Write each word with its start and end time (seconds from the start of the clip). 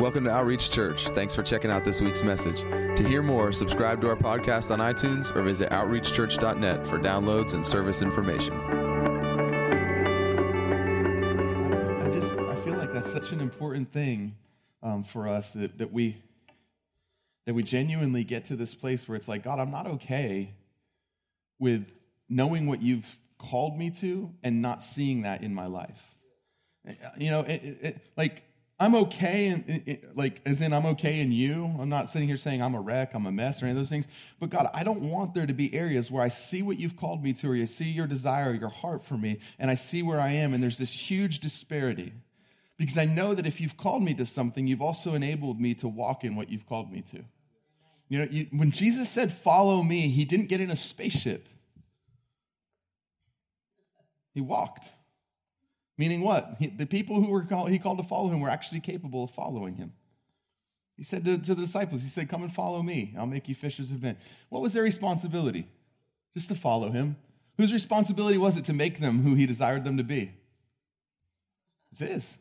Welcome 0.00 0.24
to 0.24 0.30
Outreach 0.30 0.70
Church. 0.70 1.08
Thanks 1.10 1.34
for 1.36 1.42
checking 1.42 1.70
out 1.70 1.84
this 1.84 2.00
week's 2.00 2.22
message. 2.22 2.62
To 2.62 3.06
hear 3.06 3.22
more, 3.22 3.52
subscribe 3.52 4.00
to 4.00 4.08
our 4.08 4.16
podcast 4.16 4.70
on 4.70 4.78
iTunes 4.78 5.30
or 5.36 5.42
visit 5.42 5.68
outreachchurch.net 5.68 6.86
for 6.86 6.98
downloads 6.98 7.52
and 7.52 7.64
service 7.64 8.00
information. 8.00 8.54
I 12.00 12.08
just 12.14 12.34
I 12.34 12.54
feel 12.64 12.78
like 12.78 12.94
that's 12.94 13.12
such 13.12 13.32
an 13.32 13.40
important 13.40 13.92
thing 13.92 14.36
um, 14.82 15.04
for 15.04 15.28
us 15.28 15.50
that, 15.50 15.76
that 15.76 15.92
we 15.92 16.16
that 17.44 17.52
we 17.52 17.62
genuinely 17.62 18.24
get 18.24 18.46
to 18.46 18.56
this 18.56 18.74
place 18.74 19.06
where 19.06 19.16
it's 19.16 19.28
like 19.28 19.42
God, 19.42 19.58
I'm 19.60 19.70
not 19.70 19.86
okay 19.86 20.54
with 21.58 21.84
knowing 22.26 22.66
what 22.66 22.80
you've 22.80 23.18
called 23.38 23.76
me 23.76 23.90
to 24.00 24.32
and 24.42 24.62
not 24.62 24.82
seeing 24.82 25.22
that 25.22 25.42
in 25.42 25.54
my 25.54 25.66
life. 25.66 26.00
You 27.18 27.30
know, 27.30 27.40
it, 27.40 27.78
it, 27.82 28.00
like 28.16 28.44
I'm 28.80 28.94
okay, 28.94 29.48
and 29.48 29.98
like 30.14 30.40
as 30.46 30.62
in 30.62 30.72
I'm 30.72 30.86
okay 30.86 31.20
in 31.20 31.30
you. 31.32 31.66
I'm 31.78 31.90
not 31.90 32.08
sitting 32.08 32.26
here 32.26 32.38
saying 32.38 32.62
I'm 32.62 32.74
a 32.74 32.80
wreck, 32.80 33.10
I'm 33.12 33.26
a 33.26 33.30
mess, 33.30 33.60
or 33.60 33.66
any 33.66 33.72
of 33.72 33.76
those 33.76 33.90
things. 33.90 34.06
But 34.40 34.48
God, 34.48 34.70
I 34.72 34.84
don't 34.84 35.02
want 35.02 35.34
there 35.34 35.46
to 35.46 35.52
be 35.52 35.74
areas 35.74 36.10
where 36.10 36.22
I 36.22 36.28
see 36.28 36.62
what 36.62 36.78
you've 36.78 36.96
called 36.96 37.22
me 37.22 37.34
to, 37.34 37.50
or 37.50 37.54
you 37.54 37.66
see 37.66 37.84
your 37.84 38.06
desire, 38.06 38.54
your 38.54 38.70
heart 38.70 39.04
for 39.04 39.18
me, 39.18 39.38
and 39.58 39.70
I 39.70 39.74
see 39.74 40.02
where 40.02 40.18
I 40.18 40.30
am, 40.30 40.54
and 40.54 40.62
there's 40.62 40.78
this 40.78 40.92
huge 40.92 41.40
disparity. 41.40 42.14
Because 42.78 42.96
I 42.96 43.04
know 43.04 43.34
that 43.34 43.46
if 43.46 43.60
you've 43.60 43.76
called 43.76 44.02
me 44.02 44.14
to 44.14 44.24
something, 44.24 44.66
you've 44.66 44.80
also 44.80 45.12
enabled 45.12 45.60
me 45.60 45.74
to 45.74 45.86
walk 45.86 46.24
in 46.24 46.34
what 46.34 46.48
you've 46.48 46.66
called 46.66 46.90
me 46.90 47.02
to. 47.10 47.22
You 48.08 48.18
know, 48.20 48.28
you, 48.30 48.46
when 48.50 48.70
Jesus 48.70 49.10
said, 49.10 49.30
"Follow 49.30 49.82
me," 49.82 50.08
he 50.08 50.24
didn't 50.24 50.46
get 50.46 50.62
in 50.62 50.70
a 50.70 50.76
spaceship. 50.76 51.46
He 54.32 54.40
walked. 54.40 54.88
Meaning 56.00 56.22
what? 56.22 56.56
He, 56.58 56.68
the 56.68 56.86
people 56.86 57.20
who 57.20 57.26
were 57.26 57.42
called, 57.42 57.68
he 57.68 57.78
called 57.78 57.98
to 57.98 58.04
follow 58.04 58.30
him 58.30 58.40
were 58.40 58.48
actually 58.48 58.80
capable 58.80 59.24
of 59.24 59.32
following 59.32 59.74
him. 59.74 59.92
He 60.96 61.04
said 61.04 61.26
to, 61.26 61.36
to 61.36 61.54
the 61.54 61.66
disciples, 61.66 62.00
he 62.00 62.08
said, 62.08 62.30
Come 62.30 62.42
and 62.42 62.50
follow 62.50 62.82
me. 62.82 63.14
I'll 63.18 63.26
make 63.26 63.50
you 63.50 63.54
fishers 63.54 63.90
of 63.90 64.02
men. 64.02 64.16
What 64.48 64.62
was 64.62 64.72
their 64.72 64.82
responsibility? 64.82 65.68
Just 66.32 66.48
to 66.48 66.54
follow 66.54 66.90
him. 66.90 67.16
Whose 67.58 67.70
responsibility 67.70 68.38
was 68.38 68.56
it 68.56 68.64
to 68.64 68.72
make 68.72 68.98
them 68.98 69.22
who 69.22 69.34
he 69.34 69.44
desired 69.44 69.84
them 69.84 69.98
to 69.98 70.02
be? 70.02 70.22
It 70.22 70.30
was 71.90 71.98
his. 71.98 72.38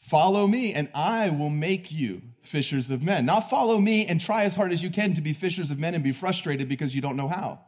Follow 0.00 0.46
me, 0.46 0.74
and 0.74 0.90
I 0.94 1.30
will 1.30 1.48
make 1.48 1.90
you 1.90 2.20
fishers 2.42 2.90
of 2.90 3.02
men. 3.02 3.24
Not 3.24 3.48
follow 3.48 3.80
me 3.80 4.04
and 4.04 4.20
try 4.20 4.44
as 4.44 4.54
hard 4.54 4.70
as 4.70 4.82
you 4.82 4.90
can 4.90 5.14
to 5.14 5.22
be 5.22 5.32
fishers 5.32 5.70
of 5.70 5.78
men 5.78 5.94
and 5.94 6.04
be 6.04 6.12
frustrated 6.12 6.68
because 6.68 6.94
you 6.94 7.00
don't 7.00 7.16
know 7.16 7.28
how. 7.28 7.60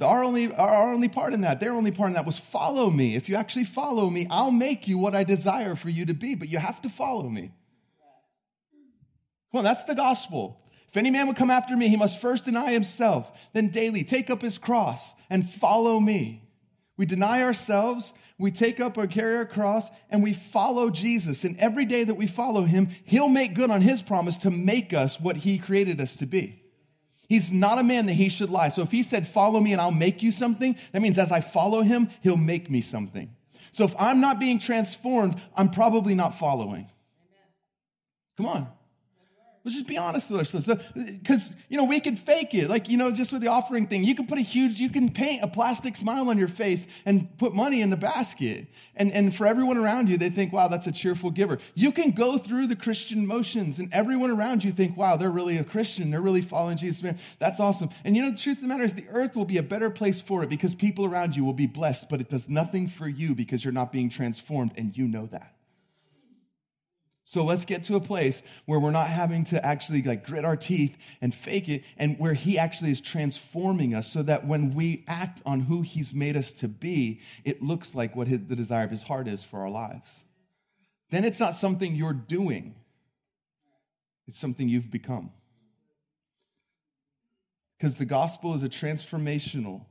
Our 0.00 0.24
only, 0.24 0.52
our 0.52 0.92
only 0.92 1.08
part 1.08 1.32
in 1.32 1.40
that, 1.40 1.58
their 1.58 1.72
only 1.72 1.90
part 1.90 2.08
in 2.08 2.14
that 2.14 2.26
was 2.26 2.36
follow 2.36 2.90
me. 2.90 3.16
If 3.16 3.28
you 3.28 3.36
actually 3.36 3.64
follow 3.64 4.10
me, 4.10 4.26
I'll 4.30 4.50
make 4.50 4.86
you 4.86 4.98
what 4.98 5.14
I 5.14 5.24
desire 5.24 5.74
for 5.74 5.88
you 5.88 6.04
to 6.06 6.14
be, 6.14 6.34
but 6.34 6.48
you 6.48 6.58
have 6.58 6.82
to 6.82 6.90
follow 6.90 7.28
me. 7.28 7.52
Well, 9.52 9.62
that's 9.62 9.84
the 9.84 9.94
gospel. 9.94 10.60
If 10.88 10.98
any 10.98 11.10
man 11.10 11.26
would 11.28 11.36
come 11.36 11.50
after 11.50 11.74
me, 11.76 11.88
he 11.88 11.96
must 11.96 12.20
first 12.20 12.44
deny 12.44 12.72
himself, 12.72 13.30
then 13.54 13.70
daily 13.70 14.04
take 14.04 14.28
up 14.28 14.42
his 14.42 14.58
cross 14.58 15.14
and 15.30 15.48
follow 15.48 15.98
me. 15.98 16.42
We 16.98 17.06
deny 17.06 17.42
ourselves, 17.42 18.12
we 18.38 18.50
take 18.50 18.80
up 18.80 18.98
or 18.98 19.06
carry 19.06 19.36
our 19.36 19.46
cross, 19.46 19.88
and 20.10 20.22
we 20.22 20.34
follow 20.34 20.90
Jesus. 20.90 21.44
And 21.44 21.56
every 21.58 21.86
day 21.86 22.04
that 22.04 22.14
we 22.14 22.26
follow 22.26 22.64
him, 22.64 22.90
he'll 23.04 23.28
make 23.28 23.54
good 23.54 23.70
on 23.70 23.80
his 23.80 24.02
promise 24.02 24.36
to 24.38 24.50
make 24.50 24.92
us 24.92 25.18
what 25.18 25.38
he 25.38 25.58
created 25.58 26.00
us 26.02 26.16
to 26.16 26.26
be. 26.26 26.62
He's 27.28 27.50
not 27.50 27.78
a 27.78 27.82
man 27.82 28.06
that 28.06 28.14
he 28.14 28.28
should 28.28 28.50
lie. 28.50 28.68
So 28.68 28.82
if 28.82 28.92
he 28.92 29.02
said, 29.02 29.26
Follow 29.26 29.60
me 29.60 29.72
and 29.72 29.80
I'll 29.80 29.90
make 29.90 30.22
you 30.22 30.30
something, 30.30 30.76
that 30.92 31.02
means 31.02 31.18
as 31.18 31.32
I 31.32 31.40
follow 31.40 31.82
him, 31.82 32.08
he'll 32.22 32.36
make 32.36 32.70
me 32.70 32.80
something. 32.80 33.34
So 33.72 33.84
if 33.84 33.94
I'm 33.98 34.20
not 34.20 34.38
being 34.38 34.58
transformed, 34.58 35.40
I'm 35.54 35.70
probably 35.70 36.14
not 36.14 36.38
following. 36.38 36.88
Come 38.36 38.46
on. 38.46 38.68
Let's 39.66 39.74
just 39.74 39.88
be 39.88 39.98
honest 39.98 40.30
with 40.30 40.38
ourselves. 40.38 40.68
Uh, 40.68 40.76
because, 40.94 41.50
you 41.68 41.76
know, 41.76 41.82
we 41.82 41.98
could 41.98 42.20
fake 42.20 42.54
it. 42.54 42.70
Like, 42.70 42.88
you 42.88 42.96
know, 42.96 43.10
just 43.10 43.32
with 43.32 43.42
the 43.42 43.48
offering 43.48 43.88
thing, 43.88 44.04
you 44.04 44.14
can 44.14 44.28
put 44.28 44.38
a 44.38 44.42
huge, 44.42 44.78
you 44.78 44.88
can 44.88 45.10
paint 45.10 45.42
a 45.42 45.48
plastic 45.48 45.96
smile 45.96 46.30
on 46.30 46.38
your 46.38 46.46
face 46.46 46.86
and 47.04 47.36
put 47.36 47.52
money 47.52 47.82
in 47.82 47.90
the 47.90 47.96
basket. 47.96 48.68
And, 48.94 49.12
and 49.12 49.34
for 49.34 49.44
everyone 49.44 49.76
around 49.76 50.08
you, 50.08 50.18
they 50.18 50.30
think, 50.30 50.52
wow, 50.52 50.68
that's 50.68 50.86
a 50.86 50.92
cheerful 50.92 51.32
giver. 51.32 51.58
You 51.74 51.90
can 51.90 52.12
go 52.12 52.38
through 52.38 52.68
the 52.68 52.76
Christian 52.76 53.26
motions 53.26 53.80
and 53.80 53.92
everyone 53.92 54.30
around 54.30 54.62
you 54.62 54.70
think, 54.70 54.96
wow, 54.96 55.16
they're 55.16 55.32
really 55.32 55.58
a 55.58 55.64
Christian. 55.64 56.12
They're 56.12 56.20
really 56.20 56.42
following 56.42 56.76
Jesus. 56.76 57.02
Man, 57.02 57.18
that's 57.40 57.58
awesome. 57.58 57.90
And 58.04 58.14
you 58.14 58.22
know, 58.22 58.30
the 58.30 58.38
truth 58.38 58.58
of 58.58 58.62
the 58.62 58.68
matter 58.68 58.84
is 58.84 58.94
the 58.94 59.08
earth 59.10 59.34
will 59.34 59.46
be 59.46 59.58
a 59.58 59.64
better 59.64 59.90
place 59.90 60.20
for 60.20 60.44
it 60.44 60.48
because 60.48 60.76
people 60.76 61.04
around 61.04 61.34
you 61.34 61.44
will 61.44 61.52
be 61.52 61.66
blessed, 61.66 62.08
but 62.08 62.20
it 62.20 62.30
does 62.30 62.48
nothing 62.48 62.88
for 62.88 63.08
you 63.08 63.34
because 63.34 63.64
you're 63.64 63.72
not 63.72 63.90
being 63.90 64.10
transformed 64.10 64.74
and 64.76 64.96
you 64.96 65.08
know 65.08 65.26
that. 65.26 65.55
So 67.28 67.44
let's 67.44 67.64
get 67.64 67.82
to 67.84 67.96
a 67.96 68.00
place 68.00 68.40
where 68.66 68.78
we're 68.78 68.92
not 68.92 69.10
having 69.10 69.42
to 69.46 69.66
actually 69.66 70.00
like 70.00 70.24
grit 70.24 70.44
our 70.44 70.56
teeth 70.56 70.96
and 71.20 71.34
fake 71.34 71.68
it 71.68 71.82
and 71.98 72.16
where 72.20 72.34
he 72.34 72.56
actually 72.56 72.92
is 72.92 73.00
transforming 73.00 73.96
us 73.96 74.06
so 74.06 74.22
that 74.22 74.46
when 74.46 74.76
we 74.76 75.04
act 75.08 75.42
on 75.44 75.58
who 75.58 75.82
he's 75.82 76.14
made 76.14 76.36
us 76.36 76.52
to 76.52 76.68
be, 76.68 77.20
it 77.44 77.60
looks 77.60 77.96
like 77.96 78.14
what 78.14 78.28
his, 78.28 78.38
the 78.46 78.54
desire 78.54 78.84
of 78.84 78.92
his 78.92 79.02
heart 79.02 79.26
is 79.26 79.42
for 79.42 79.62
our 79.62 79.70
lives. 79.70 80.20
Then 81.10 81.24
it's 81.24 81.40
not 81.40 81.56
something 81.56 81.96
you're 81.96 82.12
doing. 82.12 82.76
It's 84.28 84.38
something 84.38 84.68
you've 84.68 84.92
become. 84.92 85.32
Because 87.76 87.96
the 87.96 88.04
gospel 88.04 88.54
is 88.54 88.62
a 88.62 88.68
transformational 88.68 89.84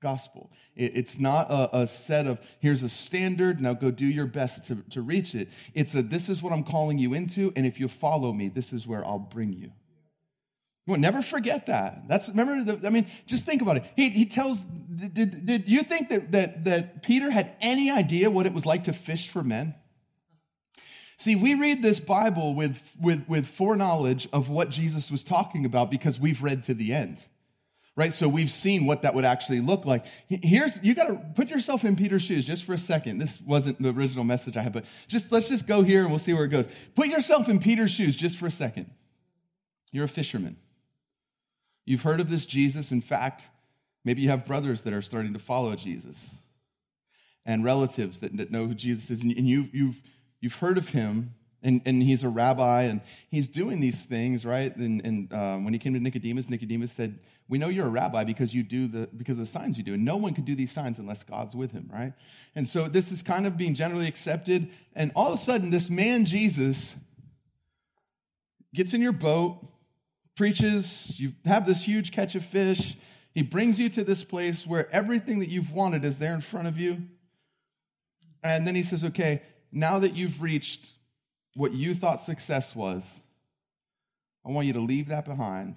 gospel. 0.00 0.50
It's 0.76 1.18
not 1.18 1.50
a, 1.50 1.80
a, 1.80 1.86
set 1.86 2.26
of, 2.26 2.40
here's 2.58 2.82
a 2.82 2.88
standard, 2.88 3.60
now 3.60 3.74
go 3.74 3.90
do 3.90 4.06
your 4.06 4.26
best 4.26 4.64
to, 4.68 4.76
to 4.90 5.02
reach 5.02 5.34
it. 5.34 5.48
It's 5.74 5.94
a, 5.94 6.02
this 6.02 6.28
is 6.28 6.42
what 6.42 6.52
I'm 6.52 6.64
calling 6.64 6.98
you 6.98 7.14
into, 7.14 7.52
and 7.54 7.66
if 7.66 7.78
you 7.78 7.88
follow 7.88 8.32
me, 8.32 8.48
this 8.48 8.72
is 8.72 8.86
where 8.86 9.04
I'll 9.04 9.18
bring 9.18 9.52
you. 9.52 9.72
Well, 10.86 10.98
never 10.98 11.22
forget 11.22 11.66
that. 11.66 12.08
That's, 12.08 12.28
remember, 12.30 12.64
the, 12.64 12.86
I 12.86 12.90
mean, 12.90 13.06
just 13.26 13.44
think 13.44 13.62
about 13.62 13.76
it. 13.76 13.84
He, 13.94 14.08
he 14.08 14.26
tells, 14.26 14.62
did, 15.12 15.46
did 15.46 15.70
you 15.70 15.82
think 15.82 16.08
that, 16.08 16.32
that, 16.32 16.64
that 16.64 17.02
Peter 17.02 17.30
had 17.30 17.54
any 17.60 17.90
idea 17.90 18.30
what 18.30 18.46
it 18.46 18.52
was 18.52 18.66
like 18.66 18.84
to 18.84 18.92
fish 18.92 19.28
for 19.28 19.44
men? 19.44 19.74
See, 21.18 21.36
we 21.36 21.54
read 21.54 21.82
this 21.82 22.00
Bible 22.00 22.54
with, 22.54 22.82
with, 22.98 23.28
with 23.28 23.46
foreknowledge 23.46 24.26
of 24.32 24.48
what 24.48 24.70
Jesus 24.70 25.10
was 25.10 25.22
talking 25.22 25.66
about 25.66 25.90
because 25.90 26.18
we've 26.18 26.42
read 26.42 26.64
to 26.64 26.74
the 26.74 26.94
end 26.94 27.18
right? 28.00 28.14
So 28.14 28.30
we've 28.30 28.50
seen 28.50 28.86
what 28.86 29.02
that 29.02 29.14
would 29.14 29.26
actually 29.26 29.60
look 29.60 29.84
like. 29.84 30.06
Here's, 30.26 30.82
you 30.82 30.94
got 30.94 31.08
to 31.08 31.20
put 31.34 31.50
yourself 31.50 31.84
in 31.84 31.96
Peter's 31.96 32.22
shoes 32.22 32.46
just 32.46 32.64
for 32.64 32.72
a 32.72 32.78
second. 32.78 33.18
This 33.18 33.38
wasn't 33.42 33.80
the 33.80 33.90
original 33.90 34.24
message 34.24 34.56
I 34.56 34.62
had, 34.62 34.72
but 34.72 34.86
just, 35.06 35.30
let's 35.30 35.50
just 35.50 35.66
go 35.66 35.82
here 35.82 36.00
and 36.00 36.08
we'll 36.08 36.18
see 36.18 36.32
where 36.32 36.44
it 36.44 36.48
goes. 36.48 36.66
Put 36.94 37.08
yourself 37.08 37.50
in 37.50 37.58
Peter's 37.60 37.90
shoes 37.90 38.16
just 38.16 38.38
for 38.38 38.46
a 38.46 38.50
second. 38.50 38.90
You're 39.92 40.06
a 40.06 40.08
fisherman. 40.08 40.56
You've 41.84 42.00
heard 42.00 42.20
of 42.20 42.30
this 42.30 42.46
Jesus. 42.46 42.90
In 42.90 43.02
fact, 43.02 43.44
maybe 44.02 44.22
you 44.22 44.30
have 44.30 44.46
brothers 44.46 44.80
that 44.84 44.94
are 44.94 45.02
starting 45.02 45.34
to 45.34 45.38
follow 45.38 45.76
Jesus 45.76 46.16
and 47.44 47.62
relatives 47.64 48.20
that, 48.20 48.50
know 48.50 48.66
who 48.66 48.74
Jesus 48.74 49.10
is. 49.10 49.20
And 49.20 49.30
you, 49.30 49.68
you've, 49.74 50.00
you've 50.40 50.54
heard 50.54 50.78
of 50.78 50.88
him 50.88 51.34
and, 51.62 51.82
and 51.84 52.02
he's 52.02 52.22
a 52.22 52.28
rabbi 52.28 52.82
and 52.82 53.00
he's 53.28 53.48
doing 53.48 53.80
these 53.80 54.02
things, 54.02 54.46
right? 54.46 54.74
And, 54.76 55.04
and 55.04 55.32
um, 55.32 55.64
when 55.64 55.74
he 55.74 55.78
came 55.78 55.92
to 55.94 56.00
Nicodemus, 56.00 56.48
Nicodemus 56.48 56.92
said, 56.92 57.18
We 57.48 57.58
know 57.58 57.68
you're 57.68 57.86
a 57.86 57.90
rabbi 57.90 58.24
because 58.24 58.54
you 58.54 58.62
do 58.62 58.88
the 58.88 59.08
because 59.16 59.32
of 59.32 59.44
the 59.44 59.52
signs 59.52 59.76
you 59.76 59.84
do. 59.84 59.94
And 59.94 60.04
no 60.04 60.16
one 60.16 60.34
can 60.34 60.44
do 60.44 60.54
these 60.54 60.72
signs 60.72 60.98
unless 60.98 61.22
God's 61.22 61.54
with 61.54 61.72
him, 61.72 61.90
right? 61.92 62.14
And 62.54 62.68
so 62.68 62.88
this 62.88 63.12
is 63.12 63.22
kind 63.22 63.46
of 63.46 63.56
being 63.56 63.74
generally 63.74 64.08
accepted. 64.08 64.70
And 64.94 65.12
all 65.14 65.32
of 65.32 65.38
a 65.38 65.42
sudden, 65.42 65.70
this 65.70 65.90
man, 65.90 66.24
Jesus, 66.24 66.94
gets 68.74 68.94
in 68.94 69.02
your 69.02 69.12
boat, 69.12 69.60
preaches, 70.36 71.12
you 71.18 71.32
have 71.44 71.66
this 71.66 71.82
huge 71.82 72.12
catch 72.12 72.34
of 72.34 72.44
fish. 72.44 72.96
He 73.32 73.42
brings 73.42 73.78
you 73.78 73.90
to 73.90 74.02
this 74.02 74.24
place 74.24 74.66
where 74.66 74.90
everything 74.92 75.40
that 75.40 75.50
you've 75.50 75.72
wanted 75.72 76.04
is 76.04 76.18
there 76.18 76.34
in 76.34 76.40
front 76.40 76.68
of 76.68 76.78
you. 76.78 77.02
And 78.42 78.66
then 78.66 78.74
he 78.74 78.82
says, 78.82 79.04
Okay, 79.04 79.42
now 79.70 79.98
that 79.98 80.16
you've 80.16 80.40
reached 80.40 80.92
what 81.60 81.74
you 81.74 81.94
thought 81.94 82.22
success 82.22 82.74
was, 82.74 83.02
I 84.46 84.50
want 84.50 84.66
you 84.66 84.72
to 84.72 84.80
leave 84.80 85.08
that 85.08 85.26
behind 85.26 85.76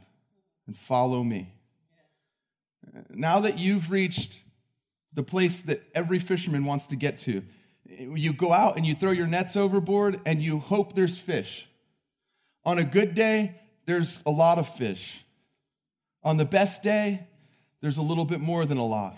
and 0.65 0.77
follow 0.77 1.21
me. 1.21 1.53
Now 3.09 3.41
that 3.41 3.59
you've 3.59 3.91
reached 3.91 4.43
the 5.13 5.23
place 5.23 5.59
that 5.63 5.83
every 5.93 6.19
fisherman 6.19 6.63
wants 6.63 6.85
to 6.85 6.95
get 6.95 7.17
to, 7.19 7.43
you 7.85 8.31
go 8.31 8.53
out 8.53 8.77
and 8.77 8.85
you 8.85 8.95
throw 8.95 9.11
your 9.11 9.27
nets 9.27 9.57
overboard 9.57 10.21
and 10.25 10.41
you 10.41 10.59
hope 10.59 10.95
there's 10.95 11.17
fish. 11.17 11.67
On 12.63 12.79
a 12.79 12.85
good 12.85 13.13
day, 13.13 13.59
there's 13.85 14.23
a 14.25 14.31
lot 14.31 14.59
of 14.59 14.69
fish. 14.69 15.25
On 16.23 16.37
the 16.37 16.45
best 16.45 16.81
day, 16.81 17.27
there's 17.81 17.97
a 17.97 18.01
little 18.01 18.23
bit 18.23 18.39
more 18.39 18.65
than 18.65 18.77
a 18.77 18.85
lot. 18.85 19.17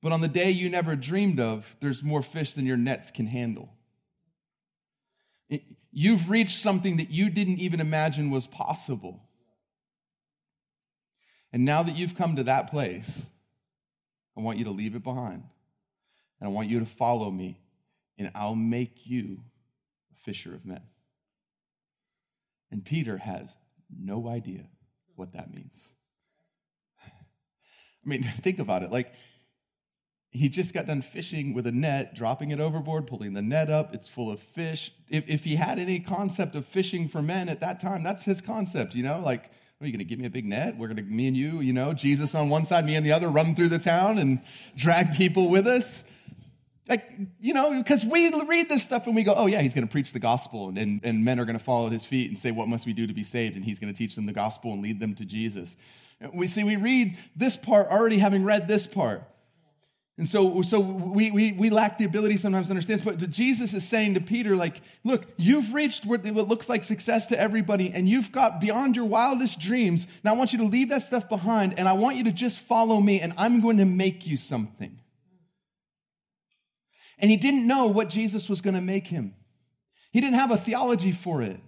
But 0.00 0.12
on 0.12 0.22
the 0.22 0.28
day 0.28 0.52
you 0.52 0.70
never 0.70 0.96
dreamed 0.96 1.38
of, 1.38 1.66
there's 1.82 2.02
more 2.02 2.22
fish 2.22 2.52
than 2.52 2.64
your 2.64 2.78
nets 2.78 3.10
can 3.10 3.26
handle. 3.26 3.68
You've 5.90 6.30
reached 6.30 6.60
something 6.60 6.98
that 6.98 7.10
you 7.10 7.30
didn't 7.30 7.58
even 7.58 7.80
imagine 7.80 8.30
was 8.30 8.46
possible. 8.46 9.20
And 11.52 11.64
now 11.64 11.82
that 11.82 11.96
you've 11.96 12.14
come 12.14 12.36
to 12.36 12.44
that 12.44 12.70
place, 12.70 13.10
I 14.36 14.40
want 14.40 14.58
you 14.58 14.64
to 14.64 14.70
leave 14.70 14.94
it 14.94 15.02
behind. 15.02 15.42
And 16.40 16.48
I 16.48 16.52
want 16.52 16.68
you 16.68 16.80
to 16.80 16.86
follow 16.86 17.30
me, 17.30 17.58
and 18.18 18.30
I'll 18.34 18.54
make 18.54 19.06
you 19.06 19.38
a 20.12 20.24
fisher 20.24 20.54
of 20.54 20.64
men. 20.64 20.82
And 22.70 22.84
Peter 22.84 23.16
has 23.16 23.56
no 23.98 24.28
idea 24.28 24.66
what 25.16 25.32
that 25.32 25.52
means. 25.52 25.88
I 27.04 27.08
mean, 28.04 28.22
think 28.42 28.58
about 28.58 28.82
it. 28.82 28.92
Like, 28.92 29.12
he 30.30 30.48
just 30.48 30.74
got 30.74 30.86
done 30.86 31.00
fishing 31.00 31.54
with 31.54 31.66
a 31.66 31.72
net, 31.72 32.14
dropping 32.14 32.50
it 32.50 32.60
overboard, 32.60 33.06
pulling 33.06 33.32
the 33.32 33.42
net 33.42 33.70
up. 33.70 33.94
It's 33.94 34.08
full 34.08 34.30
of 34.30 34.40
fish. 34.40 34.92
If, 35.08 35.24
if 35.26 35.44
he 35.44 35.56
had 35.56 35.78
any 35.78 36.00
concept 36.00 36.54
of 36.54 36.66
fishing 36.66 37.08
for 37.08 37.22
men 37.22 37.48
at 37.48 37.60
that 37.60 37.80
time, 37.80 38.02
that's 38.02 38.24
his 38.24 38.40
concept, 38.40 38.94
you 38.94 39.02
know? 39.02 39.20
Like, 39.24 39.50
are 39.80 39.86
you 39.86 39.92
going 39.92 40.00
to 40.00 40.04
give 40.04 40.18
me 40.18 40.26
a 40.26 40.30
big 40.30 40.44
net? 40.44 40.76
We're 40.76 40.88
going 40.88 40.96
to, 40.96 41.02
me 41.02 41.28
and 41.28 41.36
you, 41.36 41.60
you 41.60 41.72
know, 41.72 41.94
Jesus 41.94 42.34
on 42.34 42.50
one 42.50 42.66
side, 42.66 42.84
me 42.84 42.96
on 42.96 43.04
the 43.04 43.12
other, 43.12 43.28
run 43.28 43.54
through 43.54 43.70
the 43.70 43.78
town 43.78 44.18
and 44.18 44.40
drag 44.76 45.14
people 45.14 45.48
with 45.48 45.66
us. 45.66 46.04
Like, 46.88 47.10
you 47.40 47.54
know, 47.54 47.70
because 47.70 48.04
we 48.04 48.30
read 48.44 48.68
this 48.68 48.82
stuff 48.82 49.06
and 49.06 49.14
we 49.14 49.22
go, 49.22 49.34
oh, 49.34 49.46
yeah, 49.46 49.62
he's 49.62 49.74
going 49.74 49.86
to 49.86 49.90
preach 49.90 50.12
the 50.12 50.18
gospel 50.18 50.68
and, 50.68 50.76
and, 50.78 51.00
and 51.04 51.24
men 51.24 51.38
are 51.38 51.44
going 51.44 51.58
to 51.58 51.64
follow 51.64 51.86
at 51.86 51.92
his 51.92 52.04
feet 52.04 52.28
and 52.28 52.38
say, 52.38 52.50
what 52.50 52.68
must 52.68 52.86
we 52.86 52.92
do 52.92 53.06
to 53.06 53.14
be 53.14 53.24
saved? 53.24 53.56
And 53.56 53.64
he's 53.64 53.78
going 53.78 53.92
to 53.92 53.96
teach 53.96 54.14
them 54.14 54.26
the 54.26 54.32
gospel 54.32 54.72
and 54.72 54.82
lead 54.82 55.00
them 55.00 55.14
to 55.14 55.24
Jesus. 55.24 55.76
We 56.34 56.48
see, 56.48 56.64
we 56.64 56.76
read 56.76 57.16
this 57.36 57.56
part 57.56 57.88
already 57.88 58.18
having 58.18 58.44
read 58.44 58.68
this 58.68 58.86
part. 58.86 59.22
And 60.18 60.28
so, 60.28 60.62
so 60.62 60.80
we, 60.80 61.30
we, 61.30 61.52
we 61.52 61.70
lack 61.70 61.96
the 61.96 62.04
ability 62.04 62.38
sometimes 62.38 62.66
to 62.66 62.72
understand. 62.72 63.04
But 63.04 63.30
Jesus 63.30 63.72
is 63.72 63.86
saying 63.86 64.14
to 64.14 64.20
Peter, 64.20 64.56
like, 64.56 64.82
look, 65.04 65.26
you've 65.36 65.72
reached 65.72 66.04
what 66.04 66.24
looks 66.24 66.68
like 66.68 66.82
success 66.82 67.26
to 67.26 67.40
everybody, 67.40 67.92
and 67.92 68.08
you've 68.08 68.32
got 68.32 68.60
beyond 68.60 68.96
your 68.96 69.04
wildest 69.04 69.60
dreams. 69.60 70.08
Now 70.24 70.34
I 70.34 70.36
want 70.36 70.52
you 70.52 70.58
to 70.58 70.64
leave 70.64 70.88
that 70.88 71.04
stuff 71.04 71.28
behind, 71.28 71.78
and 71.78 71.88
I 71.88 71.92
want 71.92 72.16
you 72.16 72.24
to 72.24 72.32
just 72.32 72.58
follow 72.58 73.00
me, 73.00 73.20
and 73.20 73.32
I'm 73.36 73.60
going 73.60 73.76
to 73.76 73.84
make 73.84 74.26
you 74.26 74.36
something. 74.36 74.98
And 77.20 77.30
he 77.30 77.36
didn't 77.36 77.66
know 77.68 77.86
what 77.86 78.08
Jesus 78.08 78.48
was 78.48 78.60
going 78.60 78.74
to 78.74 78.80
make 78.80 79.06
him. 79.06 79.34
He 80.10 80.20
didn't 80.20 80.36
have 80.36 80.50
a 80.50 80.56
theology 80.56 81.12
for 81.12 81.42
it. 81.42 81.60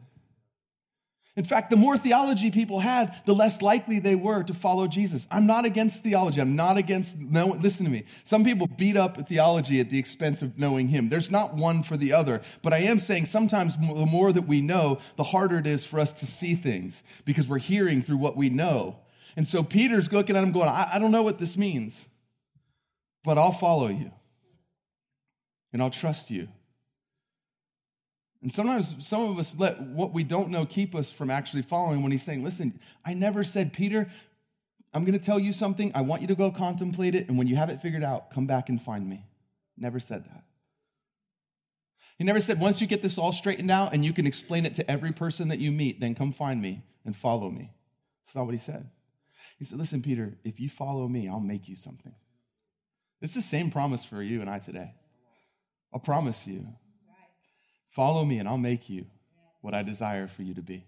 In 1.41 1.47
fact, 1.47 1.71
the 1.71 1.77
more 1.77 1.97
theology 1.97 2.51
people 2.51 2.81
had, 2.81 3.19
the 3.25 3.35
less 3.35 3.63
likely 3.63 3.99
they 3.99 4.15
were 4.15 4.43
to 4.43 4.53
follow 4.53 4.87
Jesus. 4.87 5.27
I'm 5.31 5.47
not 5.47 5.65
against 5.65 6.03
theology. 6.03 6.39
I'm 6.39 6.55
not 6.55 6.77
against, 6.77 7.17
no, 7.17 7.47
listen 7.47 7.87
to 7.87 7.91
me. 7.91 8.05
Some 8.27 8.45
people 8.45 8.67
beat 8.67 8.95
up 8.95 9.27
theology 9.27 9.81
at 9.81 9.89
the 9.89 9.99
expense 9.99 10.43
of 10.43 10.59
knowing 10.59 10.89
Him. 10.89 11.09
There's 11.09 11.31
not 11.31 11.55
one 11.55 11.83
for 11.83 11.97
the 11.97 12.13
other. 12.13 12.43
But 12.63 12.75
I 12.75 12.81
am 12.81 12.99
saying 12.99 13.25
sometimes 13.25 13.75
the 13.79 14.05
more 14.05 14.35
that 14.35 14.47
we 14.47 14.61
know, 14.61 14.99
the 15.17 15.23
harder 15.23 15.57
it 15.57 15.67
is 15.67 15.87
for 15.87 15.99
us 15.99 16.13
to 16.13 16.27
see 16.27 16.55
things 16.55 17.03
because 17.25 17.49
we're 17.49 17.57
hearing 17.57 18.03
through 18.03 18.19
what 18.19 18.37
we 18.37 18.51
know. 18.51 18.99
And 19.35 19.49
so 19.49 19.63
Peter's 19.63 20.13
looking 20.13 20.37
at 20.37 20.45
him 20.45 20.53
going, 20.53 20.69
I, 20.69 20.91
I 20.93 20.99
don't 20.99 21.11
know 21.11 21.23
what 21.23 21.39
this 21.39 21.57
means, 21.57 22.05
but 23.25 23.39
I'll 23.39 23.51
follow 23.51 23.89
you 23.89 24.11
and 25.73 25.81
I'll 25.81 25.89
trust 25.89 26.31
you. 26.31 26.49
And 28.43 28.53
sometimes 28.53 28.95
some 29.07 29.23
of 29.23 29.39
us 29.39 29.55
let 29.59 29.81
what 29.81 30.15
we 30.15 30.25
don't 30.25 30.51
know 30.51 30.65
keep 30.65 30.95
us 30.95 31.11
from 31.11 31.31
actually 31.31 31.63
following 31.63 32.03
when 32.03 32.11
he's 32.11 32.23
saying, 32.23 32.43
Listen, 32.43 32.81
I 33.05 33.13
never 33.15 33.45
said, 33.45 33.73
Peter, 33.73 34.11
I'm 34.93 35.05
going 35.05 35.19
to 35.19 35.25
tell 35.25 35.39
you 35.39 35.53
something. 35.53 35.93
I 35.95 36.01
want 36.01 36.23
you 36.23 36.29
to 36.29 36.35
go 36.35 36.51
contemplate 36.51 37.15
it. 37.15 37.29
And 37.29 37.39
when 37.39 37.47
you 37.47 37.57
have 37.57 37.71
it 37.71 37.81
figured 37.83 38.03
out, 38.03 38.31
come 38.31 38.47
back 38.47 38.69
and 38.69 38.81
find 38.81 39.09
me. 39.09 39.27
Never 39.77 40.01
said 40.01 40.25
that. 40.25 40.45
He 42.19 42.25
never 42.25 42.41
said, 42.41 42.61
Once 42.61 42.81
you 42.81 42.87
get 42.87 43.03
this 43.03 43.19
all 43.19 43.33
straightened 43.33 43.71
out 43.71 43.95
and 43.95 44.05
you 44.05 44.13
can 44.13 44.27
explain 44.27 44.67
it 44.67 44.75
to 44.77 44.91
every 44.91 45.13
person 45.13 45.49
that 45.49 45.59
you 45.59 45.71
meet, 45.71 46.01
then 46.01 46.15
come 46.15 46.33
find 46.33 46.61
me 46.61 46.83
and 47.05 47.17
follow 47.17 47.51
me. 47.51 47.73
That's 48.27 48.37
not 48.37 48.47
what 48.47 48.55
he 48.55 48.61
said. 48.61 48.89
He 49.59 49.65
said, 49.65 49.79
Listen, 49.79 50.03
Peter, 50.03 50.35
if 50.45 50.61
you 50.61 50.69
follow 50.69 51.07
me, 51.07 51.29
I'll 51.29 51.41
make 51.41 51.69
you 51.69 51.77
something. 51.77 52.15
It's 53.23 53.35
the 53.35 53.43
same 53.43 53.71
promise 53.71 54.05
for 54.05 54.23
you 54.23 54.41
and 54.41 54.49
I 54.49 54.59
today. 54.59 54.95
I'll 55.93 56.01
promise 56.01 56.47
you. 56.47 56.67
Follow 57.91 58.25
me 58.25 58.39
and 58.39 58.49
I'll 58.49 58.59
make 58.59 58.89
you 58.89 59.07
what 59.61 59.75
I 59.75 59.83
desire 59.83 60.27
for 60.27 60.43
you 60.43 60.55
to 60.55 60.63
be. 60.63 60.85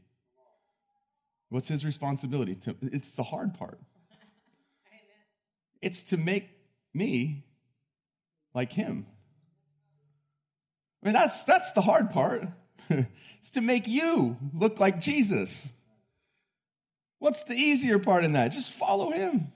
What's 1.49 1.69
his 1.69 1.85
responsibility? 1.85 2.59
It's 2.81 3.11
the 3.11 3.23
hard 3.23 3.55
part. 3.55 3.79
It's 5.83 6.03
to 6.05 6.17
make 6.17 6.49
me 6.95 7.45
like 8.55 8.73
him. 8.73 9.07
I 11.03 11.07
mean, 11.07 11.13
that's, 11.15 11.43
that's 11.45 11.73
the 11.73 11.81
hard 11.81 12.11
part. 12.11 12.47
it's 12.89 13.51
to 13.55 13.61
make 13.61 13.89
you 13.89 14.37
look 14.55 14.79
like 14.79 15.01
Jesus. 15.01 15.69
What's 17.19 17.43
the 17.45 17.55
easier 17.55 17.99
part 17.99 18.25
in 18.25 18.33
that? 18.33 18.49
Just 18.53 18.73
follow 18.73 19.11
him. 19.11 19.53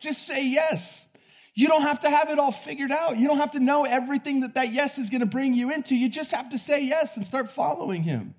Just 0.00 0.26
say 0.26 0.44
yes. 0.46 1.06
You 1.54 1.68
don't 1.68 1.82
have 1.82 2.00
to 2.00 2.10
have 2.10 2.30
it 2.30 2.38
all 2.38 2.52
figured 2.52 2.92
out. 2.92 3.18
You 3.18 3.28
don't 3.28 3.38
have 3.38 3.52
to 3.52 3.60
know 3.60 3.84
everything 3.84 4.40
that 4.40 4.54
that 4.54 4.72
yes 4.72 4.98
is 4.98 5.10
going 5.10 5.20
to 5.20 5.26
bring 5.26 5.54
you 5.54 5.70
into. 5.70 5.94
You 5.94 6.08
just 6.08 6.30
have 6.30 6.50
to 6.50 6.58
say 6.58 6.84
yes 6.84 7.16
and 7.16 7.26
start 7.26 7.50
following 7.50 8.02
him. 8.02 8.34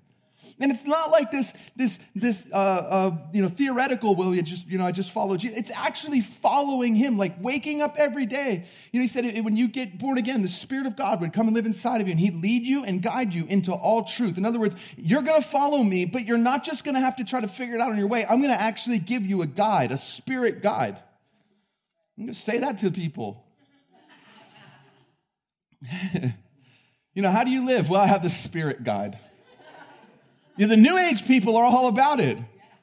And 0.60 0.70
it's 0.70 0.86
not 0.86 1.10
like 1.10 1.30
this, 1.30 1.52
this, 1.76 1.98
this, 2.14 2.44
uh, 2.52 2.56
uh, 2.56 3.16
you 3.32 3.42
know, 3.42 3.48
theoretical. 3.48 4.14
Will 4.14 4.34
you 4.34 4.42
just, 4.42 4.66
you 4.66 4.78
know, 4.78 4.86
I 4.86 4.92
just 4.92 5.10
followed 5.10 5.42
you. 5.42 5.50
It's 5.54 5.70
actually 5.70 6.20
following 6.20 6.94
Him, 6.94 7.16
like 7.16 7.34
waking 7.40 7.80
up 7.80 7.96
every 7.96 8.26
day. 8.26 8.66
You 8.92 9.00
know, 9.00 9.02
He 9.02 9.08
said 9.08 9.44
when 9.44 9.56
you 9.56 9.68
get 9.68 9.98
born 9.98 10.18
again, 10.18 10.42
the 10.42 10.48
Spirit 10.48 10.86
of 10.86 10.96
God 10.96 11.20
would 11.20 11.32
come 11.32 11.46
and 11.46 11.56
live 11.56 11.66
inside 11.66 12.00
of 12.00 12.06
you, 12.06 12.12
and 12.12 12.20
He'd 12.20 12.42
lead 12.42 12.64
you 12.64 12.84
and 12.84 13.02
guide 13.02 13.32
you 13.32 13.46
into 13.46 13.72
all 13.72 14.04
truth. 14.04 14.36
In 14.36 14.44
other 14.44 14.58
words, 14.58 14.76
you're 14.96 15.22
going 15.22 15.40
to 15.40 15.48
follow 15.48 15.82
me, 15.82 16.04
but 16.04 16.26
you're 16.26 16.38
not 16.38 16.64
just 16.64 16.84
going 16.84 16.94
to 16.94 17.00
have 17.00 17.16
to 17.16 17.24
try 17.24 17.40
to 17.40 17.48
figure 17.48 17.76
it 17.76 17.80
out 17.80 17.90
on 17.90 17.98
your 17.98 18.08
way. 18.08 18.24
I'm 18.24 18.40
going 18.40 18.54
to 18.54 18.60
actually 18.60 18.98
give 18.98 19.24
you 19.24 19.42
a 19.42 19.46
guide, 19.46 19.90
a 19.90 19.98
spirit 19.98 20.62
guide. 20.62 21.02
I'm 22.16 22.24
going 22.24 22.34
to 22.34 22.40
say 22.40 22.58
that 22.58 22.78
to 22.80 22.90
people. 22.90 23.44
you 27.14 27.22
know, 27.22 27.30
how 27.30 27.44
do 27.44 27.50
you 27.50 27.64
live? 27.64 27.88
Well, 27.88 28.00
I 28.00 28.06
have 28.06 28.22
the 28.22 28.30
spirit 28.30 28.84
guide. 28.84 29.18
You 30.56 30.66
know, 30.66 30.76
the 30.76 30.80
new 30.80 30.98
age 30.98 31.26
people 31.26 31.56
are 31.56 31.64
all 31.64 31.88
about 31.88 32.20
it. 32.20 32.36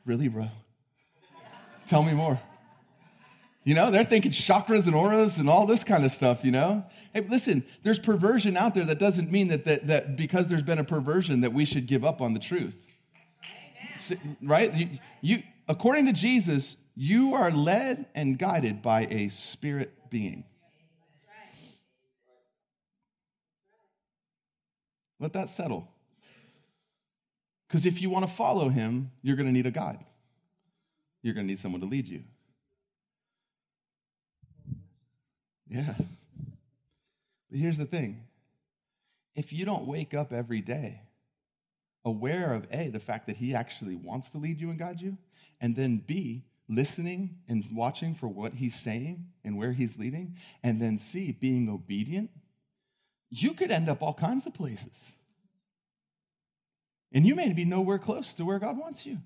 Really, 0.05 0.27
bro? 0.27 0.49
Tell 1.87 2.03
me 2.03 2.13
more. 2.13 2.39
You 3.63 3.75
know, 3.75 3.91
they're 3.91 4.03
thinking 4.03 4.31
chakras 4.31 4.87
and 4.87 4.95
auras 4.95 5.37
and 5.37 5.49
all 5.49 5.67
this 5.67 5.83
kind 5.83 6.03
of 6.03 6.11
stuff, 6.11 6.43
you 6.43 6.51
know? 6.51 6.83
Hey, 7.13 7.21
listen, 7.21 7.63
there's 7.83 7.99
perversion 7.99 8.57
out 8.57 8.73
there 8.73 8.85
that 8.85 8.97
doesn't 8.97 9.31
mean 9.31 9.49
that, 9.49 9.65
that, 9.65 9.87
that 9.87 10.15
because 10.15 10.47
there's 10.47 10.63
been 10.63 10.79
a 10.79 10.83
perversion 10.83 11.41
that 11.41 11.53
we 11.53 11.65
should 11.65 11.85
give 11.85 12.03
up 12.03 12.21
on 12.21 12.33
the 12.33 12.39
truth. 12.39 12.75
Right? 14.41 14.73
You, 14.73 14.89
you, 15.21 15.43
according 15.67 16.07
to 16.07 16.13
Jesus, 16.13 16.77
you 17.01 17.33
are 17.33 17.49
led 17.49 18.07
and 18.13 18.37
guided 18.37 18.81
by 18.81 19.07
a 19.09 19.29
spirit 19.29 20.09
being. 20.09 20.43
Let 25.17 25.31
that 25.31 25.49
settle. 25.49 25.87
Because 27.65 27.85
if 27.85 28.01
you 28.01 28.09
want 28.09 28.27
to 28.27 28.33
follow 28.33 28.67
him, 28.67 29.11
you're 29.21 29.37
going 29.37 29.45
to 29.45 29.53
need 29.53 29.65
a 29.65 29.71
guide. 29.71 30.03
You're 31.21 31.33
going 31.33 31.47
to 31.47 31.49
need 31.49 31.59
someone 31.59 31.79
to 31.79 31.87
lead 31.87 32.05
you. 32.05 32.21
Yeah. 35.69 35.93
But 35.97 37.59
here's 37.59 37.77
the 37.77 37.85
thing 37.85 38.25
if 39.35 39.53
you 39.53 39.63
don't 39.63 39.87
wake 39.87 40.13
up 40.13 40.33
every 40.33 40.59
day 40.59 40.99
aware 42.03 42.53
of 42.53 42.67
A, 42.71 42.89
the 42.89 42.99
fact 42.99 43.27
that 43.27 43.37
he 43.37 43.55
actually 43.55 43.95
wants 43.95 44.29
to 44.31 44.37
lead 44.37 44.59
you 44.59 44.69
and 44.69 44.77
guide 44.77 44.99
you, 44.99 45.17
and 45.61 45.77
then 45.77 46.03
B, 46.05 46.43
listening 46.69 47.37
and 47.47 47.65
watching 47.73 48.15
for 48.15 48.27
what 48.27 48.53
he's 48.53 48.79
saying 48.79 49.25
and 49.43 49.57
where 49.57 49.73
he's 49.73 49.97
leading, 49.97 50.35
and 50.63 50.81
then 50.81 50.97
C, 50.97 51.31
being 51.31 51.67
obedient, 51.67 52.29
you 53.29 53.53
could 53.53 53.71
end 53.71 53.89
up 53.89 54.01
all 54.01 54.13
kinds 54.13 54.45
of 54.45 54.53
places. 54.53 54.93
And 57.11 57.25
you 57.25 57.35
may 57.35 57.51
be 57.53 57.65
nowhere 57.65 57.97
close 57.97 58.33
to 58.35 58.45
where 58.45 58.59
God 58.59 58.77
wants 58.77 59.05
you. 59.05 59.17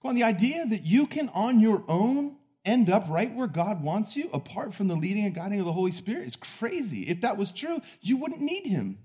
Come 0.00 0.10
on, 0.10 0.14
the 0.14 0.22
idea 0.22 0.64
that 0.64 0.84
you 0.84 1.06
can 1.06 1.28
on 1.30 1.58
your 1.58 1.82
own 1.88 2.36
end 2.64 2.90
up 2.90 3.06
right 3.08 3.34
where 3.34 3.48
God 3.48 3.82
wants 3.82 4.16
you, 4.16 4.30
apart 4.32 4.74
from 4.74 4.86
the 4.86 4.94
leading 4.94 5.24
and 5.24 5.34
guiding 5.34 5.58
of 5.58 5.66
the 5.66 5.72
Holy 5.72 5.90
Spirit, 5.90 6.26
is 6.26 6.36
crazy. 6.36 7.02
If 7.02 7.22
that 7.22 7.36
was 7.36 7.50
true, 7.50 7.80
you 8.00 8.16
wouldn't 8.16 8.40
need 8.40 8.66
Him. 8.66 8.98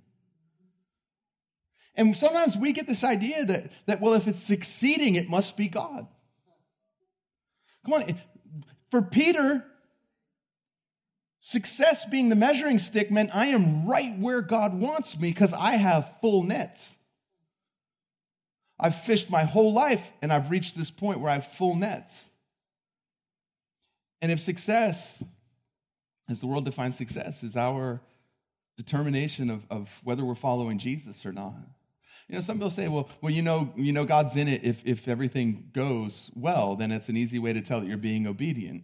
And 1.96 2.16
sometimes 2.16 2.58
we 2.58 2.74
get 2.74 2.88
this 2.88 3.04
idea 3.04 3.46
that, 3.46 3.72
that 3.86 4.02
well, 4.02 4.14
if 4.14 4.28
it's 4.28 4.42
succeeding, 4.42 5.16
it 5.16 5.30
must 5.30 5.58
be 5.58 5.68
God. 5.68 6.08
Come 7.86 7.94
on. 7.94 8.22
For 8.92 9.02
Peter, 9.02 9.66
success 11.40 12.06
being 12.06 12.30
the 12.30 12.36
measuring 12.36 12.80
stick 12.80 13.12
meant 13.12 13.36
I 13.36 13.48
am 13.48 13.86
right 13.86 14.18
where 14.18 14.42
God 14.42 14.74
wants 14.74 15.20
me 15.20 15.30
because 15.30 15.54
I 15.54 15.74
have 15.74 16.10
full 16.22 16.44
nets. 16.44 16.96
I've 18.80 18.96
fished 18.96 19.30
my 19.30 19.44
whole 19.44 19.74
life 19.74 20.12
and 20.22 20.32
I've 20.32 20.50
reached 20.50 20.78
this 20.78 20.92
point 20.92 21.20
where 21.20 21.32
I 21.32 21.36
have 21.36 21.48
full 21.54 21.76
nets. 21.76 22.26
And 24.22 24.32
if 24.32 24.40
success, 24.40 25.22
as 26.30 26.40
the 26.40 26.48
world 26.48 26.66
defines 26.66 26.98
success, 26.98 27.44
is 27.44 27.56
our 27.56 28.02
determination 28.78 29.50
of, 29.50 29.64
of 29.70 29.90
whether 30.04 30.24
we're 30.24 30.36
following 30.36 30.80
Jesus 30.80 31.26
or 31.26 31.32
not, 31.32 31.56
you 32.28 32.36
know, 32.36 32.42
some 32.42 32.58
people 32.58 32.70
say, 32.70 32.88
well, 32.88 33.10
well, 33.22 33.32
you 33.32 33.42
know, 33.42 33.74
you 33.76 33.92
know, 33.92 34.06
God's 34.06 34.36
in 34.36 34.48
it 34.48 34.64
if, 34.64 34.82
if 34.86 35.08
everything 35.08 35.70
goes 35.74 36.32
well, 36.36 36.76
then 36.76 36.92
it's 36.92 37.10
an 37.10 37.18
easy 37.18 37.40
way 37.40 37.54
to 37.54 37.62
tell 37.62 37.82
that 37.82 37.88
you're 37.88 37.98
being 37.98 38.28
obedient. 38.28 38.84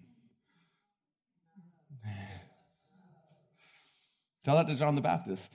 Tell 4.43 4.55
that 4.55 4.67
to 4.67 4.75
John 4.75 4.95
the 4.95 5.01
Baptist. 5.01 5.49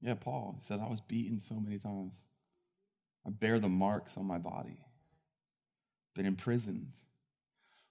Yeah, 0.00 0.14
Paul. 0.14 0.62
Said, 0.68 0.80
I 0.80 0.88
was 0.88 1.00
beaten 1.00 1.40
so 1.40 1.56
many 1.56 1.78
times. 1.78 2.14
I 3.26 3.30
bear 3.30 3.58
the 3.58 3.68
marks 3.68 4.16
on 4.16 4.24
my 4.24 4.38
body, 4.38 4.78
been 6.14 6.24
imprisoned. 6.24 6.92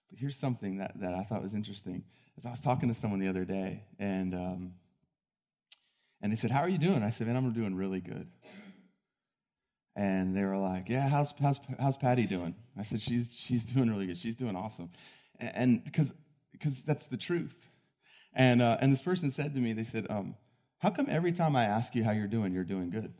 But 0.09 0.19
here's 0.19 0.35
something 0.35 0.77
that, 0.77 0.99
that 0.99 1.13
I 1.13 1.23
thought 1.23 1.43
was 1.43 1.53
interesting. 1.53 2.03
As 2.37 2.45
I 2.45 2.51
was 2.51 2.59
talking 2.59 2.89
to 2.89 2.95
someone 2.95 3.19
the 3.19 3.27
other 3.27 3.45
day, 3.45 3.83
and, 3.99 4.33
um, 4.33 4.73
and 6.21 6.31
they 6.31 6.35
said, 6.35 6.51
How 6.51 6.61
are 6.61 6.69
you 6.69 6.77
doing? 6.77 7.03
I 7.03 7.11
said, 7.11 7.27
Man, 7.27 7.35
I'm 7.35 7.51
doing 7.53 7.75
really 7.75 8.01
good. 8.01 8.27
And 9.95 10.35
they 10.35 10.43
were 10.43 10.57
like, 10.57 10.89
Yeah, 10.89 11.07
how's, 11.07 11.33
how's, 11.41 11.59
how's 11.79 11.97
Patty 11.97 12.25
doing? 12.25 12.55
I 12.77 12.83
said, 12.83 13.01
She's, 13.01 13.27
she's 13.33 13.65
doing 13.65 13.89
really 13.89 14.07
good. 14.07 14.17
She's 14.17 14.35
doing 14.35 14.55
awesome. 14.55 14.89
And, 15.39 15.83
because, 15.83 16.11
because 16.51 16.81
that's 16.83 17.07
the 17.07 17.17
truth. 17.17 17.55
And, 18.33 18.61
uh, 18.61 18.77
and 18.81 18.91
this 18.91 19.01
person 19.01 19.31
said 19.31 19.53
to 19.53 19.59
me, 19.59 19.73
They 19.73 19.83
said, 19.83 20.07
um, 20.09 20.35
How 20.79 20.89
come 20.89 21.07
every 21.09 21.31
time 21.31 21.55
I 21.55 21.65
ask 21.65 21.95
you 21.95 22.03
how 22.03 22.11
you're 22.11 22.27
doing, 22.27 22.53
you're 22.53 22.63
doing 22.63 22.89
good? 22.89 23.13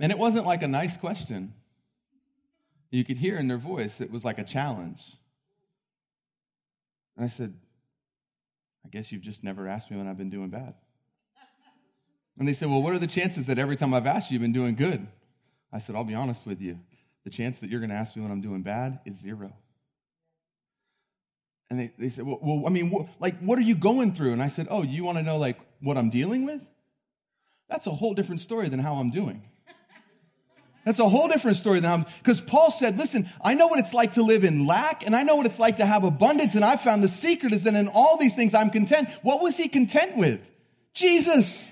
And 0.00 0.12
it 0.12 0.18
wasn't 0.18 0.46
like 0.46 0.62
a 0.62 0.68
nice 0.68 0.96
question. 0.96 1.54
You 2.90 3.04
could 3.04 3.16
hear 3.16 3.36
in 3.36 3.48
their 3.48 3.58
voice, 3.58 4.00
it 4.00 4.10
was 4.10 4.24
like 4.24 4.38
a 4.38 4.44
challenge. 4.44 5.02
And 7.16 7.24
I 7.24 7.28
said, 7.28 7.54
I 8.88 8.90
guess 8.90 9.12
you've 9.12 9.20
just 9.20 9.44
never 9.44 9.68
asked 9.68 9.90
me 9.90 9.98
when 9.98 10.08
I've 10.08 10.16
been 10.16 10.30
doing 10.30 10.48
bad. 10.48 10.72
And 12.38 12.48
they 12.48 12.54
said, 12.54 12.70
Well, 12.70 12.82
what 12.82 12.94
are 12.94 12.98
the 12.98 13.06
chances 13.06 13.44
that 13.46 13.58
every 13.58 13.76
time 13.76 13.92
I've 13.92 14.06
asked 14.06 14.30
you, 14.30 14.34
you've 14.34 14.42
been 14.42 14.52
doing 14.52 14.76
good? 14.76 15.06
I 15.70 15.78
said, 15.78 15.94
I'll 15.94 16.04
be 16.04 16.14
honest 16.14 16.46
with 16.46 16.62
you. 16.62 16.78
The 17.24 17.30
chance 17.30 17.58
that 17.58 17.68
you're 17.68 17.80
going 17.80 17.90
to 17.90 17.96
ask 17.96 18.16
me 18.16 18.22
when 18.22 18.30
I'm 18.30 18.40
doing 18.40 18.62
bad 18.62 19.00
is 19.04 19.16
zero. 19.20 19.52
And 21.68 21.78
they, 21.78 21.92
they 21.98 22.08
said, 22.08 22.24
well, 22.24 22.38
well, 22.40 22.66
I 22.66 22.70
mean, 22.70 22.90
wh- 22.90 23.20
like, 23.20 23.38
what 23.40 23.58
are 23.58 23.62
you 23.62 23.74
going 23.74 24.14
through? 24.14 24.32
And 24.32 24.42
I 24.42 24.48
said, 24.48 24.68
Oh, 24.70 24.82
you 24.82 25.04
want 25.04 25.18
to 25.18 25.22
know, 25.22 25.36
like, 25.36 25.58
what 25.82 25.98
I'm 25.98 26.08
dealing 26.08 26.46
with? 26.46 26.62
That's 27.68 27.86
a 27.86 27.90
whole 27.90 28.14
different 28.14 28.40
story 28.40 28.70
than 28.70 28.78
how 28.78 28.94
I'm 28.94 29.10
doing. 29.10 29.42
That's 30.88 31.00
a 31.00 31.08
whole 31.10 31.28
different 31.28 31.58
story 31.58 31.80
than 31.80 31.92
I'm, 31.92 32.06
because 32.16 32.40
Paul 32.40 32.70
said, 32.70 32.96
listen, 32.96 33.28
I 33.42 33.52
know 33.52 33.66
what 33.66 33.78
it's 33.78 33.92
like 33.92 34.12
to 34.12 34.22
live 34.22 34.42
in 34.42 34.66
lack, 34.66 35.04
and 35.04 35.14
I 35.14 35.22
know 35.22 35.36
what 35.36 35.44
it's 35.44 35.58
like 35.58 35.76
to 35.76 35.84
have 35.84 36.02
abundance, 36.02 36.54
and 36.54 36.64
I 36.64 36.76
found 36.76 37.04
the 37.04 37.10
secret 37.10 37.52
is 37.52 37.64
that 37.64 37.74
in 37.74 37.88
all 37.88 38.16
these 38.16 38.34
things 38.34 38.54
I'm 38.54 38.70
content. 38.70 39.10
What 39.20 39.42
was 39.42 39.54
he 39.54 39.68
content 39.68 40.16
with? 40.16 40.40
Jesus. 40.94 41.70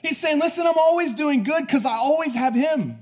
He's 0.00 0.16
saying, 0.16 0.38
listen, 0.38 0.66
I'm 0.66 0.78
always 0.78 1.12
doing 1.12 1.42
good 1.42 1.66
because 1.66 1.84
I 1.84 1.96
always 1.96 2.34
have 2.34 2.54
him. 2.54 2.98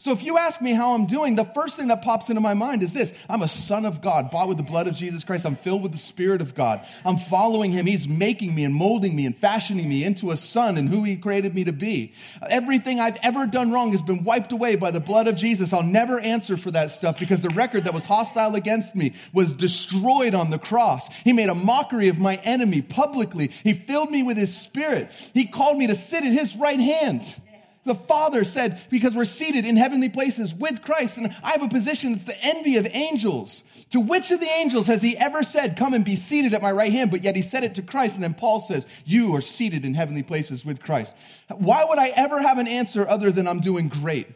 So 0.00 0.12
if 0.12 0.22
you 0.22 0.38
ask 0.38 0.62
me 0.62 0.72
how 0.72 0.94
I'm 0.94 1.04
doing, 1.04 1.36
the 1.36 1.44
first 1.44 1.76
thing 1.76 1.88
that 1.88 2.00
pops 2.00 2.30
into 2.30 2.40
my 2.40 2.54
mind 2.54 2.82
is 2.82 2.94
this 2.94 3.12
I'm 3.28 3.42
a 3.42 3.48
son 3.48 3.84
of 3.84 4.00
God, 4.00 4.30
bought 4.30 4.48
with 4.48 4.56
the 4.56 4.62
blood 4.62 4.88
of 4.88 4.94
Jesus 4.94 5.24
Christ. 5.24 5.44
I'm 5.44 5.56
filled 5.56 5.82
with 5.82 5.92
the 5.92 5.98
Spirit 5.98 6.40
of 6.40 6.54
God. 6.54 6.86
I'm 7.04 7.18
following 7.18 7.70
Him. 7.70 7.84
He's 7.84 8.08
making 8.08 8.54
me 8.54 8.64
and 8.64 8.74
molding 8.74 9.14
me 9.14 9.26
and 9.26 9.36
fashioning 9.36 9.86
me 9.86 10.02
into 10.02 10.30
a 10.30 10.38
son 10.38 10.78
and 10.78 10.88
who 10.88 11.04
He 11.04 11.16
created 11.16 11.54
me 11.54 11.64
to 11.64 11.74
be. 11.74 12.14
Everything 12.48 12.98
I've 12.98 13.18
ever 13.22 13.46
done 13.46 13.72
wrong 13.72 13.90
has 13.90 14.00
been 14.00 14.24
wiped 14.24 14.52
away 14.52 14.74
by 14.74 14.90
the 14.90 15.00
blood 15.00 15.28
of 15.28 15.36
Jesus. 15.36 15.74
I'll 15.74 15.82
never 15.82 16.18
answer 16.18 16.56
for 16.56 16.70
that 16.70 16.92
stuff 16.92 17.18
because 17.18 17.42
the 17.42 17.50
record 17.50 17.84
that 17.84 17.92
was 17.92 18.06
hostile 18.06 18.54
against 18.54 18.96
me 18.96 19.12
was 19.34 19.52
destroyed 19.52 20.34
on 20.34 20.48
the 20.48 20.58
cross. 20.58 21.10
He 21.24 21.34
made 21.34 21.50
a 21.50 21.54
mockery 21.54 22.08
of 22.08 22.16
my 22.16 22.36
enemy 22.36 22.80
publicly. 22.80 23.50
He 23.62 23.74
filled 23.74 24.10
me 24.10 24.22
with 24.22 24.38
His 24.38 24.56
Spirit. 24.56 25.10
He 25.34 25.44
called 25.44 25.76
me 25.76 25.88
to 25.88 25.94
sit 25.94 26.24
at 26.24 26.32
His 26.32 26.56
right 26.56 26.80
hand. 26.80 27.36
The 27.84 27.94
Father 27.94 28.44
said, 28.44 28.80
because 28.90 29.16
we're 29.16 29.24
seated 29.24 29.64
in 29.64 29.76
heavenly 29.76 30.10
places 30.10 30.54
with 30.54 30.82
Christ, 30.82 31.16
and 31.16 31.34
I 31.42 31.52
have 31.52 31.62
a 31.62 31.68
position 31.68 32.12
that's 32.12 32.24
the 32.24 32.44
envy 32.44 32.76
of 32.76 32.86
angels. 32.90 33.64
To 33.90 34.00
which 34.00 34.30
of 34.30 34.40
the 34.40 34.50
angels 34.50 34.86
has 34.86 35.00
he 35.00 35.16
ever 35.16 35.42
said, 35.42 35.76
Come 35.76 35.94
and 35.94 36.04
be 36.04 36.14
seated 36.14 36.52
at 36.52 36.60
my 36.60 36.72
right 36.72 36.92
hand? 36.92 37.10
But 37.10 37.24
yet 37.24 37.36
he 37.36 37.42
said 37.42 37.64
it 37.64 37.74
to 37.76 37.82
Christ, 37.82 38.14
and 38.14 38.22
then 38.22 38.34
Paul 38.34 38.60
says, 38.60 38.86
You 39.06 39.34
are 39.34 39.40
seated 39.40 39.84
in 39.84 39.94
heavenly 39.94 40.22
places 40.22 40.64
with 40.64 40.82
Christ. 40.82 41.14
Why 41.48 41.84
would 41.84 41.98
I 41.98 42.08
ever 42.08 42.42
have 42.42 42.58
an 42.58 42.68
answer 42.68 43.08
other 43.08 43.32
than 43.32 43.48
I'm 43.48 43.60
doing 43.60 43.88
great? 43.88 44.28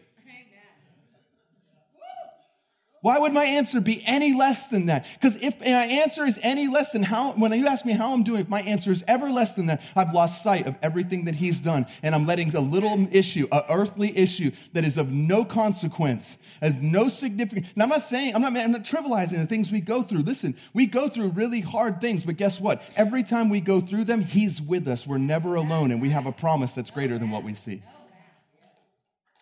Why 3.04 3.18
would 3.18 3.34
my 3.34 3.44
answer 3.44 3.82
be 3.82 4.02
any 4.06 4.32
less 4.32 4.68
than 4.68 4.86
that? 4.86 5.04
Because 5.20 5.36
if 5.42 5.60
my 5.60 5.66
answer 5.66 6.24
is 6.24 6.38
any 6.40 6.68
less 6.68 6.92
than 6.92 7.02
how, 7.02 7.32
when 7.32 7.52
you 7.52 7.66
ask 7.66 7.84
me 7.84 7.92
how 7.92 8.14
I'm 8.14 8.22
doing, 8.22 8.40
if 8.40 8.48
my 8.48 8.62
answer 8.62 8.90
is 8.90 9.04
ever 9.06 9.28
less 9.28 9.52
than 9.52 9.66
that, 9.66 9.82
I've 9.94 10.14
lost 10.14 10.42
sight 10.42 10.66
of 10.66 10.78
everything 10.80 11.26
that 11.26 11.34
he's 11.34 11.58
done. 11.58 11.84
And 12.02 12.14
I'm 12.14 12.24
letting 12.24 12.56
a 12.56 12.60
little 12.60 13.06
issue, 13.14 13.46
a 13.52 13.62
earthly 13.68 14.16
issue 14.16 14.52
that 14.72 14.86
is 14.86 14.96
of 14.96 15.10
no 15.10 15.44
consequence, 15.44 16.38
has 16.62 16.72
no 16.80 17.08
significance. 17.08 17.66
And 17.74 17.82
I'm 17.82 17.90
not 17.90 18.04
saying, 18.04 18.34
I'm 18.34 18.40
not, 18.40 18.56
I'm 18.56 18.72
not 18.72 18.84
trivializing 18.84 19.32
the 19.32 19.46
things 19.46 19.70
we 19.70 19.82
go 19.82 20.02
through. 20.02 20.20
Listen, 20.22 20.56
we 20.72 20.86
go 20.86 21.10
through 21.10 21.32
really 21.32 21.60
hard 21.60 22.00
things, 22.00 22.24
but 22.24 22.38
guess 22.38 22.58
what? 22.58 22.82
Every 22.96 23.22
time 23.22 23.50
we 23.50 23.60
go 23.60 23.82
through 23.82 24.06
them, 24.06 24.22
he's 24.22 24.62
with 24.62 24.88
us. 24.88 25.06
We're 25.06 25.18
never 25.18 25.56
alone, 25.56 25.90
and 25.90 26.00
we 26.00 26.08
have 26.08 26.24
a 26.24 26.32
promise 26.32 26.72
that's 26.72 26.90
greater 26.90 27.18
than 27.18 27.30
what 27.30 27.44
we 27.44 27.52
see. 27.52 27.82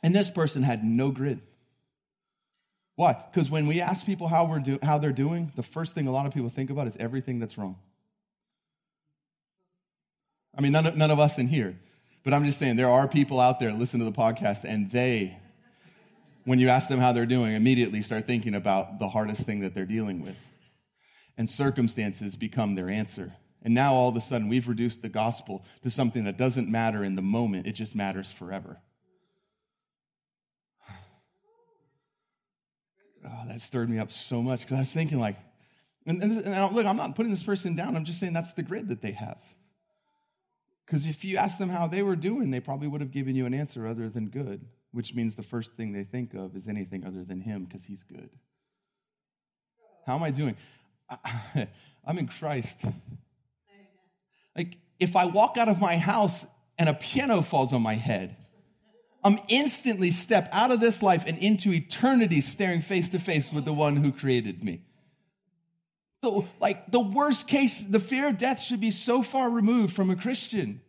And 0.02 0.12
this 0.12 0.30
person 0.30 0.64
had 0.64 0.82
no 0.82 1.12
grid. 1.12 1.42
Why? 3.02 3.16
Because 3.32 3.50
when 3.50 3.66
we 3.66 3.80
ask 3.80 4.06
people 4.06 4.28
how, 4.28 4.44
we're 4.44 4.60
do- 4.60 4.78
how 4.80 4.96
they're 4.96 5.10
doing, 5.10 5.50
the 5.56 5.64
first 5.64 5.92
thing 5.92 6.06
a 6.06 6.12
lot 6.12 6.24
of 6.24 6.32
people 6.32 6.50
think 6.50 6.70
about 6.70 6.86
is 6.86 6.94
everything 7.00 7.40
that's 7.40 7.58
wrong. 7.58 7.74
I 10.56 10.60
mean, 10.60 10.70
none 10.70 10.86
of, 10.86 10.96
none 10.96 11.10
of 11.10 11.18
us 11.18 11.36
in 11.36 11.48
here, 11.48 11.76
but 12.22 12.32
I'm 12.32 12.44
just 12.44 12.60
saying 12.60 12.76
there 12.76 12.88
are 12.88 13.08
people 13.08 13.40
out 13.40 13.58
there 13.58 13.72
listen 13.72 13.98
to 13.98 14.04
the 14.04 14.12
podcast 14.12 14.62
and 14.62 14.88
they, 14.92 15.36
when 16.44 16.60
you 16.60 16.68
ask 16.68 16.88
them 16.88 17.00
how 17.00 17.12
they're 17.12 17.26
doing, 17.26 17.56
immediately 17.56 18.02
start 18.02 18.28
thinking 18.28 18.54
about 18.54 19.00
the 19.00 19.08
hardest 19.08 19.42
thing 19.42 19.62
that 19.62 19.74
they're 19.74 19.84
dealing 19.84 20.22
with. 20.22 20.36
And 21.36 21.50
circumstances 21.50 22.36
become 22.36 22.76
their 22.76 22.88
answer. 22.88 23.32
And 23.64 23.74
now 23.74 23.94
all 23.94 24.10
of 24.10 24.14
a 24.14 24.20
sudden 24.20 24.46
we've 24.46 24.68
reduced 24.68 25.02
the 25.02 25.08
gospel 25.08 25.64
to 25.82 25.90
something 25.90 26.22
that 26.22 26.36
doesn't 26.36 26.68
matter 26.68 27.02
in 27.02 27.16
the 27.16 27.22
moment, 27.22 27.66
it 27.66 27.72
just 27.72 27.96
matters 27.96 28.30
forever. 28.30 28.78
Oh, 33.24 33.48
that 33.48 33.62
stirred 33.62 33.88
me 33.88 33.98
up 33.98 34.12
so 34.12 34.42
much 34.42 34.60
because 34.60 34.76
I 34.76 34.80
was 34.80 34.90
thinking, 34.90 35.18
like, 35.18 35.36
and, 36.06 36.22
and, 36.22 36.44
and, 36.44 36.74
look, 36.74 36.86
I'm 36.86 36.96
not 36.96 37.14
putting 37.14 37.30
this 37.30 37.44
person 37.44 37.76
down. 37.76 37.96
I'm 37.96 38.04
just 38.04 38.18
saying 38.18 38.32
that's 38.32 38.52
the 38.52 38.62
grid 38.62 38.88
that 38.88 39.02
they 39.02 39.12
have. 39.12 39.38
Because 40.84 41.06
if 41.06 41.24
you 41.24 41.36
ask 41.36 41.58
them 41.58 41.68
how 41.68 41.86
they 41.86 42.02
were 42.02 42.16
doing, 42.16 42.50
they 42.50 42.60
probably 42.60 42.88
would 42.88 43.00
have 43.00 43.12
given 43.12 43.36
you 43.36 43.46
an 43.46 43.54
answer 43.54 43.86
other 43.86 44.08
than 44.08 44.28
good, 44.28 44.64
which 44.90 45.14
means 45.14 45.34
the 45.34 45.42
first 45.42 45.72
thing 45.74 45.92
they 45.92 46.04
think 46.04 46.34
of 46.34 46.56
is 46.56 46.66
anything 46.66 47.06
other 47.06 47.24
than 47.24 47.40
Him 47.40 47.64
because 47.64 47.84
He's 47.84 48.02
good. 48.02 48.30
How 50.06 50.16
am 50.16 50.22
I 50.22 50.30
doing? 50.30 50.56
I'm 52.04 52.18
in 52.18 52.26
Christ. 52.26 52.76
Like, 54.56 54.76
if 54.98 55.14
I 55.16 55.26
walk 55.26 55.56
out 55.56 55.68
of 55.68 55.80
my 55.80 55.96
house 55.96 56.44
and 56.78 56.88
a 56.88 56.94
piano 56.94 57.42
falls 57.42 57.72
on 57.72 57.80
my 57.80 57.94
head, 57.94 58.36
I'm 59.24 59.38
instantly 59.48 60.10
step 60.10 60.48
out 60.52 60.72
of 60.72 60.80
this 60.80 61.02
life 61.02 61.24
and 61.26 61.38
into 61.38 61.72
eternity 61.72 62.40
staring 62.40 62.80
face 62.80 63.08
to 63.10 63.18
face 63.18 63.52
with 63.52 63.64
the 63.64 63.72
one 63.72 63.96
who 63.96 64.12
created 64.12 64.64
me. 64.64 64.82
So, 66.24 66.48
like, 66.60 66.90
the 66.90 67.00
worst 67.00 67.48
case, 67.48 67.82
the 67.82 68.00
fear 68.00 68.28
of 68.28 68.38
death 68.38 68.60
should 68.60 68.80
be 68.80 68.90
so 68.90 69.22
far 69.22 69.50
removed 69.50 69.94
from 69.94 70.10
a 70.10 70.16
Christian 70.16 70.80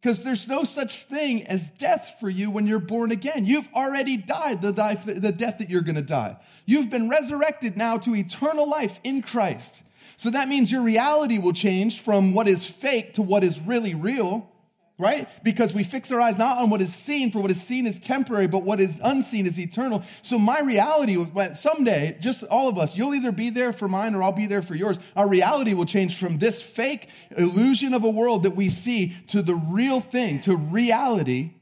because 0.00 0.22
there's 0.22 0.46
no 0.46 0.64
such 0.64 1.04
thing 1.04 1.46
as 1.46 1.70
death 1.70 2.16
for 2.20 2.28
you 2.28 2.50
when 2.50 2.66
you're 2.66 2.78
born 2.78 3.10
again. 3.10 3.46
You've 3.46 3.68
already 3.74 4.18
died 4.18 4.60
the, 4.60 4.72
the 4.72 5.32
death 5.32 5.58
that 5.58 5.70
you're 5.70 5.80
going 5.80 5.94
to 5.94 6.02
die. 6.02 6.36
You've 6.66 6.90
been 6.90 7.08
resurrected 7.08 7.78
now 7.78 7.96
to 7.98 8.14
eternal 8.14 8.68
life 8.68 9.00
in 9.02 9.22
Christ. 9.22 9.80
So 10.16 10.30
that 10.30 10.48
means 10.48 10.70
your 10.70 10.82
reality 10.82 11.38
will 11.38 11.54
change 11.54 12.00
from 12.00 12.34
what 12.34 12.48
is 12.48 12.64
fake 12.64 13.14
to 13.14 13.22
what 13.22 13.44
is 13.44 13.60
really 13.60 13.94
real 13.94 14.50
right? 14.96 15.28
Because 15.42 15.74
we 15.74 15.82
fix 15.82 16.10
our 16.12 16.20
eyes 16.20 16.38
not 16.38 16.58
on 16.58 16.70
what 16.70 16.80
is 16.80 16.94
seen, 16.94 17.32
for 17.32 17.40
what 17.40 17.50
is 17.50 17.60
seen 17.60 17.86
is 17.86 17.98
temporary, 17.98 18.46
but 18.46 18.62
what 18.62 18.78
is 18.78 19.00
unseen 19.02 19.46
is 19.46 19.58
eternal. 19.58 20.04
So 20.22 20.38
my 20.38 20.60
reality 20.60 21.16
someday, 21.54 22.16
just 22.20 22.44
all 22.44 22.68
of 22.68 22.78
us, 22.78 22.96
you'll 22.96 23.14
either 23.14 23.32
be 23.32 23.50
there 23.50 23.72
for 23.72 23.88
mine 23.88 24.14
or 24.14 24.22
I'll 24.22 24.30
be 24.32 24.46
there 24.46 24.62
for 24.62 24.76
yours. 24.76 24.98
Our 25.16 25.28
reality 25.28 25.74
will 25.74 25.86
change 25.86 26.16
from 26.16 26.38
this 26.38 26.62
fake 26.62 27.08
illusion 27.36 27.92
of 27.92 28.04
a 28.04 28.10
world 28.10 28.44
that 28.44 28.54
we 28.54 28.68
see 28.68 29.16
to 29.28 29.42
the 29.42 29.56
real 29.56 30.00
thing, 30.00 30.40
to 30.40 30.56
reality. 30.56 31.54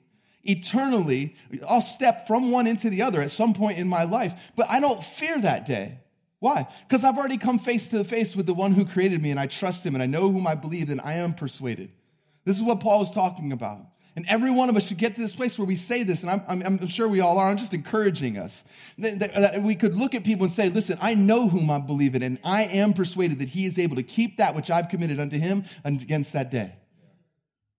Eternally, 0.45 1.37
I'll 1.69 1.81
step 1.81 2.27
from 2.27 2.51
one 2.51 2.67
into 2.67 2.91
the 2.91 3.03
other 3.03 3.23
at 3.23 3.31
some 3.31 3.55
point 3.55 3.79
in 3.79 3.89
my 3.89 4.03
life, 4.03 4.35
but 4.57 4.69
I 4.69 4.81
don't 4.81 5.03
fear 5.03 5.41
that 5.41 5.67
day. 5.67 6.01
Why? 6.41 6.67
Because 6.89 7.05
I've 7.05 7.17
already 7.17 7.39
come 7.39 7.61
face 7.61 7.89
to 7.91 8.03
face 8.03 8.35
with 8.35 8.47
the 8.47 8.55
one 8.55 8.73
who 8.73 8.85
created 8.85 9.23
me 9.23 9.31
and 9.31 9.39
I 9.39 9.47
trust 9.47 9.87
him 9.87 9.95
and 9.95 10.03
I 10.03 10.07
know 10.07 10.29
whom 10.33 10.49
I 10.49 10.57
believe 10.57 10.91
and 10.91 11.01
I 11.01 11.15
am 11.15 11.35
persuaded. 11.35 11.93
This 12.45 12.57
is 12.57 12.63
what 12.63 12.81
Paul 12.81 13.03
is 13.03 13.11
talking 13.11 13.53
about. 13.53 13.87
And 14.15 14.27
every 14.29 14.51
one 14.51 14.69
of 14.69 14.77
us 14.77 14.87
should 14.87 14.99
get 14.99 15.15
to 15.15 15.23
this 15.23 15.35
place 15.35 15.59
where 15.59 15.67
we 15.67 15.77
say 15.77 16.03
this, 16.03 16.21
and 16.21 16.31
I'm, 16.31 16.43
I'm, 16.47 16.63
I'm, 16.63 16.87
sure 16.87 17.09
we 17.09 17.21
all 17.21 17.39
are. 17.39 17.49
I'm 17.49 17.57
just 17.57 17.73
encouraging 17.73 18.37
us. 18.37 18.63
That, 18.99 19.21
that 19.21 19.63
we 19.63 19.75
could 19.75 19.97
look 19.97 20.15
at 20.15 20.23
people 20.23 20.45
and 20.45 20.53
say, 20.53 20.69
Listen, 20.69 20.99
I 21.01 21.15
know 21.15 21.49
whom 21.49 21.71
I 21.71 21.79
believe 21.79 22.15
in, 22.15 22.23
and 22.23 22.39
I 22.45 22.65
am 22.65 22.93
persuaded 22.93 23.39
that 23.39 23.49
he 23.49 23.65
is 23.65 23.79
able 23.79 23.97
to 23.97 24.03
keep 24.03 24.37
that 24.37 24.55
which 24.55 24.71
I've 24.71 24.91
committed 24.91 25.19
unto 25.19 25.39
him 25.39 25.65
against 25.85 26.35
that 26.35 26.51
day. 26.51 26.75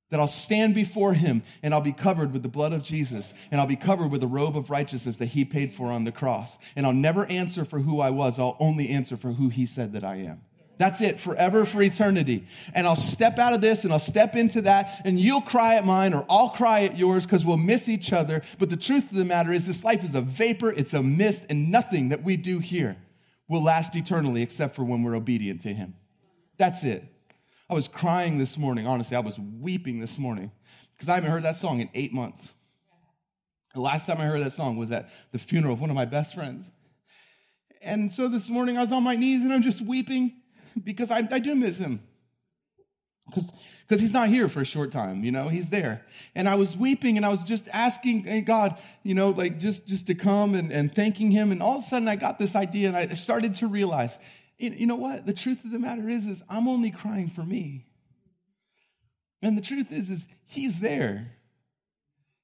That 0.09 0.19
I'll 0.19 0.27
stand 0.27 0.73
before 0.73 1.13
him 1.13 1.43
and 1.61 1.73
I'll 1.73 1.81
be 1.81 1.93
covered 1.93 2.33
with 2.33 2.41
the 2.41 2.49
blood 2.49 2.73
of 2.73 2.83
Jesus, 2.83 3.31
and 3.51 3.61
I'll 3.61 3.67
be 3.67 3.75
covered 3.75 4.09
with 4.09 4.21
the 4.21 4.27
robe 4.27 4.57
of 4.57 4.71
righteousness 4.71 5.17
that 5.17 5.27
he 5.27 5.45
paid 5.45 5.73
for 5.73 5.91
on 5.91 6.03
the 6.03 6.11
cross. 6.11 6.57
And 6.75 6.87
I'll 6.87 6.93
never 6.93 7.27
answer 7.27 7.63
for 7.63 7.79
who 7.79 7.99
I 7.99 8.09
was, 8.09 8.39
I'll 8.39 8.57
only 8.59 8.89
answer 8.89 9.17
for 9.17 9.33
who 9.33 9.49
he 9.49 9.67
said 9.67 9.93
that 9.93 10.03
I 10.03 10.15
am. 10.15 10.41
That's 10.77 11.01
it, 11.01 11.19
forever 11.19 11.65
for 11.65 11.81
eternity. 11.83 12.47
And 12.73 12.87
I'll 12.87 12.95
step 12.95 13.37
out 13.37 13.53
of 13.53 13.61
this 13.61 13.83
and 13.83 13.93
I'll 13.93 13.99
step 13.99 14.35
into 14.35 14.61
that, 14.61 15.01
and 15.05 15.19
you'll 15.19 15.41
cry 15.41 15.75
at 15.75 15.85
mine 15.85 16.13
or 16.13 16.25
I'll 16.29 16.49
cry 16.49 16.83
at 16.83 16.97
yours 16.97 17.25
because 17.25 17.45
we'll 17.45 17.57
miss 17.57 17.87
each 17.87 18.11
other. 18.11 18.41
But 18.59 18.69
the 18.69 18.77
truth 18.77 19.03
of 19.11 19.17
the 19.17 19.25
matter 19.25 19.51
is, 19.51 19.65
this 19.65 19.83
life 19.83 20.03
is 20.03 20.15
a 20.15 20.21
vapor, 20.21 20.71
it's 20.71 20.93
a 20.93 21.03
mist, 21.03 21.43
and 21.49 21.71
nothing 21.71 22.09
that 22.09 22.23
we 22.23 22.37
do 22.37 22.59
here 22.59 22.97
will 23.47 23.63
last 23.63 23.95
eternally 23.95 24.41
except 24.41 24.75
for 24.75 24.83
when 24.83 25.03
we're 25.03 25.15
obedient 25.15 25.61
to 25.61 25.73
Him. 25.73 25.93
That's 26.57 26.83
it. 26.83 27.03
I 27.69 27.75
was 27.75 27.87
crying 27.87 28.37
this 28.37 28.57
morning, 28.57 28.87
honestly, 28.87 29.15
I 29.15 29.21
was 29.21 29.39
weeping 29.39 29.99
this 29.99 30.17
morning 30.17 30.51
because 30.93 31.09
I 31.09 31.15
haven't 31.15 31.31
heard 31.31 31.43
that 31.43 31.57
song 31.57 31.81
in 31.81 31.89
eight 31.93 32.13
months. 32.13 32.47
The 33.73 33.81
last 33.81 34.05
time 34.05 34.19
I 34.19 34.25
heard 34.25 34.43
that 34.43 34.53
song 34.53 34.77
was 34.77 34.91
at 34.91 35.09
the 35.31 35.39
funeral 35.39 35.73
of 35.73 35.81
one 35.81 35.89
of 35.89 35.95
my 35.95 36.05
best 36.05 36.35
friends. 36.35 36.67
And 37.81 38.11
so 38.11 38.27
this 38.27 38.49
morning 38.49 38.77
I 38.77 38.81
was 38.81 38.91
on 38.91 39.03
my 39.03 39.15
knees 39.15 39.41
and 39.41 39.51
I'm 39.51 39.63
just 39.63 39.81
weeping 39.81 40.33
because 40.83 41.11
I, 41.11 41.27
I 41.31 41.39
do 41.39 41.55
miss 41.55 41.77
him. 41.77 42.01
Because 43.29 44.01
he's 44.01 44.11
not 44.11 44.27
here 44.27 44.49
for 44.49 44.61
a 44.61 44.65
short 44.65 44.91
time, 44.91 45.23
you 45.23 45.31
know, 45.31 45.47
he's 45.47 45.69
there. 45.69 46.05
And 46.35 46.47
I 46.47 46.55
was 46.55 46.75
weeping 46.75 47.15
and 47.15 47.25
I 47.25 47.29
was 47.29 47.43
just 47.43 47.63
asking 47.71 48.27
eh, 48.27 48.41
God, 48.41 48.77
you 49.01 49.13
know, 49.13 49.29
like 49.29 49.59
just, 49.59 49.87
just 49.87 50.07
to 50.07 50.15
come 50.15 50.55
and, 50.55 50.71
and 50.71 50.93
thanking 50.93 51.31
him. 51.31 51.51
And 51.51 51.63
all 51.63 51.77
of 51.77 51.83
a 51.83 51.87
sudden 51.87 52.07
I 52.07 52.17
got 52.17 52.37
this 52.37 52.53
idea 52.55 52.89
and 52.89 52.97
I 52.97 53.07
started 53.13 53.55
to 53.55 53.67
realize, 53.67 54.17
you 54.57 54.85
know 54.85 54.95
what? 54.95 55.25
The 55.25 55.33
truth 55.33 55.63
of 55.63 55.71
the 55.71 55.79
matter 55.79 56.07
is, 56.09 56.27
is 56.27 56.43
I'm 56.49 56.67
only 56.67 56.91
crying 56.91 57.29
for 57.29 57.43
me. 57.43 57.85
And 59.41 59.57
the 59.57 59.61
truth 59.61 59.91
is, 59.91 60.09
is 60.09 60.27
he's 60.45 60.79
there. 60.79 61.31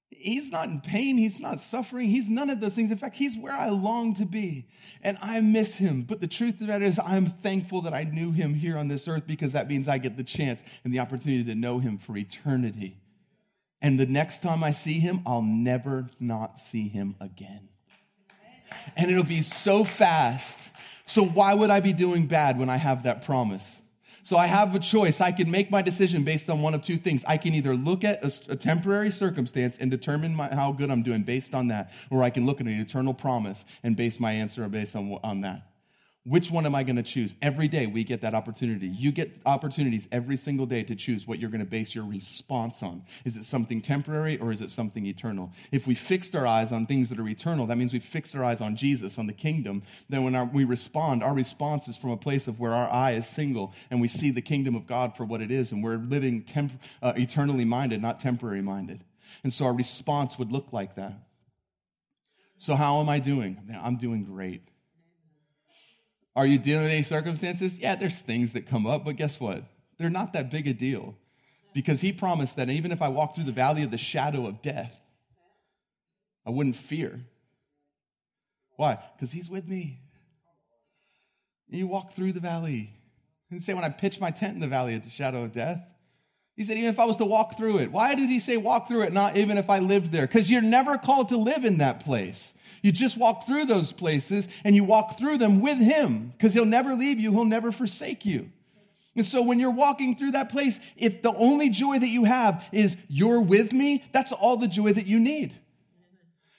He's 0.09 0.51
not 0.51 0.67
in 0.67 0.81
pain. 0.81 1.17
He's 1.17 1.39
not 1.39 1.61
suffering. 1.61 2.09
He's 2.09 2.27
none 2.27 2.49
of 2.49 2.59
those 2.59 2.73
things. 2.73 2.91
In 2.91 2.97
fact, 2.97 3.15
he's 3.15 3.37
where 3.37 3.53
I 3.53 3.69
long 3.69 4.15
to 4.15 4.25
be. 4.25 4.67
And 5.01 5.17
I 5.21 5.39
miss 5.39 5.75
him. 5.75 6.01
But 6.01 6.19
the 6.19 6.27
truth 6.27 6.59
of 6.61 6.67
that 6.67 6.81
is, 6.81 6.99
I'm 7.03 7.27
thankful 7.27 7.83
that 7.83 7.93
I 7.93 8.03
knew 8.03 8.31
him 8.31 8.53
here 8.53 8.77
on 8.77 8.87
this 8.87 9.07
earth 9.07 9.27
because 9.27 9.53
that 9.53 9.69
means 9.69 9.87
I 9.87 9.97
get 9.97 10.17
the 10.17 10.23
chance 10.23 10.61
and 10.83 10.93
the 10.93 10.99
opportunity 10.99 11.43
to 11.45 11.55
know 11.55 11.79
him 11.79 11.97
for 11.97 12.17
eternity. 12.17 12.97
And 13.81 13.99
the 13.99 14.05
next 14.05 14.41
time 14.41 14.63
I 14.63 14.71
see 14.71 14.99
him, 14.99 15.21
I'll 15.25 15.41
never 15.41 16.09
not 16.19 16.59
see 16.59 16.89
him 16.89 17.15
again. 17.21 17.69
And 18.97 19.09
it'll 19.09 19.23
be 19.23 19.41
so 19.41 19.83
fast. 19.83 20.69
So, 21.05 21.23
why 21.23 21.53
would 21.53 21.69
I 21.69 21.79
be 21.79 21.93
doing 21.93 22.27
bad 22.27 22.59
when 22.59 22.69
I 22.69 22.77
have 22.77 23.03
that 23.03 23.25
promise? 23.25 23.77
So 24.23 24.37
I 24.37 24.47
have 24.47 24.75
a 24.75 24.79
choice. 24.79 25.21
I 25.21 25.31
can 25.31 25.49
make 25.49 25.71
my 25.71 25.81
decision 25.81 26.23
based 26.23 26.49
on 26.49 26.61
one 26.61 26.73
of 26.73 26.81
two 26.81 26.97
things. 26.97 27.23
I 27.27 27.37
can 27.37 27.53
either 27.53 27.75
look 27.75 28.03
at 28.03 28.23
a, 28.23 28.51
a 28.51 28.55
temporary 28.55 29.11
circumstance 29.11 29.77
and 29.79 29.89
determine 29.89 30.35
my, 30.35 30.53
how 30.53 30.71
good 30.71 30.91
I'm 30.91 31.03
doing 31.03 31.23
based 31.23 31.55
on 31.55 31.67
that, 31.69 31.91
or 32.09 32.23
I 32.23 32.29
can 32.29 32.45
look 32.45 32.59
at 32.59 32.67
an 32.67 32.79
eternal 32.79 33.13
promise 33.13 33.65
and 33.83 33.95
base 33.95 34.19
my 34.19 34.31
answer 34.31 34.67
based 34.67 34.95
on, 34.95 35.17
on 35.23 35.41
that. 35.41 35.68
Which 36.25 36.51
one 36.51 36.65
am 36.65 36.75
I 36.75 36.83
going 36.83 36.97
to 36.97 37.03
choose? 37.03 37.33
Every 37.41 37.69
day 37.69 37.87
we 37.87 38.03
get 38.03 38.21
that 38.21 38.35
opportunity. 38.35 38.87
You 38.87 39.11
get 39.11 39.31
opportunities 39.45 40.05
every 40.11 40.35
single 40.35 40.65
day 40.65 40.83
to 40.83 40.93
choose 40.93 41.25
what 41.25 41.39
you're 41.39 41.49
going 41.49 41.63
to 41.63 41.65
base 41.65 41.95
your 41.95 42.03
response 42.03 42.83
on. 42.83 43.03
Is 43.23 43.37
it 43.37 43.45
something 43.45 43.81
temporary 43.81 44.37
or 44.37 44.51
is 44.51 44.61
it 44.61 44.69
something 44.69 45.05
eternal? 45.05 45.53
If 45.71 45.87
we 45.87 45.95
fixed 45.95 46.35
our 46.35 46.45
eyes 46.45 46.73
on 46.73 46.85
things 46.85 47.07
that 47.09 47.19
are 47.19 47.27
eternal, 47.27 47.67
that 47.67 47.77
means 47.77 47.93
we 47.93 47.99
fixed 47.99 48.35
our 48.35 48.43
eyes 48.43 48.59
on 48.59 48.75
Jesus, 48.75 49.17
on 49.17 49.27
the 49.27 49.33
kingdom. 49.33 49.81
Then 50.09 50.25
when 50.25 50.35
our, 50.35 50.45
we 50.45 50.65
respond, 50.65 51.23
our 51.23 51.33
response 51.33 51.87
is 51.87 51.95
from 51.95 52.11
a 52.11 52.17
place 52.17 52.47
of 52.47 52.59
where 52.59 52.73
our 52.73 52.91
eye 52.91 53.11
is 53.11 53.25
single 53.25 53.73
and 53.89 54.01
we 54.01 54.09
see 54.09 54.29
the 54.29 54.41
kingdom 54.41 54.75
of 54.75 54.87
God 54.87 55.15
for 55.15 55.23
what 55.23 55.41
it 55.41 55.51
is 55.51 55.71
and 55.71 55.81
we're 55.81 55.97
living 55.97 56.43
temp- 56.43 56.81
uh, 57.01 57.13
eternally 57.15 57.65
minded, 57.65 58.01
not 58.01 58.19
temporary 58.19 58.61
minded. 58.61 59.05
And 59.43 59.53
so 59.53 59.65
our 59.65 59.73
response 59.73 60.37
would 60.37 60.51
look 60.51 60.73
like 60.73 60.95
that. 60.95 61.13
So, 62.57 62.75
how 62.75 62.99
am 62.99 63.07
I 63.07 63.19
doing? 63.19 63.57
I'm 63.81 63.95
doing 63.95 64.25
great. 64.25 64.63
Are 66.39 66.47
you 66.47 66.57
dealing 66.57 66.83
with 66.83 66.93
any 66.93 67.03
circumstances? 67.03 67.77
Yeah, 67.79 67.95
there's 67.95 68.19
things 68.19 68.53
that 68.53 68.65
come 68.65 68.87
up, 68.87 69.03
but 69.03 69.17
guess 69.17 69.41
what? 69.41 69.61
They're 69.97 70.09
not 70.09 70.31
that 70.31 70.49
big 70.49 70.69
a 70.69 70.73
deal 70.73 71.17
because 71.73 71.99
he 71.99 72.13
promised 72.13 72.55
that 72.55 72.69
even 72.69 72.93
if 72.93 73.01
I 73.01 73.09
walk 73.09 73.35
through 73.35 73.43
the 73.43 73.51
valley 73.51 73.83
of 73.83 73.91
the 73.91 73.97
shadow 73.97 74.47
of 74.47 74.61
death, 74.61 74.95
I 76.47 76.51
wouldn't 76.51 76.77
fear. 76.77 77.19
Why? 78.77 78.99
Because 79.17 79.33
he's 79.33 79.49
with 79.49 79.67
me. 79.67 79.99
And 81.69 81.77
You 81.77 81.87
walk 81.87 82.15
through 82.15 82.31
the 82.31 82.39
valley. 82.39 82.93
And 83.51 83.61
say, 83.61 83.73
when 83.73 83.83
I 83.83 83.89
pitch 83.89 84.21
my 84.21 84.31
tent 84.31 84.53
in 84.53 84.61
the 84.61 84.67
valley 84.67 84.95
of 84.95 85.03
the 85.03 85.09
shadow 85.09 85.43
of 85.43 85.51
death, 85.51 85.81
he 86.55 86.63
said, 86.63 86.77
even 86.77 86.89
if 86.89 86.99
I 86.99 87.05
was 87.05 87.17
to 87.17 87.25
walk 87.25 87.57
through 87.57 87.79
it. 87.79 87.91
Why 87.91 88.15
did 88.15 88.29
he 88.29 88.39
say 88.39 88.55
walk 88.55 88.87
through 88.87 89.01
it, 89.01 89.11
not 89.11 89.35
even 89.35 89.57
if 89.57 89.69
I 89.69 89.79
lived 89.79 90.13
there? 90.13 90.25
Because 90.25 90.49
you're 90.49 90.61
never 90.61 90.97
called 90.97 91.29
to 91.29 91.37
live 91.37 91.65
in 91.65 91.79
that 91.79 91.99
place. 91.99 92.53
You 92.81 92.91
just 92.91 93.17
walk 93.17 93.45
through 93.45 93.65
those 93.65 93.91
places 93.91 94.47
and 94.63 94.75
you 94.75 94.83
walk 94.83 95.17
through 95.17 95.37
them 95.37 95.61
with 95.61 95.77
Him 95.77 96.33
because 96.37 96.53
He'll 96.53 96.65
never 96.65 96.93
leave 96.95 97.19
you, 97.19 97.31
He'll 97.31 97.45
never 97.45 97.71
forsake 97.71 98.25
you. 98.25 98.49
And 99.15 99.25
so 99.25 99.41
when 99.41 99.59
you're 99.59 99.71
walking 99.71 100.15
through 100.15 100.31
that 100.31 100.49
place, 100.49 100.79
if 100.95 101.21
the 101.21 101.33
only 101.33 101.69
joy 101.69 101.99
that 101.99 102.07
you 102.07 102.23
have 102.23 102.63
is 102.71 102.95
you're 103.07 103.41
with 103.41 103.73
me, 103.73 104.03
that's 104.13 104.31
all 104.31 104.55
the 104.57 104.67
joy 104.67 104.93
that 104.93 105.07
you 105.07 105.19
need. 105.19 105.55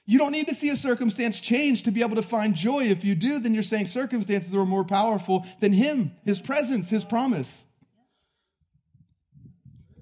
You 0.05 0.19
don't 0.19 0.33
need 0.33 0.49
to 0.49 0.55
see 0.55 0.71
a 0.71 0.77
circumstance 0.77 1.39
change 1.39 1.85
to 1.85 1.93
be 1.93 2.03
able 2.03 2.17
to 2.17 2.23
find 2.23 2.55
joy. 2.55 2.85
If 2.85 3.05
you 3.05 3.15
do, 3.15 3.39
then 3.39 3.55
you're 3.55 3.63
saying 3.63 3.87
circumstances 3.87 4.53
are 4.55 4.67
more 4.67 4.85
powerful 4.85 5.47
than 5.61 5.73
Him, 5.73 6.13
His 6.25 6.41
presence, 6.41 6.91
His 6.91 7.05
promise. 7.05 7.65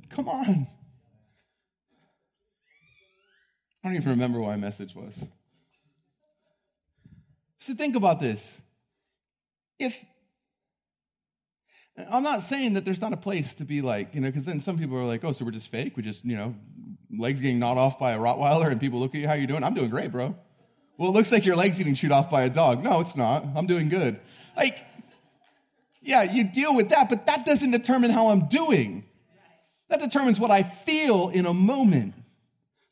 Come 0.08 0.28
on. 0.28 0.66
I 3.84 3.88
don't 3.88 3.96
even 3.96 4.10
remember 4.10 4.40
what 4.40 4.48
my 4.48 4.56
message 4.56 4.94
was. 4.94 5.14
So 7.60 7.74
think 7.74 7.96
about 7.96 8.20
this. 8.20 8.56
If 9.78 10.04
I'm 12.10 12.22
not 12.22 12.42
saying 12.44 12.74
that 12.74 12.84
there's 12.84 13.00
not 13.00 13.12
a 13.12 13.16
place 13.16 13.54
to 13.54 13.64
be 13.64 13.80
like, 13.80 14.14
you 14.14 14.20
know, 14.20 14.28
because 14.28 14.44
then 14.44 14.60
some 14.60 14.78
people 14.78 14.96
are 14.96 15.04
like, 15.04 15.24
oh, 15.24 15.32
so 15.32 15.44
we're 15.44 15.50
just 15.50 15.70
fake. 15.70 15.96
We 15.96 16.02
just, 16.02 16.24
you 16.24 16.36
know, 16.36 16.54
legs 17.16 17.40
getting 17.40 17.58
gnawed 17.58 17.78
off 17.78 17.98
by 17.98 18.12
a 18.12 18.18
Rottweiler 18.18 18.70
and 18.70 18.80
people 18.80 19.00
look 19.00 19.14
at 19.14 19.20
you, 19.20 19.26
how 19.26 19.34
you 19.34 19.46
doing? 19.46 19.64
I'm 19.64 19.74
doing 19.74 19.90
great, 19.90 20.12
bro. 20.12 20.36
Well, 20.96 21.10
it 21.10 21.12
looks 21.12 21.32
like 21.32 21.44
your 21.44 21.56
legs 21.56 21.78
getting 21.78 21.94
chewed 21.94 22.12
off 22.12 22.30
by 22.30 22.42
a 22.42 22.50
dog. 22.50 22.82
No, 22.82 23.00
it's 23.00 23.16
not. 23.16 23.44
I'm 23.54 23.66
doing 23.66 23.88
good. 23.88 24.20
Like, 24.56 24.78
yeah, 26.00 26.22
you 26.22 26.44
deal 26.44 26.74
with 26.74 26.90
that, 26.90 27.08
but 27.08 27.26
that 27.26 27.44
doesn't 27.44 27.70
determine 27.70 28.10
how 28.10 28.28
I'm 28.28 28.46
doing. 28.46 29.04
That 29.88 30.00
determines 30.00 30.38
what 30.38 30.50
I 30.50 30.62
feel 30.62 31.28
in 31.30 31.46
a 31.46 31.54
moment. 31.54 32.14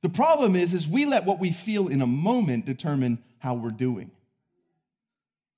The 0.03 0.09
problem 0.09 0.57
is, 0.57 0.73
is 0.73 0.87
we 0.89 1.05
let 1.05 1.25
what 1.25 1.39
we 1.39 1.53
feel 1.53 1.89
in 1.89 2.01
a 2.03 2.07
moment 2.07 2.67
determine 2.67 3.23
how 3.39 3.55
we're 3.55 3.71
doing. 3.71 4.11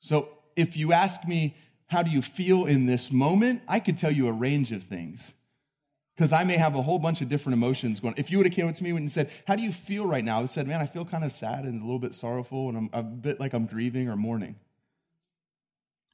So 0.00 0.28
if 0.56 0.76
you 0.76 0.92
ask 0.92 1.26
me, 1.26 1.56
how 1.86 2.02
do 2.02 2.10
you 2.10 2.22
feel 2.22 2.66
in 2.66 2.86
this 2.86 3.10
moment? 3.10 3.62
I 3.66 3.80
could 3.80 3.98
tell 3.98 4.12
you 4.12 4.28
a 4.28 4.32
range 4.32 4.72
of 4.72 4.84
things. 4.84 5.32
Because 6.16 6.32
I 6.32 6.42
may 6.42 6.56
have 6.56 6.74
a 6.74 6.82
whole 6.82 6.98
bunch 6.98 7.20
of 7.20 7.28
different 7.28 7.54
emotions 7.54 8.00
going. 8.00 8.14
If 8.16 8.30
you 8.30 8.38
would 8.38 8.46
have 8.46 8.54
came 8.54 8.66
up 8.66 8.74
to 8.74 8.82
me 8.82 8.90
and 8.90 9.10
said, 9.10 9.30
How 9.46 9.54
do 9.54 9.62
you 9.62 9.72
feel 9.72 10.04
right 10.04 10.24
now? 10.24 10.42
I 10.42 10.46
said, 10.46 10.66
Man, 10.66 10.80
I 10.80 10.86
feel 10.86 11.04
kind 11.04 11.22
of 11.22 11.30
sad 11.30 11.64
and 11.64 11.80
a 11.80 11.84
little 11.84 12.00
bit 12.00 12.14
sorrowful, 12.14 12.68
and 12.68 12.76
I'm 12.76 12.90
a 12.92 13.02
bit 13.04 13.38
like 13.38 13.54
I'm 13.54 13.66
grieving 13.66 14.08
or 14.08 14.16
mourning. 14.16 14.56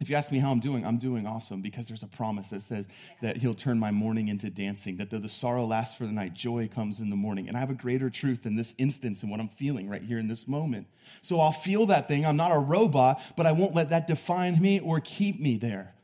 If 0.00 0.10
you 0.10 0.16
ask 0.16 0.30
me 0.32 0.38
how 0.38 0.50
I'm 0.50 0.60
doing, 0.60 0.84
I'm 0.84 0.98
doing 0.98 1.26
awesome 1.26 1.62
because 1.62 1.86
there's 1.86 2.02
a 2.02 2.08
promise 2.08 2.46
that 2.48 2.62
says 2.68 2.86
that 3.22 3.36
He'll 3.36 3.54
turn 3.54 3.78
my 3.78 3.90
mourning 3.90 4.28
into 4.28 4.50
dancing, 4.50 4.96
that 4.98 5.10
though 5.10 5.18
the 5.18 5.28
sorrow 5.28 5.64
lasts 5.64 5.94
for 5.94 6.04
the 6.04 6.12
night, 6.12 6.34
joy 6.34 6.68
comes 6.68 7.00
in 7.00 7.10
the 7.10 7.16
morning. 7.16 7.48
And 7.48 7.56
I 7.56 7.60
have 7.60 7.70
a 7.70 7.74
greater 7.74 8.10
truth 8.10 8.44
in 8.44 8.56
this 8.56 8.74
instance 8.76 9.22
and 9.22 9.30
what 9.30 9.40
I'm 9.40 9.48
feeling 9.48 9.88
right 9.88 10.02
here 10.02 10.18
in 10.18 10.28
this 10.28 10.46
moment. 10.46 10.88
So 11.22 11.40
I'll 11.40 11.52
feel 11.52 11.86
that 11.86 12.08
thing. 12.08 12.26
I'm 12.26 12.36
not 12.36 12.52
a 12.52 12.58
robot, 12.58 13.20
but 13.36 13.46
I 13.46 13.52
won't 13.52 13.74
let 13.74 13.90
that 13.90 14.06
define 14.06 14.60
me 14.60 14.80
or 14.80 15.00
keep 15.00 15.40
me 15.40 15.56
there. 15.56 15.94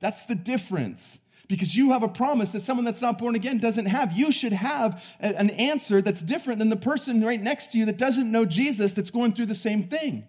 That's 0.00 0.24
the 0.24 0.36
difference 0.36 1.18
because 1.48 1.74
you 1.74 1.90
have 1.92 2.02
a 2.02 2.08
promise 2.08 2.50
that 2.50 2.62
someone 2.62 2.84
that's 2.84 3.02
not 3.02 3.18
born 3.18 3.34
again 3.34 3.58
doesn't 3.58 3.86
have. 3.86 4.12
You 4.12 4.30
should 4.30 4.52
have 4.52 5.02
an 5.18 5.50
answer 5.50 6.00
that's 6.00 6.22
different 6.22 6.60
than 6.60 6.68
the 6.68 6.76
person 6.76 7.24
right 7.24 7.42
next 7.42 7.72
to 7.72 7.78
you 7.78 7.86
that 7.86 7.98
doesn't 7.98 8.30
know 8.30 8.44
Jesus 8.44 8.92
that's 8.92 9.10
going 9.10 9.32
through 9.32 9.46
the 9.46 9.54
same 9.54 9.84
thing. 9.84 10.26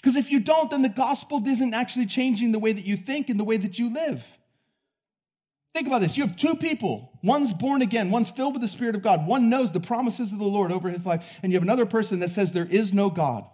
Because 0.00 0.16
if 0.16 0.30
you 0.30 0.40
don't, 0.40 0.70
then 0.70 0.82
the 0.82 0.88
gospel 0.88 1.42
isn't 1.46 1.74
actually 1.74 2.06
changing 2.06 2.52
the 2.52 2.58
way 2.58 2.72
that 2.72 2.86
you 2.86 2.96
think 2.96 3.28
and 3.28 3.38
the 3.38 3.44
way 3.44 3.56
that 3.56 3.78
you 3.78 3.92
live. 3.92 4.24
Think 5.74 5.88
about 5.88 6.00
this. 6.00 6.16
You 6.16 6.26
have 6.26 6.36
two 6.36 6.54
people. 6.54 7.12
One's 7.22 7.52
born 7.52 7.82
again, 7.82 8.10
one's 8.10 8.30
filled 8.30 8.54
with 8.54 8.62
the 8.62 8.68
Spirit 8.68 8.94
of 8.94 9.02
God. 9.02 9.26
One 9.26 9.50
knows 9.50 9.72
the 9.72 9.80
promises 9.80 10.32
of 10.32 10.38
the 10.38 10.44
Lord 10.44 10.72
over 10.72 10.88
his 10.88 11.04
life. 11.04 11.38
And 11.42 11.52
you 11.52 11.56
have 11.56 11.64
another 11.64 11.86
person 11.86 12.20
that 12.20 12.30
says 12.30 12.52
there 12.52 12.64
is 12.64 12.94
no 12.94 13.10
God, 13.10 13.44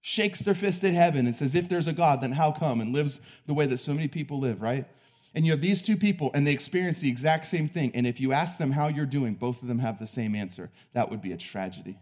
shakes 0.00 0.40
their 0.40 0.54
fist 0.54 0.82
at 0.84 0.94
heaven 0.94 1.26
and 1.26 1.36
says, 1.36 1.54
if 1.54 1.68
there's 1.68 1.86
a 1.86 1.92
God, 1.92 2.22
then 2.22 2.32
how 2.32 2.50
come? 2.52 2.80
And 2.80 2.92
lives 2.92 3.20
the 3.46 3.54
way 3.54 3.66
that 3.66 3.78
so 3.78 3.92
many 3.94 4.08
people 4.08 4.40
live, 4.40 4.60
right? 4.60 4.86
And 5.34 5.46
you 5.46 5.52
have 5.52 5.62
these 5.62 5.80
two 5.80 5.96
people, 5.96 6.30
and 6.34 6.46
they 6.46 6.52
experience 6.52 7.00
the 7.00 7.08
exact 7.08 7.46
same 7.46 7.66
thing. 7.66 7.92
And 7.94 8.06
if 8.06 8.20
you 8.20 8.32
ask 8.32 8.58
them 8.58 8.70
how 8.70 8.88
you're 8.88 9.06
doing, 9.06 9.34
both 9.34 9.62
of 9.62 9.68
them 9.68 9.78
have 9.78 9.98
the 9.98 10.06
same 10.06 10.34
answer. 10.34 10.70
That 10.92 11.10
would 11.10 11.22
be 11.22 11.32
a 11.32 11.38
tragedy 11.38 11.98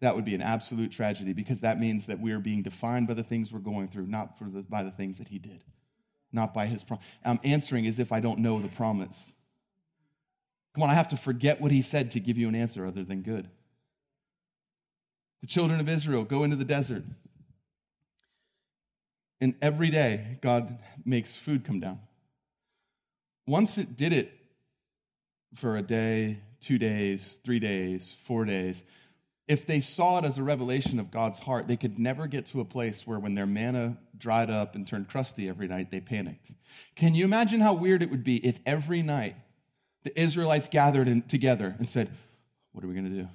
that 0.00 0.14
would 0.14 0.24
be 0.24 0.34
an 0.34 0.42
absolute 0.42 0.92
tragedy 0.92 1.32
because 1.32 1.60
that 1.60 1.80
means 1.80 2.06
that 2.06 2.20
we 2.20 2.32
are 2.32 2.38
being 2.38 2.62
defined 2.62 3.08
by 3.08 3.14
the 3.14 3.22
things 3.22 3.50
we're 3.50 3.58
going 3.60 3.88
through, 3.88 4.06
not 4.06 4.38
the, 4.38 4.62
by 4.62 4.82
the 4.82 4.90
things 4.90 5.18
that 5.18 5.28
he 5.28 5.38
did, 5.38 5.64
not 6.32 6.52
by 6.52 6.66
his 6.66 6.84
promise. 6.84 7.04
I'm 7.24 7.40
answering 7.44 7.86
as 7.86 7.98
if 7.98 8.12
I 8.12 8.20
don't 8.20 8.40
know 8.40 8.60
the 8.60 8.68
promise. 8.68 9.26
Come 10.74 10.82
on, 10.82 10.90
I 10.90 10.94
have 10.94 11.08
to 11.08 11.16
forget 11.16 11.60
what 11.60 11.72
he 11.72 11.80
said 11.80 12.10
to 12.10 12.20
give 12.20 12.36
you 12.36 12.48
an 12.48 12.54
answer 12.54 12.86
other 12.86 13.04
than 13.04 13.22
good. 13.22 13.48
The 15.40 15.46
children 15.46 15.80
of 15.80 15.88
Israel 15.88 16.24
go 16.24 16.44
into 16.44 16.56
the 16.56 16.64
desert. 16.64 17.04
And 19.40 19.54
every 19.62 19.90
day, 19.90 20.38
God 20.42 20.78
makes 21.04 21.36
food 21.36 21.64
come 21.64 21.80
down. 21.80 22.00
Once 23.46 23.78
it 23.78 23.96
did 23.96 24.12
it 24.12 24.32
for 25.54 25.76
a 25.76 25.82
day, 25.82 26.38
two 26.60 26.78
days, 26.78 27.38
three 27.44 27.60
days, 27.60 28.14
four 28.26 28.44
days, 28.44 28.82
if 29.48 29.66
they 29.66 29.80
saw 29.80 30.18
it 30.18 30.24
as 30.24 30.38
a 30.38 30.42
revelation 30.42 30.98
of 30.98 31.10
God's 31.10 31.38
heart, 31.38 31.68
they 31.68 31.76
could 31.76 31.98
never 31.98 32.26
get 32.26 32.46
to 32.48 32.60
a 32.60 32.64
place 32.64 33.06
where 33.06 33.18
when 33.18 33.34
their 33.34 33.46
manna 33.46 33.96
dried 34.18 34.50
up 34.50 34.74
and 34.74 34.86
turned 34.86 35.08
crusty 35.08 35.48
every 35.48 35.68
night, 35.68 35.90
they 35.90 36.00
panicked. 36.00 36.50
Can 36.96 37.14
you 37.14 37.24
imagine 37.24 37.60
how 37.60 37.74
weird 37.74 38.02
it 38.02 38.10
would 38.10 38.24
be 38.24 38.44
if 38.44 38.58
every 38.66 39.02
night 39.02 39.36
the 40.02 40.20
Israelites 40.20 40.68
gathered 40.68 41.08
in, 41.08 41.22
together 41.22 41.74
and 41.78 41.88
said, 41.88 42.10
What 42.72 42.84
are 42.84 42.88
we 42.88 42.94
going 42.94 43.10
to 43.10 43.22
do? 43.22 43.28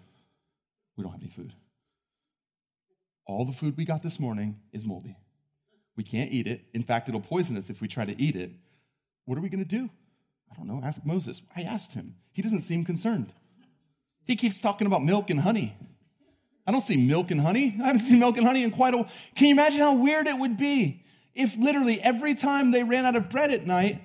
We 0.97 1.04
don't 1.04 1.13
have 1.13 1.21
any 1.21 1.32
food. 1.32 1.54
All 3.26 3.45
the 3.45 3.54
food 3.54 3.78
we 3.78 3.86
got 3.86 4.04
this 4.04 4.19
morning 4.19 4.60
is 4.74 4.86
moldy. 4.86 5.15
We 5.95 6.04
can't 6.04 6.32
eat 6.32 6.47
it. 6.47 6.62
In 6.74 6.84
fact, 6.84 7.08
it'll 7.08 7.21
poison 7.21 7.58
us 7.58 7.69
if 7.69 7.80
we 7.80 7.88
try 7.88 8.04
to 8.04 8.21
eat 8.21 8.36
it. 8.36 8.52
What 9.26 9.38
are 9.38 9.41
we 9.41 9.50
going 9.50 9.63
to 9.63 9.69
do? 9.69 9.89
I 10.52 10.56
don't 10.56 10.67
know. 10.67 10.82
Ask 10.84 11.06
Moses. 11.06 11.41
I 11.56 11.62
asked 11.62 11.93
him. 11.93 12.15
He 12.34 12.41
doesn't 12.41 12.63
seem 12.63 12.84
concerned. 12.84 13.32
He 14.26 14.36
keeps 14.36 14.60
talking 14.60 14.88
about 14.88 15.04
milk 15.04 15.30
and 15.30 15.39
honey. 15.39 15.78
I 16.65 16.71
don't 16.71 16.82
see 16.82 16.97
milk 16.97 17.32
and 17.32 17.41
honey. 17.41 17.76
I 17.82 17.88
haven't 17.88 18.02
seen 18.02 18.19
milk 18.19 18.38
and 18.38 18.45
honey 18.45 18.63
in 18.63 18.71
quite 18.71 18.93
a 18.93 18.97
while. 18.97 19.10
Can 19.36 19.47
you 19.47 19.54
imagine 19.54 19.80
how 19.80 19.93
weird 19.95 20.28
it 20.28 20.38
would 20.38 20.58
be 20.58 21.04
if 21.34 21.58
literally 21.58 22.02
every 22.02 22.36
time 22.36 22.71
they 22.71 22.84
ran 22.84 23.06
out 23.06 23.15
of 23.15 23.30
bread 23.30 23.52
at 23.52 23.65
night, 23.65 24.02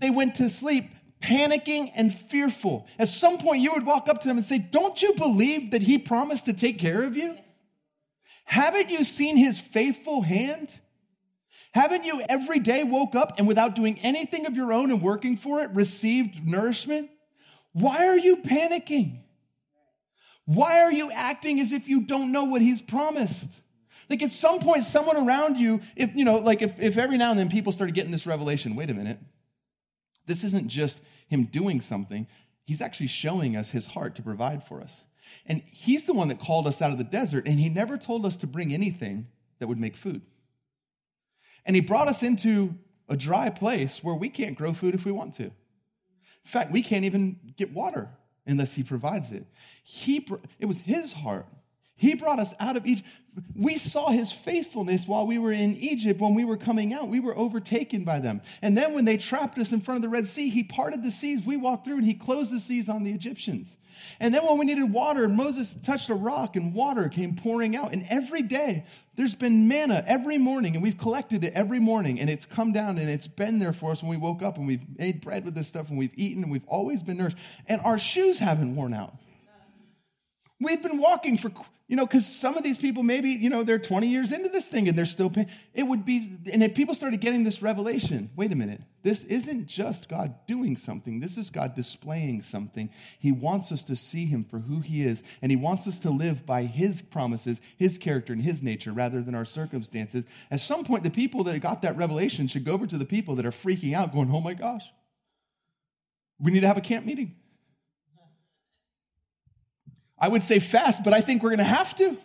they 0.00 0.10
went 0.10 0.34
to 0.36 0.48
sleep 0.48 0.90
panicking 1.22 1.92
and 1.94 2.14
fearful? 2.14 2.86
At 2.98 3.08
some 3.08 3.38
point, 3.38 3.62
you 3.62 3.72
would 3.72 3.86
walk 3.86 4.08
up 4.08 4.20
to 4.22 4.28
them 4.28 4.36
and 4.36 4.46
say, 4.46 4.58
Don't 4.58 5.00
you 5.00 5.14
believe 5.14 5.70
that 5.70 5.82
he 5.82 5.98
promised 5.98 6.46
to 6.46 6.52
take 6.52 6.78
care 6.78 7.02
of 7.04 7.16
you? 7.16 7.36
Haven't 8.44 8.90
you 8.90 9.04
seen 9.04 9.36
his 9.36 9.58
faithful 9.58 10.22
hand? 10.22 10.68
Haven't 11.72 12.04
you 12.04 12.22
every 12.28 12.58
day 12.58 12.84
woke 12.84 13.14
up 13.14 13.34
and 13.38 13.46
without 13.46 13.74
doing 13.74 13.98
anything 14.02 14.46
of 14.46 14.56
your 14.56 14.72
own 14.72 14.90
and 14.90 15.02
working 15.02 15.36
for 15.36 15.62
it, 15.62 15.70
received 15.72 16.46
nourishment? 16.46 17.10
Why 17.72 18.06
are 18.06 18.16
you 18.16 18.38
panicking? 18.38 19.18
Why 20.46 20.80
are 20.80 20.92
you 20.92 21.10
acting 21.10 21.60
as 21.60 21.72
if 21.72 21.88
you 21.88 22.00
don't 22.00 22.32
know 22.32 22.44
what 22.44 22.62
he's 22.62 22.80
promised? 22.80 23.48
Like 24.08 24.22
at 24.22 24.30
some 24.30 24.60
point, 24.60 24.84
someone 24.84 25.16
around 25.16 25.58
you, 25.58 25.80
if 25.96 26.14
you 26.14 26.24
know, 26.24 26.36
like 26.36 26.62
if, 26.62 26.80
if 26.80 26.96
every 26.96 27.18
now 27.18 27.30
and 27.30 27.38
then 27.38 27.48
people 27.48 27.72
started 27.72 27.94
getting 27.94 28.12
this 28.12 28.26
revelation, 28.26 28.76
wait 28.76 28.88
a 28.88 28.94
minute, 28.94 29.18
this 30.26 30.44
isn't 30.44 30.68
just 30.68 31.00
him 31.28 31.44
doing 31.44 31.80
something, 31.80 32.28
he's 32.64 32.80
actually 32.80 33.08
showing 33.08 33.56
us 33.56 33.70
his 33.70 33.88
heart 33.88 34.14
to 34.14 34.22
provide 34.22 34.64
for 34.64 34.80
us. 34.80 35.02
And 35.44 35.62
he's 35.72 36.06
the 36.06 36.12
one 36.12 36.28
that 36.28 36.38
called 36.38 36.68
us 36.68 36.80
out 36.80 36.92
of 36.92 36.98
the 36.98 37.04
desert, 37.04 37.48
and 37.48 37.58
he 37.58 37.68
never 37.68 37.98
told 37.98 38.24
us 38.24 38.36
to 38.36 38.46
bring 38.46 38.72
anything 38.72 39.26
that 39.58 39.66
would 39.66 39.80
make 39.80 39.96
food. 39.96 40.22
And 41.64 41.74
he 41.74 41.82
brought 41.82 42.06
us 42.06 42.22
into 42.22 42.76
a 43.08 43.16
dry 43.16 43.50
place 43.50 44.04
where 44.04 44.14
we 44.14 44.28
can't 44.28 44.56
grow 44.56 44.72
food 44.72 44.94
if 44.94 45.04
we 45.04 45.10
want 45.10 45.36
to. 45.36 45.44
In 45.44 45.52
fact, 46.44 46.70
we 46.70 46.82
can't 46.82 47.04
even 47.04 47.40
get 47.56 47.72
water 47.72 48.08
unless 48.46 48.74
he 48.74 48.82
provides 48.82 49.32
it. 49.32 49.46
He, 49.82 50.26
it 50.58 50.66
was 50.66 50.78
his 50.78 51.12
heart. 51.12 51.46
He 51.98 52.14
brought 52.14 52.38
us 52.38 52.52
out 52.60 52.76
of 52.76 52.86
Egypt. 52.86 53.08
We 53.54 53.78
saw 53.78 54.10
his 54.10 54.30
faithfulness 54.30 55.06
while 55.06 55.26
we 55.26 55.38
were 55.38 55.52
in 55.52 55.76
Egypt. 55.76 56.20
When 56.20 56.34
we 56.34 56.44
were 56.44 56.58
coming 56.58 56.92
out, 56.92 57.08
we 57.08 57.20
were 57.20 57.36
overtaken 57.36 58.04
by 58.04 58.20
them. 58.20 58.42
And 58.60 58.76
then 58.76 58.92
when 58.92 59.06
they 59.06 59.16
trapped 59.16 59.58
us 59.58 59.72
in 59.72 59.80
front 59.80 59.96
of 59.96 60.02
the 60.02 60.10
Red 60.10 60.28
Sea, 60.28 60.50
he 60.50 60.62
parted 60.62 61.02
the 61.02 61.10
seas. 61.10 61.40
We 61.44 61.56
walked 61.56 61.86
through 61.86 61.96
and 61.96 62.06
he 62.06 62.14
closed 62.14 62.52
the 62.52 62.60
seas 62.60 62.90
on 62.90 63.02
the 63.04 63.12
Egyptians. 63.12 63.76
And 64.20 64.34
then 64.34 64.44
when 64.44 64.58
we 64.58 64.66
needed 64.66 64.92
water, 64.92 65.28
Moses 65.28 65.76
touched 65.82 66.08
a 66.08 66.14
rock 66.14 66.56
and 66.56 66.74
water 66.74 67.08
came 67.08 67.36
pouring 67.36 67.76
out. 67.76 67.92
And 67.92 68.06
every 68.08 68.42
day, 68.42 68.84
there's 69.16 69.34
been 69.34 69.68
manna 69.68 70.04
every 70.06 70.38
morning, 70.38 70.74
and 70.74 70.82
we've 70.82 70.98
collected 70.98 71.42
it 71.42 71.52
every 71.54 71.80
morning, 71.80 72.20
and 72.20 72.28
it's 72.28 72.46
come 72.46 72.72
down 72.72 72.98
and 72.98 73.08
it's 73.08 73.26
been 73.26 73.58
there 73.58 73.72
for 73.72 73.92
us 73.92 74.02
when 74.02 74.10
we 74.10 74.16
woke 74.16 74.42
up, 74.42 74.58
and 74.58 74.66
we've 74.66 74.82
made 74.98 75.20
bread 75.20 75.44
with 75.44 75.54
this 75.54 75.66
stuff, 75.66 75.88
and 75.88 75.98
we've 75.98 76.12
eaten, 76.16 76.42
and 76.42 76.52
we've 76.52 76.66
always 76.66 77.02
been 77.02 77.16
nourished. 77.16 77.38
And 77.66 77.80
our 77.82 77.98
shoes 77.98 78.38
haven't 78.38 78.76
worn 78.76 78.92
out. 78.94 79.14
We've 80.60 80.82
been 80.82 80.98
walking 80.98 81.38
for, 81.38 81.50
you 81.88 81.94
know, 81.94 82.04
because 82.04 82.26
some 82.26 82.56
of 82.56 82.64
these 82.64 82.76
people, 82.76 83.04
maybe, 83.04 83.30
you 83.30 83.48
know, 83.48 83.62
they're 83.62 83.78
20 83.78 84.08
years 84.08 84.32
into 84.32 84.48
this 84.48 84.66
thing 84.66 84.88
and 84.88 84.98
they're 84.98 85.06
still 85.06 85.30
paying. 85.30 85.48
It 85.72 85.84
would 85.84 86.04
be, 86.04 86.36
and 86.52 86.60
if 86.64 86.74
people 86.74 86.96
started 86.96 87.20
getting 87.20 87.44
this 87.44 87.62
revelation, 87.62 88.28
wait 88.34 88.50
a 88.50 88.56
minute, 88.56 88.80
this 89.04 89.22
isn't 89.22 89.68
just 89.68 90.08
God 90.08 90.34
doing 90.48 90.76
something, 90.76 91.20
this 91.20 91.38
is 91.38 91.48
God 91.48 91.76
displaying 91.76 92.42
something. 92.42 92.90
He 93.20 93.30
wants 93.30 93.70
us 93.70 93.84
to 93.84 93.94
see 93.94 94.26
Him 94.26 94.42
for 94.42 94.58
who 94.58 94.80
He 94.80 95.04
is, 95.04 95.22
and 95.40 95.52
He 95.52 95.56
wants 95.56 95.86
us 95.86 96.00
to 96.00 96.10
live 96.10 96.44
by 96.44 96.64
His 96.64 97.02
promises, 97.02 97.60
His 97.76 97.98
character, 97.98 98.32
and 98.32 98.42
His 98.42 98.64
nature 98.64 98.92
rather 98.92 99.22
than 99.22 99.36
our 99.36 99.44
circumstances. 99.44 100.24
At 100.50 100.60
some 100.60 100.84
point, 100.84 101.04
the 101.04 101.10
people 101.10 101.44
that 101.44 101.60
got 101.60 101.82
that 101.82 101.96
revelation 101.96 102.48
should 102.48 102.64
go 102.64 102.72
over 102.72 102.88
to 102.88 102.98
the 102.98 103.04
people 103.04 103.36
that 103.36 103.46
are 103.46 103.52
freaking 103.52 103.94
out, 103.94 104.12
going, 104.12 104.28
oh 104.32 104.40
my 104.40 104.54
gosh, 104.54 104.82
we 106.40 106.50
need 106.50 106.60
to 106.60 106.66
have 106.66 106.78
a 106.78 106.82
camp 106.82 107.06
meeting. 107.06 107.36
I 110.18 110.28
would 110.28 110.42
say 110.42 110.58
fast, 110.58 111.04
but 111.04 111.12
I 111.12 111.20
think 111.20 111.42
we're 111.42 111.50
going 111.50 111.58
to 111.58 111.64
have 111.64 111.94
to. 111.96 112.16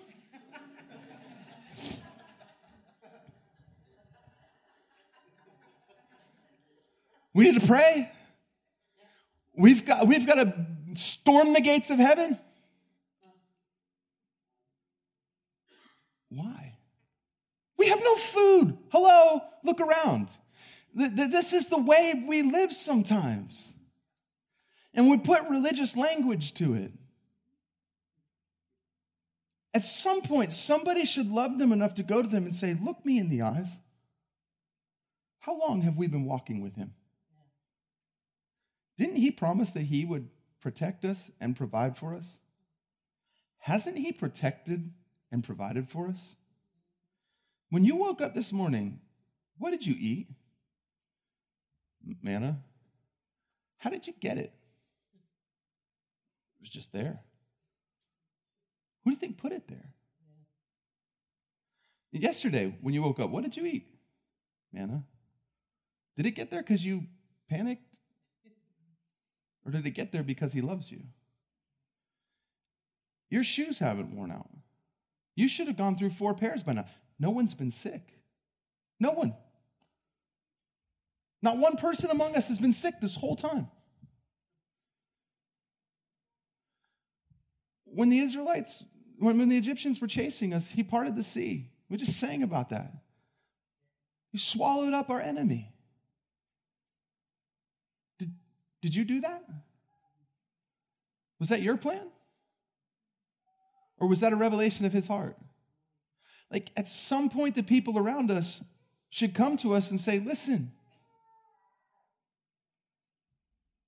We 7.34 7.46
need 7.46 7.60
to 7.60 7.66
pray. 7.66 8.12
We've 9.56 9.86
got, 9.86 10.06
we've 10.08 10.26
got 10.26 10.36
to 10.36 10.66
storm 10.96 11.54
the 11.54 11.62
gates 11.62 11.90
of 11.90 11.98
heaven. 11.98 12.38
Why? 16.30 16.76
We 17.78 17.88
have 17.88 18.02
no 18.04 18.16
food. 18.16 18.78
Hello, 18.92 19.42
look 19.64 19.80
around. 19.82 20.28
This 20.94 21.54
is 21.54 21.68
the 21.68 21.78
way 21.78 22.22
we 22.28 22.42
live 22.42 22.74
sometimes. 22.74 23.74
And 24.94 25.10
we 25.10 25.18
put 25.18 25.44
religious 25.50 25.96
language 25.96 26.54
to 26.56 26.74
it. 26.74 26.92
At 29.74 29.84
some 29.86 30.22
point, 30.22 30.54
somebody 30.54 31.06
should 31.06 31.32
love 31.32 31.58
them 31.58 31.72
enough 31.72 31.96
to 31.96 32.04
go 32.04 32.22
to 32.22 32.28
them 32.28 32.46
and 32.46 32.56
say, 32.56 32.78
Look 32.82 33.06
me 33.06 33.18
in 33.18 33.30
the 33.30 33.42
eyes. 33.42 33.78
How 35.40 35.58
long 35.58 35.82
have 35.82 35.98
we 35.98 36.08
been 36.08 36.26
walking 36.26 36.62
with 36.62 36.76
him? 36.76 36.94
Didn't 38.98 39.16
he 39.16 39.32
promise 39.32 39.72
that 39.72 39.82
he 39.82 40.06
would 40.06 40.30
protect 40.60 41.06
us 41.06 41.18
and 41.40 41.56
provide 41.56 41.98
for 41.98 42.14
us? 42.14 42.26
Hasn't 43.58 43.98
he 43.98 44.12
protected 44.12 44.92
and 45.32 45.44
provided 45.44 45.90
for 45.90 46.08
us? 46.08 46.36
When 47.70 47.86
you 47.86 47.96
woke 47.96 48.22
up 48.22 48.36
this 48.36 48.52
morning, 48.52 49.00
what 49.58 49.72
did 49.72 49.86
you 49.86 49.96
eat? 49.98 50.28
Manna. 52.22 52.60
How 53.78 53.90
did 53.90 54.06
you 54.06 54.14
get 54.20 54.38
it? 54.38 54.54
It 56.58 56.62
was 56.62 56.70
just 56.70 56.92
there. 56.92 57.20
Who 59.04 59.12
do 59.12 59.16
you 59.16 59.20
think 59.20 59.38
put 59.38 59.52
it 59.52 59.68
there? 59.68 59.94
Yeah. 62.12 62.20
Yesterday, 62.22 62.76
when 62.82 62.94
you 62.94 63.02
woke 63.02 63.20
up, 63.20 63.30
what 63.30 63.44
did 63.44 63.58
you 63.58 63.66
eat? 63.66 63.88
Manna. 64.72 65.04
Did 66.18 66.26
it 66.26 66.32
get 66.32 66.52
there 66.52 66.62
because 66.62 66.84
you 66.86 67.06
panicked? 67.50 67.86
Or 69.64 69.72
did 69.72 69.86
it 69.86 69.92
get 69.92 70.12
there 70.12 70.24
because 70.24 70.52
he 70.54 70.62
loves 70.62 70.92
you? 70.92 71.02
Your 73.30 73.44
shoes 73.44 73.78
haven't 73.78 74.16
worn 74.16 74.32
out. 74.32 74.50
You 75.36 75.48
should 75.48 75.68
have 75.68 75.78
gone 75.78 75.96
through 75.96 76.12
four 76.12 76.34
pairs 76.34 76.64
by 76.64 76.74
now. 76.74 76.86
No 77.20 77.30
one's 77.30 77.54
been 77.54 77.72
sick. 77.72 78.02
No 79.00 79.12
one. 79.12 79.36
Not 81.42 81.58
one 81.58 81.78
person 81.78 82.10
among 82.10 82.36
us 82.36 82.48
has 82.50 82.60
been 82.60 82.74
sick 82.74 82.96
this 83.02 83.16
whole 83.16 83.36
time. 83.36 83.68
When 87.94 88.10
the 88.10 88.20
Israelites 88.20 88.84
when, 89.22 89.38
when 89.38 89.50
the 89.50 89.58
Egyptians 89.58 90.02
were 90.02 90.08
chasing 90.08 90.52
us, 90.52 90.68
he 90.68 90.82
parted 90.82 91.16
the 91.16 91.22
sea. 91.22 91.70
We 91.90 91.98
just 91.98 92.20
sang 92.20 92.42
about 92.42 92.70
that. 92.70 92.92
He 94.32 94.40
swallowed 94.40 94.94
up 94.94 95.12
our 95.12 95.22
enemy. 95.22 95.72
Did, 98.18 98.34
did 98.82 98.96
you 98.96 99.06
do 99.06 99.22
that? 99.22 99.44
Was 101.40 101.50
that 101.50 101.62
your 101.62 101.78
plan? 101.78 102.08
Or 104.00 104.08
was 104.08 104.22
that 104.22 104.34
a 104.34 104.38
revelation 104.38 104.88
of 104.88 104.94
his 104.94 105.06
heart? 105.06 105.38
Like 106.52 106.72
at 106.76 106.90
some 106.90 107.30
point, 107.30 107.56
the 107.56 107.62
people 107.62 108.00
around 108.00 108.32
us 108.32 108.64
should 109.12 109.36
come 109.36 109.56
to 109.58 109.76
us 109.76 109.92
and 109.92 110.02
say, 110.02 110.18
listen, 110.20 110.72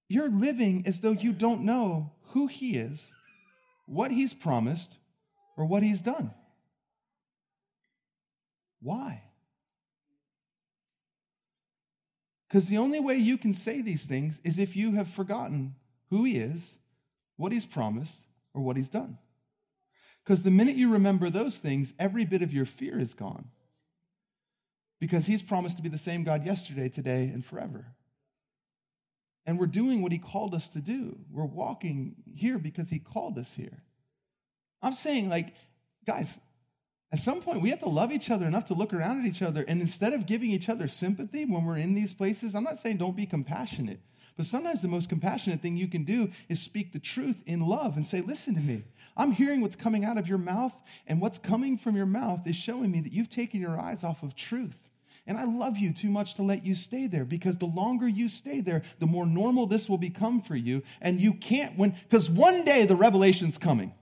you're 0.07 0.29
living 0.29 0.83
as 0.85 0.99
though 0.99 1.11
you 1.11 1.33
don't 1.33 1.61
know 1.61 2.11
who 2.33 2.45
he 2.45 2.75
is, 2.75 3.09
what 3.85 4.11
he's 4.11 4.33
promised, 4.33 4.95
or 5.57 5.65
what 5.65 5.83
he's 5.83 6.01
done. 6.01 6.33
Why? 8.81 9.23
Because 12.47 12.67
the 12.67 12.77
only 12.77 12.99
way 12.99 13.17
you 13.17 13.37
can 13.37 13.53
say 13.53 13.81
these 13.81 14.03
things 14.03 14.39
is 14.43 14.59
if 14.59 14.75
you 14.75 14.93
have 14.93 15.07
forgotten 15.07 15.75
who 16.09 16.23
he 16.23 16.37
is, 16.37 16.71
what 17.37 17.51
he's 17.51 17.65
promised, 17.65 18.17
or 18.53 18.61
what 18.61 18.77
he's 18.77 18.89
done. 18.89 19.17
Because 20.23 20.43
the 20.43 20.51
minute 20.51 20.75
you 20.75 20.91
remember 20.91 21.29
those 21.29 21.57
things, 21.57 21.93
every 21.97 22.25
bit 22.25 22.41
of 22.41 22.53
your 22.53 22.65
fear 22.65 22.99
is 22.99 23.13
gone. 23.13 23.49
because 25.03 25.25
he's 25.25 25.43
promised 25.43 25.75
to 25.75 25.83
be 25.83 25.89
the 25.89 25.97
same 25.97 26.23
God 26.23 26.45
yesterday, 26.45 26.87
today, 26.87 27.23
and 27.33 27.43
forever. 27.45 27.87
And 29.45 29.59
we're 29.59 29.65
doing 29.65 30.01
what 30.01 30.11
he 30.11 30.19
called 30.19 30.55
us 30.55 30.69
to 30.69 30.79
do. 30.79 31.17
We're 31.31 31.45
walking 31.45 32.15
here 32.33 32.57
because 32.57 32.89
he 32.89 32.99
called 32.99 33.37
us 33.37 33.51
here. 33.53 33.83
I'm 34.81 34.93
saying, 34.93 35.29
like, 35.29 35.53
guys, 36.05 36.37
at 37.11 37.19
some 37.19 37.41
point 37.41 37.61
we 37.61 37.69
have 37.69 37.81
to 37.81 37.89
love 37.89 38.11
each 38.11 38.29
other 38.31 38.45
enough 38.45 38.65
to 38.67 38.73
look 38.73 38.93
around 38.93 39.19
at 39.19 39.25
each 39.25 39.41
other. 39.41 39.63
And 39.67 39.81
instead 39.81 40.13
of 40.13 40.25
giving 40.25 40.49
each 40.49 40.69
other 40.69 40.87
sympathy 40.87 41.45
when 41.45 41.65
we're 41.65 41.77
in 41.77 41.93
these 41.93 42.13
places, 42.13 42.55
I'm 42.55 42.63
not 42.63 42.79
saying 42.79 42.97
don't 42.97 43.15
be 43.15 43.25
compassionate. 43.25 43.99
But 44.35 44.45
sometimes 44.45 44.81
the 44.81 44.87
most 44.87 45.09
compassionate 45.09 45.61
thing 45.61 45.77
you 45.77 45.87
can 45.87 46.05
do 46.05 46.31
is 46.49 46.59
speak 46.59 46.91
the 46.91 46.99
truth 46.99 47.41
in 47.45 47.67
love 47.67 47.97
and 47.97 48.05
say, 48.05 48.21
Listen 48.21 48.55
to 48.55 48.61
me. 48.61 48.83
I'm 49.15 49.31
hearing 49.31 49.61
what's 49.61 49.75
coming 49.75 50.05
out 50.05 50.17
of 50.17 50.27
your 50.27 50.39
mouth, 50.39 50.73
and 51.05 51.21
what's 51.21 51.37
coming 51.37 51.77
from 51.77 51.95
your 51.95 52.07
mouth 52.07 52.47
is 52.47 52.55
showing 52.55 52.91
me 52.91 52.99
that 53.01 53.13
you've 53.13 53.29
taken 53.29 53.61
your 53.61 53.79
eyes 53.79 54.03
off 54.03 54.23
of 54.23 54.35
truth. 54.35 54.75
And 55.25 55.37
I 55.37 55.45
love 55.45 55.77
you 55.77 55.93
too 55.93 56.09
much 56.09 56.33
to 56.35 56.43
let 56.43 56.65
you 56.65 56.75
stay 56.75 57.07
there 57.07 57.23
because 57.23 57.57
the 57.57 57.65
longer 57.65 58.07
you 58.07 58.27
stay 58.27 58.59
there, 58.59 58.83
the 58.99 59.05
more 59.05 59.25
normal 59.25 59.67
this 59.67 59.87
will 59.87 59.97
become 59.97 60.41
for 60.41 60.55
you. 60.55 60.83
And 61.01 61.21
you 61.21 61.33
can't, 61.33 61.77
when, 61.77 61.95
because 62.09 62.29
one 62.29 62.65
day 62.65 62.85
the 62.85 62.95
revelation's 62.95 63.57
coming. 63.57 63.93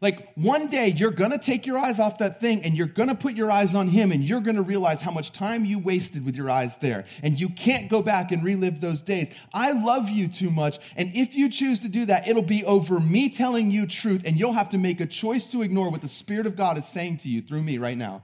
Like 0.00 0.32
one 0.36 0.68
day 0.68 0.94
you're 0.96 1.10
going 1.10 1.32
to 1.32 1.38
take 1.38 1.66
your 1.66 1.76
eyes 1.76 1.98
off 1.98 2.18
that 2.18 2.40
thing 2.40 2.62
and 2.62 2.76
you're 2.76 2.86
going 2.86 3.08
to 3.08 3.16
put 3.16 3.34
your 3.34 3.50
eyes 3.50 3.74
on 3.74 3.88
him 3.88 4.12
and 4.12 4.22
you're 4.22 4.40
going 4.40 4.54
to 4.54 4.62
realize 4.62 5.02
how 5.02 5.10
much 5.10 5.32
time 5.32 5.64
you 5.64 5.80
wasted 5.80 6.24
with 6.24 6.36
your 6.36 6.48
eyes 6.48 6.76
there. 6.76 7.04
And 7.24 7.40
you 7.40 7.48
can't 7.48 7.90
go 7.90 8.00
back 8.00 8.30
and 8.30 8.44
relive 8.44 8.80
those 8.80 9.02
days. 9.02 9.28
I 9.52 9.72
love 9.72 10.08
you 10.08 10.28
too 10.28 10.50
much. 10.50 10.78
And 10.94 11.10
if 11.16 11.34
you 11.34 11.50
choose 11.50 11.80
to 11.80 11.88
do 11.88 12.06
that, 12.06 12.28
it'll 12.28 12.42
be 12.42 12.64
over 12.64 13.00
me 13.00 13.28
telling 13.28 13.72
you 13.72 13.88
truth 13.88 14.22
and 14.24 14.38
you'll 14.38 14.52
have 14.52 14.70
to 14.70 14.78
make 14.78 15.00
a 15.00 15.06
choice 15.06 15.46
to 15.48 15.62
ignore 15.62 15.90
what 15.90 16.02
the 16.02 16.08
Spirit 16.08 16.46
of 16.46 16.54
God 16.54 16.78
is 16.78 16.86
saying 16.86 17.18
to 17.18 17.28
you 17.28 17.42
through 17.42 17.62
me 17.62 17.78
right 17.78 17.98
now. 17.98 18.22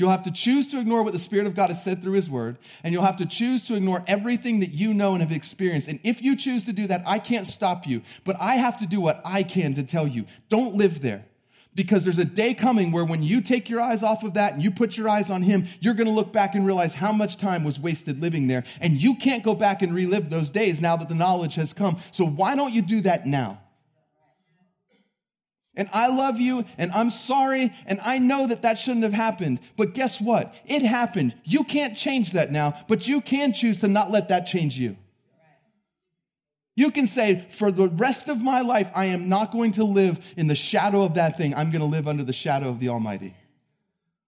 You'll 0.00 0.08
have 0.08 0.22
to 0.22 0.30
choose 0.30 0.66
to 0.68 0.80
ignore 0.80 1.02
what 1.02 1.12
the 1.12 1.18
Spirit 1.18 1.46
of 1.46 1.54
God 1.54 1.68
has 1.68 1.84
said 1.84 2.00
through 2.00 2.14
His 2.14 2.30
Word, 2.30 2.56
and 2.82 2.94
you'll 2.94 3.04
have 3.04 3.18
to 3.18 3.26
choose 3.26 3.64
to 3.64 3.74
ignore 3.74 4.02
everything 4.06 4.60
that 4.60 4.72
you 4.72 4.94
know 4.94 5.12
and 5.12 5.20
have 5.20 5.30
experienced. 5.30 5.88
And 5.88 6.00
if 6.02 6.22
you 6.22 6.36
choose 6.36 6.64
to 6.64 6.72
do 6.72 6.86
that, 6.86 7.02
I 7.04 7.18
can't 7.18 7.46
stop 7.46 7.86
you, 7.86 8.00
but 8.24 8.34
I 8.40 8.54
have 8.54 8.78
to 8.78 8.86
do 8.86 8.98
what 8.98 9.20
I 9.26 9.42
can 9.42 9.74
to 9.74 9.82
tell 9.82 10.06
you 10.08 10.24
don't 10.48 10.74
live 10.74 11.02
there. 11.02 11.26
Because 11.74 12.02
there's 12.02 12.16
a 12.16 12.24
day 12.24 12.54
coming 12.54 12.92
where 12.92 13.04
when 13.04 13.22
you 13.22 13.42
take 13.42 13.68
your 13.68 13.82
eyes 13.82 14.02
off 14.02 14.22
of 14.22 14.32
that 14.34 14.54
and 14.54 14.62
you 14.62 14.70
put 14.70 14.96
your 14.96 15.06
eyes 15.06 15.30
on 15.30 15.42
Him, 15.42 15.66
you're 15.80 15.92
going 15.92 16.06
to 16.06 16.14
look 16.14 16.32
back 16.32 16.54
and 16.54 16.64
realize 16.64 16.94
how 16.94 17.12
much 17.12 17.36
time 17.36 17.62
was 17.62 17.78
wasted 17.78 18.22
living 18.22 18.46
there. 18.46 18.64
And 18.80 19.02
you 19.02 19.16
can't 19.16 19.44
go 19.44 19.54
back 19.54 19.82
and 19.82 19.94
relive 19.94 20.30
those 20.30 20.48
days 20.48 20.80
now 20.80 20.96
that 20.96 21.10
the 21.10 21.14
knowledge 21.14 21.56
has 21.56 21.74
come. 21.74 21.98
So 22.10 22.24
why 22.24 22.56
don't 22.56 22.72
you 22.72 22.80
do 22.80 23.02
that 23.02 23.26
now? 23.26 23.60
And 25.80 25.88
I 25.94 26.08
love 26.08 26.38
you 26.38 26.66
and 26.76 26.92
I'm 26.92 27.08
sorry 27.08 27.72
and 27.86 28.00
I 28.02 28.18
know 28.18 28.46
that 28.46 28.60
that 28.60 28.78
shouldn't 28.78 29.02
have 29.02 29.14
happened. 29.14 29.60
But 29.78 29.94
guess 29.94 30.20
what? 30.20 30.54
It 30.66 30.82
happened. 30.82 31.34
You 31.42 31.64
can't 31.64 31.96
change 31.96 32.32
that 32.32 32.52
now, 32.52 32.74
but 32.86 33.08
you 33.08 33.22
can 33.22 33.54
choose 33.54 33.78
to 33.78 33.88
not 33.88 34.10
let 34.10 34.28
that 34.28 34.46
change 34.46 34.76
you. 34.76 34.98
You 36.76 36.90
can 36.90 37.06
say, 37.06 37.46
for 37.50 37.72
the 37.72 37.88
rest 37.88 38.28
of 38.28 38.42
my 38.42 38.60
life, 38.60 38.90
I 38.94 39.06
am 39.06 39.30
not 39.30 39.52
going 39.52 39.72
to 39.72 39.84
live 39.84 40.20
in 40.36 40.48
the 40.48 40.54
shadow 40.54 41.00
of 41.00 41.14
that 41.14 41.38
thing. 41.38 41.54
I'm 41.54 41.70
going 41.70 41.80
to 41.80 41.86
live 41.86 42.06
under 42.06 42.24
the 42.24 42.34
shadow 42.34 42.68
of 42.68 42.78
the 42.78 42.90
Almighty. 42.90 43.34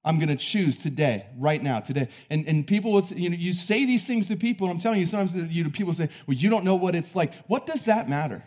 I'm 0.03 0.19
going 0.19 0.31
to 0.31 0.37
choose 0.37 0.79
today, 0.79 1.27
right 1.37 1.63
now, 1.63 1.81
today. 1.81 2.09
And, 2.31 2.49
and 2.49 2.67
people, 2.67 2.93
would, 2.93 3.11
you 3.11 3.29
know, 3.29 3.37
you 3.37 3.53
say 3.53 3.85
these 3.85 4.05
things 4.05 4.27
to 4.29 4.37
people, 4.37 4.67
and 4.69 4.77
I'm 4.77 4.81
telling 4.81 5.01
you, 5.01 5.07
sometimes 5.07 5.35
you 5.53 5.69
people 5.69 5.93
say, 5.93 6.09
well, 6.27 6.37
you 6.37 6.49
don't 6.49 6.65
know 6.65 6.77
what 6.77 6.95
it's 6.95 7.15
like. 7.15 7.35
What 7.47 7.67
does 7.67 7.83
that 7.83 8.09
matter? 8.09 8.43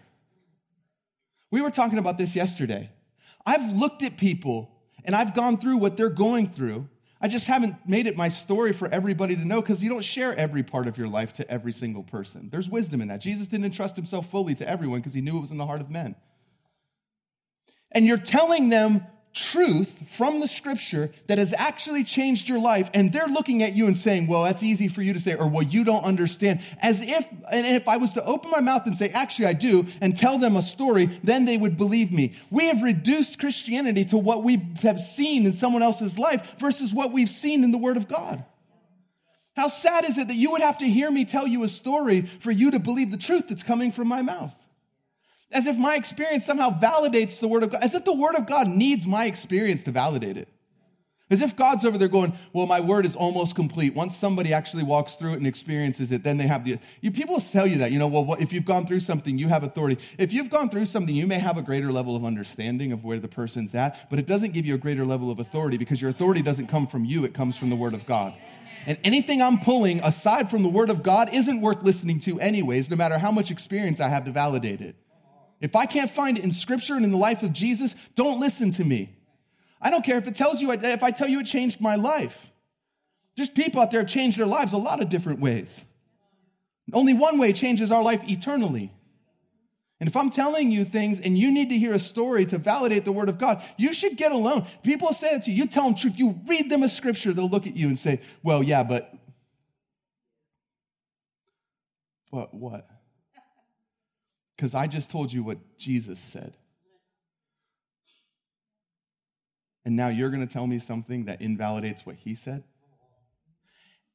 We 1.51 1.61
were 1.61 1.71
talking 1.71 1.99
about 1.99 2.17
this 2.17 2.35
yesterday. 2.35 2.89
I've 3.45 3.71
looked 3.71 4.03
at 4.03 4.17
people 4.17 4.71
and 5.03 5.15
I've 5.15 5.35
gone 5.35 5.57
through 5.57 5.77
what 5.77 5.97
they're 5.97 6.09
going 6.09 6.49
through. 6.49 6.87
I 7.21 7.27
just 7.27 7.47
haven't 7.47 7.75
made 7.87 8.07
it 8.07 8.17
my 8.17 8.29
story 8.29 8.73
for 8.73 8.87
everybody 8.89 9.35
to 9.35 9.45
know 9.45 9.61
because 9.61 9.81
you 9.81 9.89
don't 9.89 10.03
share 10.03 10.35
every 10.35 10.63
part 10.63 10.87
of 10.87 10.97
your 10.97 11.07
life 11.07 11.33
to 11.33 11.49
every 11.49 11.71
single 11.71 12.03
person. 12.03 12.49
There's 12.51 12.69
wisdom 12.69 13.01
in 13.01 13.07
that. 13.07 13.21
Jesus 13.21 13.47
didn't 13.47 13.65
entrust 13.65 13.95
himself 13.95 14.29
fully 14.29 14.55
to 14.55 14.67
everyone 14.67 14.99
because 14.99 15.13
he 15.13 15.21
knew 15.21 15.37
it 15.37 15.41
was 15.41 15.51
in 15.51 15.57
the 15.57 15.65
heart 15.65 15.81
of 15.81 15.89
men. 15.89 16.15
And 17.91 18.05
you're 18.05 18.17
telling 18.17 18.69
them 18.69 19.05
truth 19.35 19.93
from 20.07 20.39
the 20.39 20.47
scripture 20.47 21.11
that 21.27 21.37
has 21.37 21.53
actually 21.57 22.05
changed 22.05 22.47
your 22.47 22.57
life 22.57 22.89
and 22.93 23.11
they're 23.11 23.27
looking 23.27 23.61
at 23.61 23.73
you 23.73 23.85
and 23.85 23.97
saying 23.97 24.27
well 24.27 24.43
that's 24.43 24.63
easy 24.63 24.87
for 24.87 25.01
you 25.01 25.11
to 25.11 25.19
say 25.19 25.35
or 25.35 25.45
well 25.49 25.61
you 25.61 25.83
don't 25.83 26.05
understand 26.05 26.61
as 26.81 27.01
if 27.01 27.27
and 27.51 27.67
if 27.67 27.85
i 27.85 27.97
was 27.97 28.13
to 28.13 28.23
open 28.23 28.49
my 28.49 28.61
mouth 28.61 28.85
and 28.85 28.97
say 28.97 29.09
actually 29.09 29.45
i 29.45 29.51
do 29.51 29.85
and 29.99 30.15
tell 30.15 30.39
them 30.39 30.55
a 30.55 30.61
story 30.61 31.19
then 31.21 31.43
they 31.43 31.57
would 31.57 31.77
believe 31.77 32.11
me. 32.11 32.33
We 32.49 32.67
have 32.67 32.81
reduced 32.81 33.37
christianity 33.37 34.05
to 34.05 34.17
what 34.17 34.41
we 34.41 34.65
have 34.83 34.99
seen 34.99 35.45
in 35.45 35.51
someone 35.51 35.83
else's 35.83 36.17
life 36.17 36.55
versus 36.57 36.93
what 36.93 37.11
we've 37.11 37.29
seen 37.29 37.65
in 37.65 37.71
the 37.71 37.77
word 37.77 37.97
of 37.97 38.07
god. 38.07 38.45
How 39.57 39.67
sad 39.67 40.05
is 40.05 40.17
it 40.17 40.29
that 40.29 40.35
you 40.35 40.51
would 40.51 40.61
have 40.61 40.77
to 40.77 40.85
hear 40.85 41.11
me 41.11 41.25
tell 41.25 41.45
you 41.45 41.63
a 41.63 41.67
story 41.67 42.21
for 42.39 42.51
you 42.51 42.71
to 42.71 42.79
believe 42.79 43.11
the 43.11 43.17
truth 43.17 43.49
that's 43.49 43.63
coming 43.63 43.91
from 43.91 44.07
my 44.07 44.21
mouth 44.21 44.53
as 45.51 45.67
if 45.67 45.77
my 45.77 45.95
experience 45.95 46.45
somehow 46.45 46.69
validates 46.69 47.39
the 47.39 47.47
Word 47.47 47.63
of 47.63 47.71
God, 47.71 47.83
as 47.83 47.93
if 47.93 48.03
the 48.03 48.13
Word 48.13 48.35
of 48.35 48.45
God 48.45 48.67
needs 48.67 49.05
my 49.05 49.25
experience 49.25 49.83
to 49.83 49.91
validate 49.91 50.37
it. 50.37 50.49
As 51.27 51.41
if 51.41 51.55
God's 51.55 51.83
over 51.85 51.97
there 51.97 52.07
going, 52.07 52.33
Well, 52.53 52.67
my 52.67 52.79
word 52.79 53.03
is 53.03 53.15
almost 53.15 53.55
complete. 53.55 53.95
Once 53.95 54.15
somebody 54.15 54.53
actually 54.53 54.83
walks 54.83 55.15
through 55.15 55.33
it 55.33 55.37
and 55.37 55.47
experiences 55.47 56.11
it, 56.11 56.23
then 56.23 56.37
they 56.37 56.45
have 56.45 56.63
the. 56.63 56.77
You, 57.01 57.11
people 57.11 57.39
tell 57.39 57.65
you 57.65 57.79
that, 57.79 57.91
you 57.91 57.97
know, 57.97 58.05
well, 58.05 58.35
if 58.39 58.53
you've 58.53 58.65
gone 58.65 58.85
through 58.85 58.99
something, 58.99 59.39
you 59.39 59.47
have 59.47 59.63
authority. 59.63 59.99
If 60.19 60.33
you've 60.33 60.51
gone 60.51 60.69
through 60.69 60.85
something, 60.85 61.15
you 61.15 61.25
may 61.25 61.39
have 61.39 61.57
a 61.57 61.63
greater 61.63 61.91
level 61.91 62.15
of 62.15 62.23
understanding 62.23 62.91
of 62.91 63.03
where 63.03 63.19
the 63.19 63.27
person's 63.27 63.73
at, 63.73 64.07
but 64.11 64.19
it 64.19 64.27
doesn't 64.27 64.51
give 64.51 64.67
you 64.67 64.75
a 64.75 64.77
greater 64.77 65.03
level 65.03 65.31
of 65.31 65.39
authority 65.39 65.77
because 65.77 65.99
your 65.99 66.11
authority 66.11 66.43
doesn't 66.43 66.67
come 66.67 66.85
from 66.85 67.05
you, 67.05 67.25
it 67.25 67.33
comes 67.33 67.57
from 67.57 67.71
the 67.71 67.75
Word 67.75 67.95
of 67.95 68.05
God. 68.05 68.35
And 68.85 68.99
anything 69.03 69.41
I'm 69.41 69.59
pulling 69.59 70.01
aside 70.01 70.51
from 70.51 70.61
the 70.61 70.69
Word 70.69 70.91
of 70.91 71.01
God 71.01 71.33
isn't 71.33 71.59
worth 71.59 71.81
listening 71.81 72.19
to, 72.19 72.39
anyways, 72.39 72.87
no 72.91 72.95
matter 72.95 73.17
how 73.17 73.31
much 73.31 73.49
experience 73.49 73.99
I 73.99 74.09
have 74.09 74.25
to 74.25 74.31
validate 74.31 74.81
it. 74.81 74.95
If 75.65 75.75
I 75.75 75.87
can't 75.87 76.11
find 76.11 76.37
it 76.37 76.43
in 76.43 76.51
scripture 76.51 76.93
and 76.93 77.03
in 77.03 77.09
the 77.09 77.17
life 77.17 77.41
of 77.41 77.51
Jesus, 77.51 77.95
don't 78.15 78.39
listen 78.39 78.69
to 78.73 78.83
me. 78.83 79.15
I 79.81 79.89
don't 79.89 80.05
care 80.05 80.19
if 80.19 80.27
it 80.27 80.35
tells 80.35 80.61
you, 80.61 80.71
if 80.71 81.01
I 81.01 81.09
tell 81.09 81.27
you 81.27 81.39
it 81.39 81.47
changed 81.47 81.81
my 81.81 81.95
life. 81.95 82.51
There's 83.35 83.49
people 83.49 83.81
out 83.81 83.89
there 83.89 84.01
have 84.01 84.09
changed 84.09 84.37
their 84.37 84.45
lives 84.45 84.73
a 84.73 84.77
lot 84.77 85.01
of 85.01 85.09
different 85.09 85.39
ways. 85.39 85.75
Only 86.93 87.15
one 87.15 87.39
way 87.39 87.51
changes 87.51 87.91
our 87.91 88.03
life 88.03 88.21
eternally. 88.29 88.93
And 89.99 90.07
if 90.07 90.15
I'm 90.15 90.29
telling 90.29 90.69
you 90.69 90.85
things 90.85 91.19
and 91.19 91.35
you 91.35 91.49
need 91.49 91.69
to 91.69 91.77
hear 91.79 91.93
a 91.93 91.99
story 91.99 92.45
to 92.45 92.59
validate 92.59 93.03
the 93.03 93.11
word 93.11 93.27
of 93.27 93.39
God, 93.39 93.63
you 93.75 93.91
should 93.91 94.17
get 94.17 94.31
alone. 94.31 94.67
People 94.83 95.13
say 95.13 95.31
it 95.31 95.43
to 95.43 95.51
you, 95.51 95.63
you 95.63 95.67
tell 95.67 95.85
them 95.85 95.95
truth, 95.95 96.13
you 96.17 96.39
read 96.45 96.69
them 96.69 96.83
a 96.83 96.87
scripture, 96.87 97.33
they'll 97.33 97.49
look 97.49 97.65
at 97.65 97.75
you 97.75 97.87
and 97.87 97.97
say, 97.97 98.21
Well, 98.43 98.61
yeah, 98.61 98.83
but. 98.83 99.11
But 102.31 102.53
what? 102.53 102.87
Because 104.55 104.73
I 104.73 104.87
just 104.87 105.09
told 105.09 105.33
you 105.33 105.43
what 105.43 105.57
Jesus 105.77 106.19
said. 106.19 106.55
And 109.83 109.95
now 109.95 110.07
you're 110.07 110.29
going 110.29 110.45
to 110.45 110.51
tell 110.51 110.65
me 110.65 110.79
something 110.79 111.25
that 111.25 111.41
invalidates 111.41 112.05
what 112.05 112.15
he 112.15 112.33
said? 112.33 112.63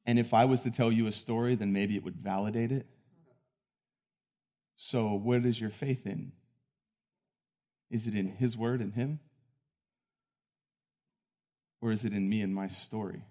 And 0.05 0.19
if 0.19 0.33
I 0.33 0.45
was 0.45 0.61
to 0.61 0.71
tell 0.71 0.91
you 0.91 1.07
a 1.07 1.11
story, 1.11 1.55
then 1.55 1.71
maybe 1.71 1.95
it 1.95 2.03
would 2.03 2.17
validate 2.17 2.71
it. 2.71 2.87
So, 4.75 5.13
what 5.13 5.45
is 5.45 5.61
your 5.61 5.69
faith 5.69 6.07
in? 6.07 6.31
Is 7.91 8.07
it 8.07 8.15
in 8.15 8.27
his 8.27 8.57
word 8.57 8.81
and 8.81 8.93
him? 8.93 9.19
Or 11.81 11.91
is 11.91 12.03
it 12.03 12.13
in 12.13 12.27
me 12.27 12.41
and 12.41 12.53
my 12.53 12.67
story? 12.67 13.23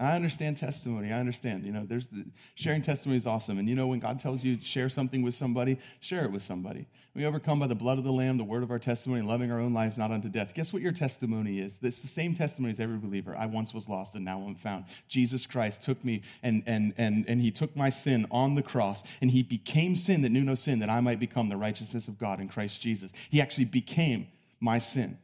I 0.00 0.14
understand 0.14 0.56
testimony. 0.56 1.12
I 1.12 1.18
understand. 1.18 1.64
You 1.64 1.72
know, 1.72 1.84
there's 1.84 2.06
the, 2.06 2.24
sharing 2.54 2.82
testimony 2.82 3.16
is 3.16 3.26
awesome. 3.26 3.58
And 3.58 3.68
you 3.68 3.74
know, 3.74 3.88
when 3.88 3.98
God 3.98 4.20
tells 4.20 4.44
you 4.44 4.56
to 4.56 4.64
share 4.64 4.88
something 4.88 5.22
with 5.22 5.34
somebody, 5.34 5.76
share 5.98 6.24
it 6.24 6.30
with 6.30 6.42
somebody. 6.42 6.86
We 7.16 7.26
overcome 7.26 7.58
by 7.58 7.66
the 7.66 7.74
blood 7.74 7.98
of 7.98 8.04
the 8.04 8.12
Lamb, 8.12 8.38
the 8.38 8.44
word 8.44 8.62
of 8.62 8.70
our 8.70 8.78
testimony, 8.78 9.22
loving 9.22 9.50
our 9.50 9.58
own 9.58 9.74
lives 9.74 9.96
not 9.96 10.12
unto 10.12 10.28
death. 10.28 10.54
Guess 10.54 10.72
what 10.72 10.82
your 10.82 10.92
testimony 10.92 11.58
is? 11.58 11.72
It's 11.82 12.00
the 12.00 12.06
same 12.06 12.36
testimony 12.36 12.72
as 12.72 12.78
every 12.78 12.98
believer. 12.98 13.34
I 13.36 13.46
once 13.46 13.74
was 13.74 13.88
lost 13.88 14.14
and 14.14 14.24
now 14.24 14.38
I'm 14.38 14.54
found. 14.54 14.84
Jesus 15.08 15.46
Christ 15.46 15.82
took 15.82 16.04
me 16.04 16.22
and 16.44 16.62
and 16.66 16.94
and 16.96 17.24
and 17.26 17.40
he 17.40 17.50
took 17.50 17.74
my 17.74 17.90
sin 17.90 18.24
on 18.30 18.54
the 18.54 18.62
cross 18.62 19.02
and 19.20 19.32
he 19.32 19.42
became 19.42 19.96
sin 19.96 20.22
that 20.22 20.28
knew 20.28 20.44
no 20.44 20.54
sin 20.54 20.78
that 20.78 20.90
I 20.90 21.00
might 21.00 21.18
become 21.18 21.48
the 21.48 21.56
righteousness 21.56 22.06
of 22.06 22.20
God 22.20 22.38
in 22.38 22.46
Christ 22.46 22.80
Jesus. 22.80 23.10
He 23.30 23.40
actually 23.40 23.64
became 23.64 24.28
my 24.60 24.78
sin. 24.78 25.18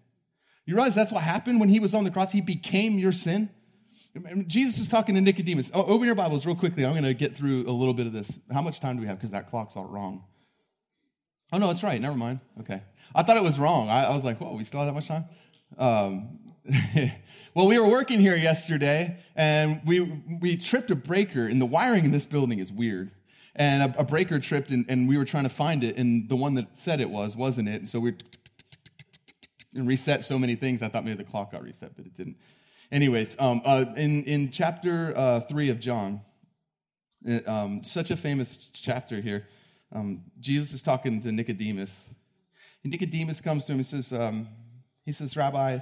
You 0.67 0.75
realize 0.75 0.97
that's 0.97 1.13
what 1.13 1.23
happened 1.23 1.61
when 1.61 1.69
he 1.69 1.79
was 1.79 1.95
on 1.95 2.03
the 2.03 2.11
cross? 2.11 2.33
He 2.33 2.41
became 2.41 2.99
your 2.99 3.13
sin. 3.13 3.51
Jesus 4.47 4.81
is 4.81 4.89
talking 4.89 5.17
to 5.17 5.21
Nicodemus. 5.21 5.71
Oh, 5.75 5.83
open 5.85 6.07
your 6.07 6.15
Bibles 6.15 6.47
real 6.47 6.55
quickly. 6.55 6.85
I'm 6.85 6.93
going 6.93 7.03
to 7.03 7.15
get 7.15 7.37
through 7.37 7.69
a 7.69 7.73
little 7.73 7.95
bit 7.95 8.07
of 8.07 8.13
this. 8.13 8.31
How 8.53 8.63
much 8.63 8.79
time 8.79 8.97
do 8.97 9.03
we 9.03 9.09
have? 9.09 9.19
Because 9.19 9.31
that 9.31 9.51
clock's 9.51 9.77
all 9.77 9.87
wrong. 9.87 10.23
Oh, 11.53 11.59
no, 11.59 11.71
it's 11.71 11.83
right. 11.83 12.01
Never 12.01 12.17
mind. 12.17 12.39
Okay. 12.61 12.81
I 13.15 13.23
thought 13.25 13.37
it 13.37 13.43
was 13.43 13.59
wrong. 13.59 13.89
I, 13.89 14.05
I 14.05 14.15
was 14.15 14.23
like, 14.23 14.41
whoa, 14.41 14.55
we 14.55 14.65
still 14.65 14.81
have 14.81 14.87
that 14.87 14.93
much 14.93 15.09
time? 15.09 15.25
Um, 15.79 16.39
well, 17.55 17.67
we 17.67 17.79
were 17.79 17.89
working 17.89 18.21
here 18.21 18.37
yesterday, 18.37 19.19
and 19.35 19.81
we, 19.85 20.01
we 20.01 20.57
tripped 20.57 20.93
a 20.93 20.97
breaker, 20.97 21.47
and 21.47 21.61
the 21.61 21.67
wiring 21.67 22.05
in 22.05 22.13
this 22.13 22.25
building 22.25 22.61
is 22.61 22.71
weird. 22.71 23.11
And 23.57 23.83
a, 23.83 24.01
a 24.01 24.05
breaker 24.05 24.39
tripped, 24.39 24.71
and, 24.71 24.85
and 24.89 25.09
we 25.09 25.19
were 25.19 25.25
trying 25.25 25.45
to 25.45 25.51
find 25.51 25.83
it, 25.83 25.97
and 25.97 26.29
the 26.29 26.37
one 26.37 26.55
that 26.55 26.67
said 26.79 27.01
it 27.01 27.11
was, 27.11 27.35
wasn't 27.37 27.69
it? 27.69 27.81
And 27.81 27.89
so 27.89 27.99
we 27.99 28.15
and 29.75 29.89
reset 29.89 30.25
so 30.25 30.39
many 30.39 30.55
things, 30.55 30.83
I 30.83 30.89
thought 30.89 31.05
maybe 31.05 31.17
the 31.17 31.29
clock 31.29 31.53
got 31.53 31.63
reset, 31.63 31.97
but 31.97 32.07
it 32.07 32.17
didn't. 32.17 32.37
Anyways, 32.93 33.37
um, 33.39 33.63
uh, 33.65 33.87
in, 33.97 34.25
in 34.25 34.51
chapter 34.51 35.17
uh, 35.17 35.41
3 35.41 35.71
of 35.71 35.81
John, 35.81 36.21
uh, 37.29 37.41
um, 37.47 37.83
such 37.83 38.11
a 38.11 38.17
famous 38.17 38.59
chapter 38.73 39.21
here, 39.21 39.47
um, 39.93 40.23
Jesus 40.41 40.73
is 40.73 40.83
talking 40.83 41.23
to 41.23 41.33
Nicodemus. 41.33 41.93
And 42.83 42.93
Nicodemus 42.93 43.41
comes 43.41 43.65
to 43.67 43.73
him 43.73 43.79
and 43.79 43.87
says, 43.87 44.13
um, 44.13 44.49
he 45.05 45.13
says, 45.13 45.37
Rabbi, 45.37 45.79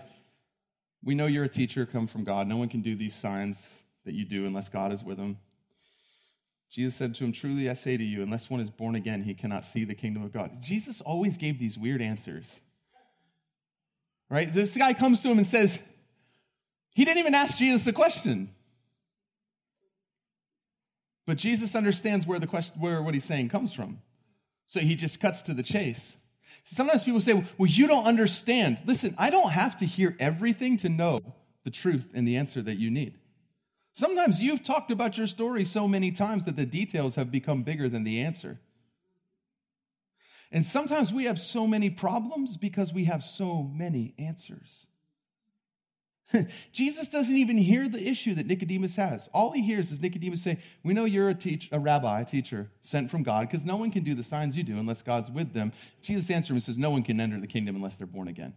we 1.02 1.14
know 1.14 1.26
you're 1.26 1.44
a 1.44 1.48
teacher 1.48 1.84
come 1.86 2.06
from 2.06 2.24
God. 2.24 2.46
No 2.46 2.56
one 2.56 2.68
can 2.68 2.82
do 2.82 2.94
these 2.94 3.14
signs 3.14 3.58
that 4.04 4.14
you 4.14 4.24
do 4.24 4.46
unless 4.46 4.68
God 4.68 4.92
is 4.92 5.02
with 5.02 5.18
him. 5.18 5.38
Jesus 6.70 6.94
said 6.94 7.14
to 7.16 7.24
him, 7.24 7.32
Truly 7.32 7.68
I 7.68 7.74
say 7.74 7.96
to 7.96 8.04
you, 8.04 8.22
unless 8.22 8.48
one 8.48 8.60
is 8.60 8.70
born 8.70 8.94
again, 8.94 9.22
he 9.22 9.34
cannot 9.34 9.64
see 9.64 9.84
the 9.84 9.94
kingdom 9.94 10.22
of 10.22 10.32
God. 10.32 10.62
Jesus 10.62 11.00
always 11.02 11.36
gave 11.36 11.58
these 11.58 11.76
weird 11.76 12.00
answers. 12.00 12.46
Right? 14.30 14.52
This 14.52 14.74
guy 14.74 14.94
comes 14.94 15.20
to 15.20 15.28
him 15.28 15.38
and 15.38 15.46
says, 15.46 15.78
he 16.94 17.04
didn't 17.04 17.18
even 17.18 17.34
ask 17.34 17.58
Jesus 17.58 17.84
the 17.84 17.92
question. 17.92 18.50
But 21.26 21.38
Jesus 21.38 21.74
understands 21.74 22.26
where 22.26 22.38
the 22.38 22.46
question, 22.46 22.80
where 22.80 23.02
what 23.02 23.14
he's 23.14 23.24
saying 23.24 23.48
comes 23.48 23.72
from. 23.72 24.00
So 24.66 24.80
he 24.80 24.94
just 24.94 25.20
cuts 25.20 25.42
to 25.42 25.54
the 25.54 25.62
chase. 25.62 26.16
Sometimes 26.64 27.04
people 27.04 27.20
say, 27.20 27.34
Well, 27.58 27.68
you 27.68 27.86
don't 27.86 28.04
understand. 28.04 28.80
Listen, 28.86 29.14
I 29.18 29.30
don't 29.30 29.50
have 29.52 29.78
to 29.78 29.86
hear 29.86 30.16
everything 30.18 30.78
to 30.78 30.88
know 30.88 31.20
the 31.64 31.70
truth 31.70 32.08
and 32.14 32.26
the 32.26 32.36
answer 32.36 32.62
that 32.62 32.76
you 32.76 32.90
need. 32.90 33.18
Sometimes 33.92 34.40
you've 34.40 34.64
talked 34.64 34.90
about 34.90 35.18
your 35.18 35.26
story 35.26 35.64
so 35.64 35.86
many 35.86 36.10
times 36.10 36.44
that 36.44 36.56
the 36.56 36.64
details 36.64 37.14
have 37.14 37.30
become 37.30 37.62
bigger 37.62 37.88
than 37.88 38.04
the 38.04 38.20
answer. 38.20 38.58
And 40.50 40.66
sometimes 40.66 41.12
we 41.12 41.24
have 41.24 41.38
so 41.38 41.66
many 41.66 41.90
problems 41.90 42.56
because 42.56 42.92
we 42.92 43.04
have 43.04 43.22
so 43.24 43.62
many 43.62 44.14
answers. 44.18 44.86
Jesus 46.72 47.08
doesn't 47.08 47.36
even 47.36 47.58
hear 47.58 47.88
the 47.88 48.02
issue 48.06 48.34
that 48.34 48.46
Nicodemus 48.46 48.96
has. 48.96 49.28
All 49.32 49.52
he 49.52 49.62
hears 49.62 49.90
is 49.90 50.00
Nicodemus 50.00 50.42
say, 50.42 50.58
We 50.82 50.94
know 50.94 51.04
you're 51.04 51.28
a, 51.28 51.34
teach, 51.34 51.68
a 51.72 51.78
rabbi, 51.78 52.20
a 52.20 52.24
teacher, 52.24 52.70
sent 52.80 53.10
from 53.10 53.22
God, 53.22 53.48
because 53.50 53.64
no 53.64 53.76
one 53.76 53.90
can 53.90 54.04
do 54.04 54.14
the 54.14 54.24
signs 54.24 54.56
you 54.56 54.62
do 54.62 54.78
unless 54.78 55.02
God's 55.02 55.30
with 55.30 55.52
them. 55.52 55.72
Jesus 56.02 56.30
answers 56.30 56.50
him 56.50 56.56
and 56.56 56.62
says, 56.62 56.78
No 56.78 56.90
one 56.90 57.02
can 57.02 57.20
enter 57.20 57.40
the 57.40 57.46
kingdom 57.46 57.76
unless 57.76 57.96
they're 57.96 58.06
born 58.06 58.28
again. 58.28 58.54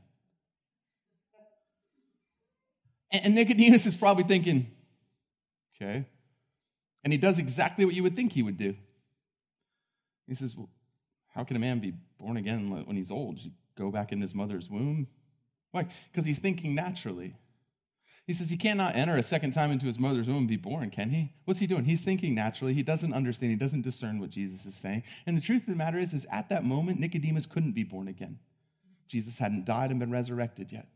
And 3.12 3.36
Nicodemus 3.36 3.86
is 3.86 3.96
probably 3.96 4.24
thinking, 4.24 4.68
Okay. 5.76 6.06
And 7.04 7.14
he 7.14 7.18
does 7.18 7.38
exactly 7.38 7.86
what 7.86 7.94
you 7.94 8.04
would 8.04 8.16
think 8.16 8.32
he 8.32 8.44
would 8.44 8.58
do. 8.58 8.76
He 10.28 10.36
says, 10.36 10.56
Well, 10.56 10.70
how 11.34 11.44
can 11.44 11.56
a 11.56 11.60
man 11.60 11.80
be 11.80 11.94
born 12.20 12.38
again 12.38 12.70
when 12.86 12.96
he's 12.96 13.12
old? 13.12 13.40
Go 13.78 13.92
back 13.92 14.12
in 14.12 14.22
his 14.22 14.34
mother's 14.34 14.70
womb? 14.70 15.08
Why? 15.72 15.88
Because 16.12 16.26
he's 16.26 16.40
thinking 16.40 16.74
naturally. 16.74 17.36
He 18.28 18.34
says 18.34 18.50
he 18.50 18.58
cannot 18.58 18.96
enter 18.96 19.16
a 19.16 19.24
second 19.24 19.52
time 19.52 19.72
into 19.72 19.86
his 19.86 20.00
mother's 20.00 20.28
womb 20.28 20.38
and 20.38 20.48
be 20.48 20.56
born, 20.56 20.90
can 20.90 21.12
he? 21.12 21.32
What's 21.46 21.60
he 21.60 21.68
doing? 21.68 21.86
He's 21.86 22.02
thinking 22.02 22.34
naturally. 22.34 22.74
He 22.74 22.82
doesn't 22.82 23.14
understand. 23.14 23.52
He 23.52 23.58
doesn't 23.58 23.84
discern 23.84 24.20
what 24.20 24.32
Jesus 24.32 24.66
is 24.66 24.74
saying. 24.76 25.04
And 25.28 25.38
the 25.38 25.42
truth 25.42 25.62
of 25.62 25.68
the 25.68 25.76
matter 25.76 26.00
is, 26.00 26.12
is 26.12 26.26
at 26.32 26.50
that 26.50 26.64
moment, 26.64 27.00
Nicodemus 27.00 27.46
couldn't 27.46 27.74
be 27.74 27.84
born 27.84 28.08
again. 28.08 28.40
Jesus 29.08 29.38
hadn't 29.38 29.66
died 29.66 29.92
and 29.92 30.00
been 30.00 30.12
resurrected 30.12 30.72
yet. 30.72 30.88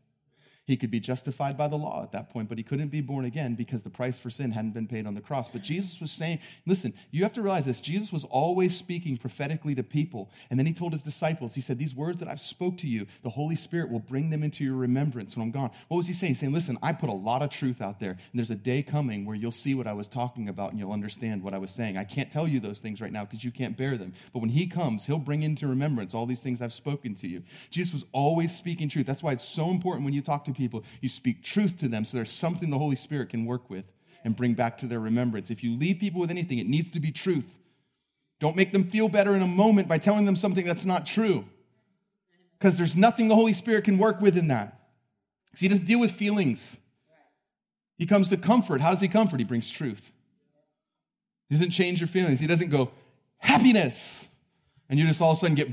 He 0.66 0.76
could 0.76 0.90
be 0.90 1.00
justified 1.00 1.56
by 1.56 1.68
the 1.68 1.76
law 1.76 2.02
at 2.02 2.12
that 2.12 2.30
point, 2.30 2.48
but 2.48 2.58
he 2.58 2.64
couldn't 2.64 2.88
be 2.88 3.00
born 3.00 3.24
again 3.24 3.54
because 3.54 3.82
the 3.82 3.90
price 3.90 4.18
for 4.18 4.30
sin 4.30 4.52
hadn't 4.52 4.74
been 4.74 4.86
paid 4.86 5.06
on 5.06 5.14
the 5.14 5.20
cross. 5.20 5.48
But 5.48 5.62
Jesus 5.62 6.00
was 6.00 6.12
saying, 6.12 6.38
listen, 6.66 6.94
you 7.10 7.22
have 7.22 7.32
to 7.34 7.42
realize 7.42 7.64
this. 7.64 7.80
Jesus 7.80 8.12
was 8.12 8.24
always 8.24 8.76
speaking 8.76 9.16
prophetically 9.16 9.74
to 9.74 9.82
people. 9.82 10.30
And 10.50 10.58
then 10.58 10.66
he 10.66 10.72
told 10.72 10.92
his 10.92 11.02
disciples, 11.02 11.54
he 11.54 11.60
said, 11.60 11.78
These 11.78 11.94
words 11.94 12.18
that 12.18 12.28
I've 12.28 12.40
spoke 12.40 12.78
to 12.78 12.86
you, 12.86 13.06
the 13.22 13.30
Holy 13.30 13.56
Spirit 13.56 13.90
will 13.90 14.00
bring 14.00 14.30
them 14.30 14.42
into 14.42 14.64
your 14.64 14.76
remembrance 14.76 15.36
when 15.36 15.44
I'm 15.44 15.50
gone. 15.50 15.70
What 15.88 15.96
was 15.96 16.06
he 16.06 16.12
saying? 16.12 16.32
He's 16.32 16.40
saying, 16.40 16.52
listen, 16.52 16.78
I 16.82 16.92
put 16.92 17.08
a 17.08 17.14
lot 17.14 17.42
of 17.42 17.50
truth 17.50 17.80
out 17.80 17.98
there, 17.98 18.10
and 18.10 18.18
there's 18.34 18.50
a 18.50 18.56
day 18.56 18.82
coming 18.82 19.24
where 19.24 19.36
you'll 19.36 19.52
see 19.52 19.74
what 19.74 19.86
I 19.86 19.92
was 19.92 20.08
talking 20.08 20.48
about 20.48 20.70
and 20.70 20.78
you'll 20.78 20.92
understand 20.92 21.42
what 21.42 21.54
I 21.54 21.58
was 21.58 21.70
saying. 21.70 21.96
I 21.96 22.04
can't 22.04 22.30
tell 22.30 22.46
you 22.46 22.60
those 22.60 22.78
things 22.78 23.00
right 23.00 23.12
now 23.12 23.24
because 23.24 23.44
you 23.44 23.50
can't 23.50 23.76
bear 23.76 23.96
them. 23.96 24.12
But 24.32 24.40
when 24.40 24.50
he 24.50 24.66
comes, 24.66 25.06
he'll 25.06 25.18
bring 25.18 25.42
into 25.42 25.66
remembrance 25.66 26.14
all 26.14 26.26
these 26.26 26.40
things 26.40 26.62
I've 26.62 26.72
spoken 26.72 27.14
to 27.16 27.28
you. 27.28 27.42
Jesus 27.70 27.92
was 27.92 28.04
always 28.12 28.54
speaking 28.56 28.88
truth. 28.88 29.06
That's 29.06 29.22
why 29.22 29.32
it's 29.32 29.44
so 29.44 29.70
important 29.70 30.04
when 30.04 30.14
you 30.14 30.22
talk 30.22 30.44
to 30.44 30.49
people, 30.54 30.84
you 31.00 31.08
speak 31.08 31.42
truth 31.42 31.78
to 31.78 31.88
them 31.88 32.04
so 32.04 32.16
there's 32.16 32.32
something 32.32 32.70
the 32.70 32.78
Holy 32.78 32.96
Spirit 32.96 33.30
can 33.30 33.46
work 33.46 33.70
with 33.70 33.84
and 34.24 34.36
bring 34.36 34.54
back 34.54 34.78
to 34.78 34.86
their 34.86 35.00
remembrance. 35.00 35.50
If 35.50 35.64
you 35.64 35.76
leave 35.76 35.98
people 35.98 36.20
with 36.20 36.30
anything, 36.30 36.58
it 36.58 36.68
needs 36.68 36.90
to 36.92 37.00
be 37.00 37.10
truth. 37.10 37.46
Don't 38.38 38.56
make 38.56 38.72
them 38.72 38.90
feel 38.90 39.08
better 39.08 39.34
in 39.34 39.42
a 39.42 39.46
moment 39.46 39.88
by 39.88 39.98
telling 39.98 40.24
them 40.24 40.36
something 40.36 40.64
that's 40.64 40.84
not 40.84 41.06
true. 41.06 41.44
Because 42.58 42.76
there's 42.76 42.96
nothing 42.96 43.28
the 43.28 43.34
Holy 43.34 43.52
Spirit 43.52 43.84
can 43.84 43.98
work 43.98 44.20
with 44.20 44.36
in 44.36 44.48
that. 44.48 44.80
Because 45.46 45.60
he 45.60 45.68
doesn't 45.68 45.86
deal 45.86 46.00
with 46.00 46.10
feelings. 46.10 46.76
He 47.96 48.06
comes 48.06 48.28
to 48.30 48.36
comfort. 48.36 48.80
How 48.80 48.90
does 48.90 49.00
he 49.00 49.08
comfort? 49.08 49.40
He 49.40 49.44
brings 49.44 49.68
truth. 49.68 50.10
He 51.48 51.54
doesn't 51.54 51.70
change 51.70 52.00
your 52.00 52.08
feelings. 52.08 52.40
He 52.40 52.46
doesn't 52.46 52.70
go, 52.70 52.90
happiness. 53.38 54.26
And 54.88 54.98
you 54.98 55.06
just 55.06 55.20
all 55.20 55.32
of 55.32 55.36
a 55.36 55.40
sudden 55.40 55.54
get 55.54 55.68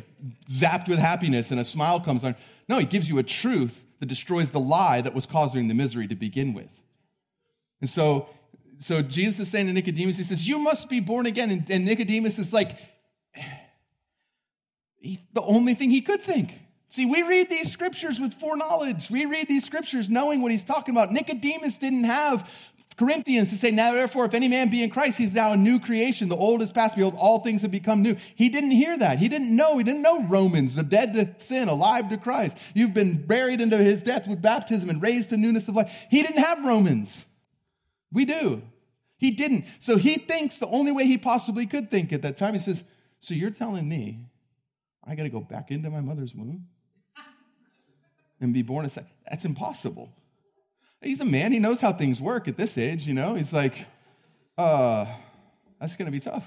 zapped 0.49 0.87
with 0.87 0.99
happiness 0.99 1.51
and 1.51 1.59
a 1.59 1.65
smile 1.65 1.99
comes 1.99 2.23
on. 2.23 2.35
No, 2.67 2.77
he 2.79 2.85
gives 2.85 3.07
you 3.09 3.17
a 3.17 3.23
truth 3.23 3.83
that 3.99 4.05
destroys 4.05 4.51
the 4.51 4.59
lie 4.59 5.01
that 5.01 5.13
was 5.13 5.25
causing 5.25 5.67
the 5.67 5.73
misery 5.73 6.07
to 6.07 6.15
begin 6.15 6.53
with. 6.53 6.69
And 7.81 7.89
so, 7.89 8.29
so 8.79 9.01
Jesus 9.01 9.39
is 9.41 9.51
saying 9.51 9.67
to 9.67 9.73
Nicodemus, 9.73 10.17
he 10.17 10.23
says, 10.23 10.47
You 10.47 10.59
must 10.59 10.89
be 10.89 10.99
born 10.99 11.25
again. 11.25 11.51
And, 11.51 11.69
and 11.69 11.85
Nicodemus 11.85 12.39
is 12.39 12.53
like, 12.53 12.77
he, 14.99 15.19
the 15.33 15.41
only 15.41 15.75
thing 15.75 15.89
he 15.89 16.01
could 16.01 16.21
think. 16.21 16.53
See, 16.89 17.05
we 17.05 17.21
read 17.21 17.49
these 17.49 17.71
scriptures 17.71 18.19
with 18.19 18.33
foreknowledge. 18.33 19.09
We 19.09 19.25
read 19.25 19.47
these 19.47 19.65
scriptures 19.65 20.07
knowing 20.09 20.41
what 20.41 20.51
he's 20.51 20.63
talking 20.63 20.93
about. 20.93 21.11
Nicodemus 21.11 21.77
didn't 21.77 22.05
have 22.05 22.49
Corinthians 22.97 23.49
to 23.51 23.55
say, 23.55 23.69
Now 23.69 23.93
therefore, 23.93 24.25
if 24.25 24.33
any 24.33 24.47
man 24.47 24.69
be 24.69 24.81
in 24.81 24.89
Christ, 24.89 25.17
he's 25.19 25.31
now 25.31 25.51
a 25.51 25.57
new 25.57 25.79
creation. 25.79 26.29
The 26.29 26.35
old 26.35 26.61
is 26.61 26.71
past, 26.71 26.95
behold, 26.95 27.15
all 27.17 27.39
things 27.39 27.61
have 27.61 27.71
become 27.71 28.01
new. 28.01 28.15
He 28.35 28.49
didn't 28.49 28.71
hear 28.71 28.97
that. 28.97 29.19
He 29.19 29.29
didn't 29.29 29.55
know. 29.55 29.77
He 29.77 29.83
didn't 29.83 30.01
know 30.01 30.23
Romans, 30.23 30.75
the 30.75 30.83
dead 30.83 31.13
to 31.13 31.45
sin, 31.45 31.69
alive 31.69 32.09
to 32.09 32.17
Christ. 32.17 32.57
You've 32.73 32.95
been 32.95 33.25
buried 33.25 33.61
into 33.61 33.77
his 33.77 34.01
death 34.01 34.27
with 34.27 34.41
baptism 34.41 34.89
and 34.89 35.01
raised 35.01 35.29
to 35.29 35.37
newness 35.37 35.67
of 35.67 35.75
life. 35.75 35.93
He 36.09 36.23
didn't 36.23 36.43
have 36.43 36.65
Romans. 36.65 37.25
We 38.11 38.25
do. 38.25 38.63
He 39.17 39.31
didn't. 39.31 39.65
So 39.79 39.97
he 39.97 40.17
thinks 40.17 40.57
the 40.57 40.67
only 40.67 40.91
way 40.91 41.05
he 41.05 41.17
possibly 41.17 41.67
could 41.67 41.91
think 41.91 42.11
at 42.11 42.23
that 42.23 42.37
time, 42.37 42.53
he 42.53 42.59
says, 42.59 42.83
So 43.19 43.35
you're 43.35 43.51
telling 43.51 43.87
me 43.87 44.21
I 45.03 45.15
got 45.15 45.23
to 45.23 45.29
go 45.29 45.39
back 45.39 45.71
into 45.71 45.89
my 45.89 46.01
mother's 46.01 46.33
womb 46.33 46.67
and 48.41 48.53
be 48.53 48.61
born 48.61 48.85
a 48.85 48.89
second? 48.89 49.11
That's 49.29 49.45
impossible. 49.45 50.09
He's 51.01 51.19
a 51.19 51.25
man. 51.25 51.51
He 51.51 51.59
knows 51.59 51.79
how 51.79 51.93
things 51.93 52.19
work 52.19 52.47
at 52.47 52.57
this 52.57 52.77
age, 52.77 53.05
you 53.05 53.13
know? 53.13 53.35
He's 53.35 53.53
like, 53.53 53.75
uh, 54.57 55.05
that's 55.79 55.95
going 55.95 56.07
to 56.07 56.11
be 56.11 56.19
tough. 56.19 56.45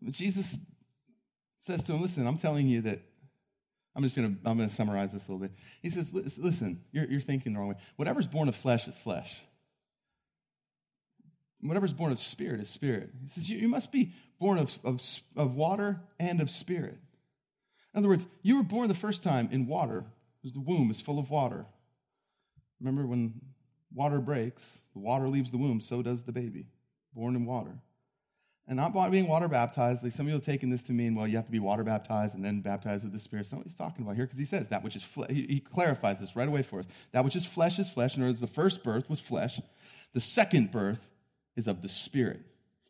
But 0.00 0.14
Jesus 0.14 0.46
says 1.66 1.82
to 1.84 1.92
him, 1.92 2.00
listen, 2.00 2.26
I'm 2.26 2.38
telling 2.38 2.68
you 2.68 2.82
that 2.82 3.00
I'm 3.96 4.04
just 4.04 4.14
going 4.14 4.36
to 4.36 4.48
I'm 4.48 4.56
going 4.56 4.68
to 4.68 4.74
summarize 4.74 5.10
this 5.12 5.26
a 5.28 5.32
little 5.32 5.40
bit. 5.40 5.50
He 5.82 5.90
says, 5.90 6.06
listen, 6.12 6.80
you're, 6.92 7.04
you're 7.06 7.20
thinking 7.20 7.52
the 7.52 7.58
wrong 7.58 7.68
way. 7.68 7.74
Whatever's 7.96 8.28
born 8.28 8.48
of 8.48 8.54
flesh 8.54 8.86
is 8.86 8.94
flesh. 8.96 9.36
Whatever's 11.60 11.92
born 11.92 12.12
of 12.12 12.20
spirit 12.20 12.60
is 12.60 12.70
spirit. 12.70 13.10
He 13.20 13.28
says, 13.30 13.50
you, 13.50 13.58
you 13.58 13.68
must 13.68 13.90
be 13.90 14.12
born 14.38 14.58
of, 14.58 14.78
of, 14.84 15.02
of 15.36 15.56
water 15.56 16.00
and 16.20 16.40
of 16.40 16.48
spirit. 16.48 16.98
In 17.98 18.04
other 18.04 18.10
words, 18.10 18.26
you 18.42 18.56
were 18.56 18.62
born 18.62 18.86
the 18.86 18.94
first 18.94 19.24
time 19.24 19.48
in 19.50 19.66
water. 19.66 20.04
The 20.44 20.60
womb 20.60 20.88
is 20.88 21.00
full 21.00 21.18
of 21.18 21.30
water. 21.30 21.66
Remember 22.78 23.04
when 23.04 23.40
water 23.92 24.20
breaks, 24.20 24.62
the 24.92 25.00
water 25.00 25.28
leaves 25.28 25.50
the 25.50 25.58
womb, 25.58 25.80
so 25.80 26.00
does 26.00 26.22
the 26.22 26.30
baby, 26.30 26.66
born 27.12 27.34
in 27.34 27.44
water. 27.44 27.72
And 28.68 28.76
not 28.76 28.92
being 29.10 29.26
water 29.26 29.48
baptized, 29.48 30.04
like 30.04 30.12
some 30.12 30.26
of 30.26 30.28
you 30.28 30.34
have 30.34 30.44
taken 30.44 30.70
this 30.70 30.80
to 30.82 30.92
mean, 30.92 31.16
well, 31.16 31.26
you 31.26 31.34
have 31.34 31.46
to 31.46 31.50
be 31.50 31.58
water 31.58 31.82
baptized 31.82 32.34
and 32.34 32.44
then 32.44 32.60
baptized 32.60 33.02
with 33.02 33.12
the 33.12 33.18
Spirit. 33.18 33.46
That's 33.46 33.52
not 33.52 33.58
what 33.58 33.66
he's 33.66 33.76
talking 33.76 34.04
about 34.04 34.14
here, 34.14 34.26
because 34.26 34.38
he 34.38 34.44
says 34.44 34.68
that 34.68 34.84
which 34.84 34.94
is 34.94 35.02
flesh. 35.02 35.30
He 35.30 35.58
clarifies 35.58 36.20
this 36.20 36.36
right 36.36 36.46
away 36.46 36.62
for 36.62 36.78
us. 36.78 36.86
That 37.10 37.24
which 37.24 37.34
is 37.34 37.44
flesh 37.44 37.80
is 37.80 37.90
flesh. 37.90 38.14
In 38.14 38.22
other 38.22 38.30
words, 38.30 38.38
the 38.38 38.46
first 38.46 38.84
birth 38.84 39.10
was 39.10 39.18
flesh. 39.18 39.60
The 40.14 40.20
second 40.20 40.70
birth 40.70 41.00
is 41.56 41.66
of 41.66 41.82
the 41.82 41.88
Spirit. 41.88 42.42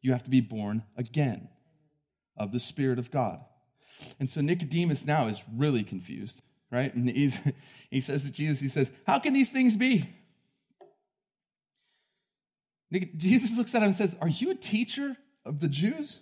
You 0.02 0.12
have 0.12 0.24
to 0.24 0.30
be 0.30 0.42
born 0.42 0.82
again 0.98 1.48
of 2.36 2.52
the 2.52 2.60
Spirit 2.60 2.98
of 2.98 3.10
God. 3.10 3.40
And 4.20 4.28
so 4.28 4.40
Nicodemus 4.40 5.04
now 5.04 5.28
is 5.28 5.42
really 5.56 5.82
confused, 5.82 6.42
right? 6.70 6.94
And 6.94 7.08
he's, 7.08 7.36
he 7.90 8.00
says 8.00 8.22
to 8.22 8.30
Jesus, 8.30 8.60
he 8.60 8.68
says, 8.68 8.90
How 9.06 9.18
can 9.18 9.32
these 9.32 9.50
things 9.50 9.76
be? 9.76 10.08
Jesus 13.16 13.56
looks 13.56 13.74
at 13.74 13.82
him 13.82 13.88
and 13.88 13.96
says, 13.96 14.16
Are 14.20 14.28
you 14.28 14.50
a 14.50 14.54
teacher 14.54 15.16
of 15.44 15.60
the 15.60 15.68
Jews? 15.68 16.20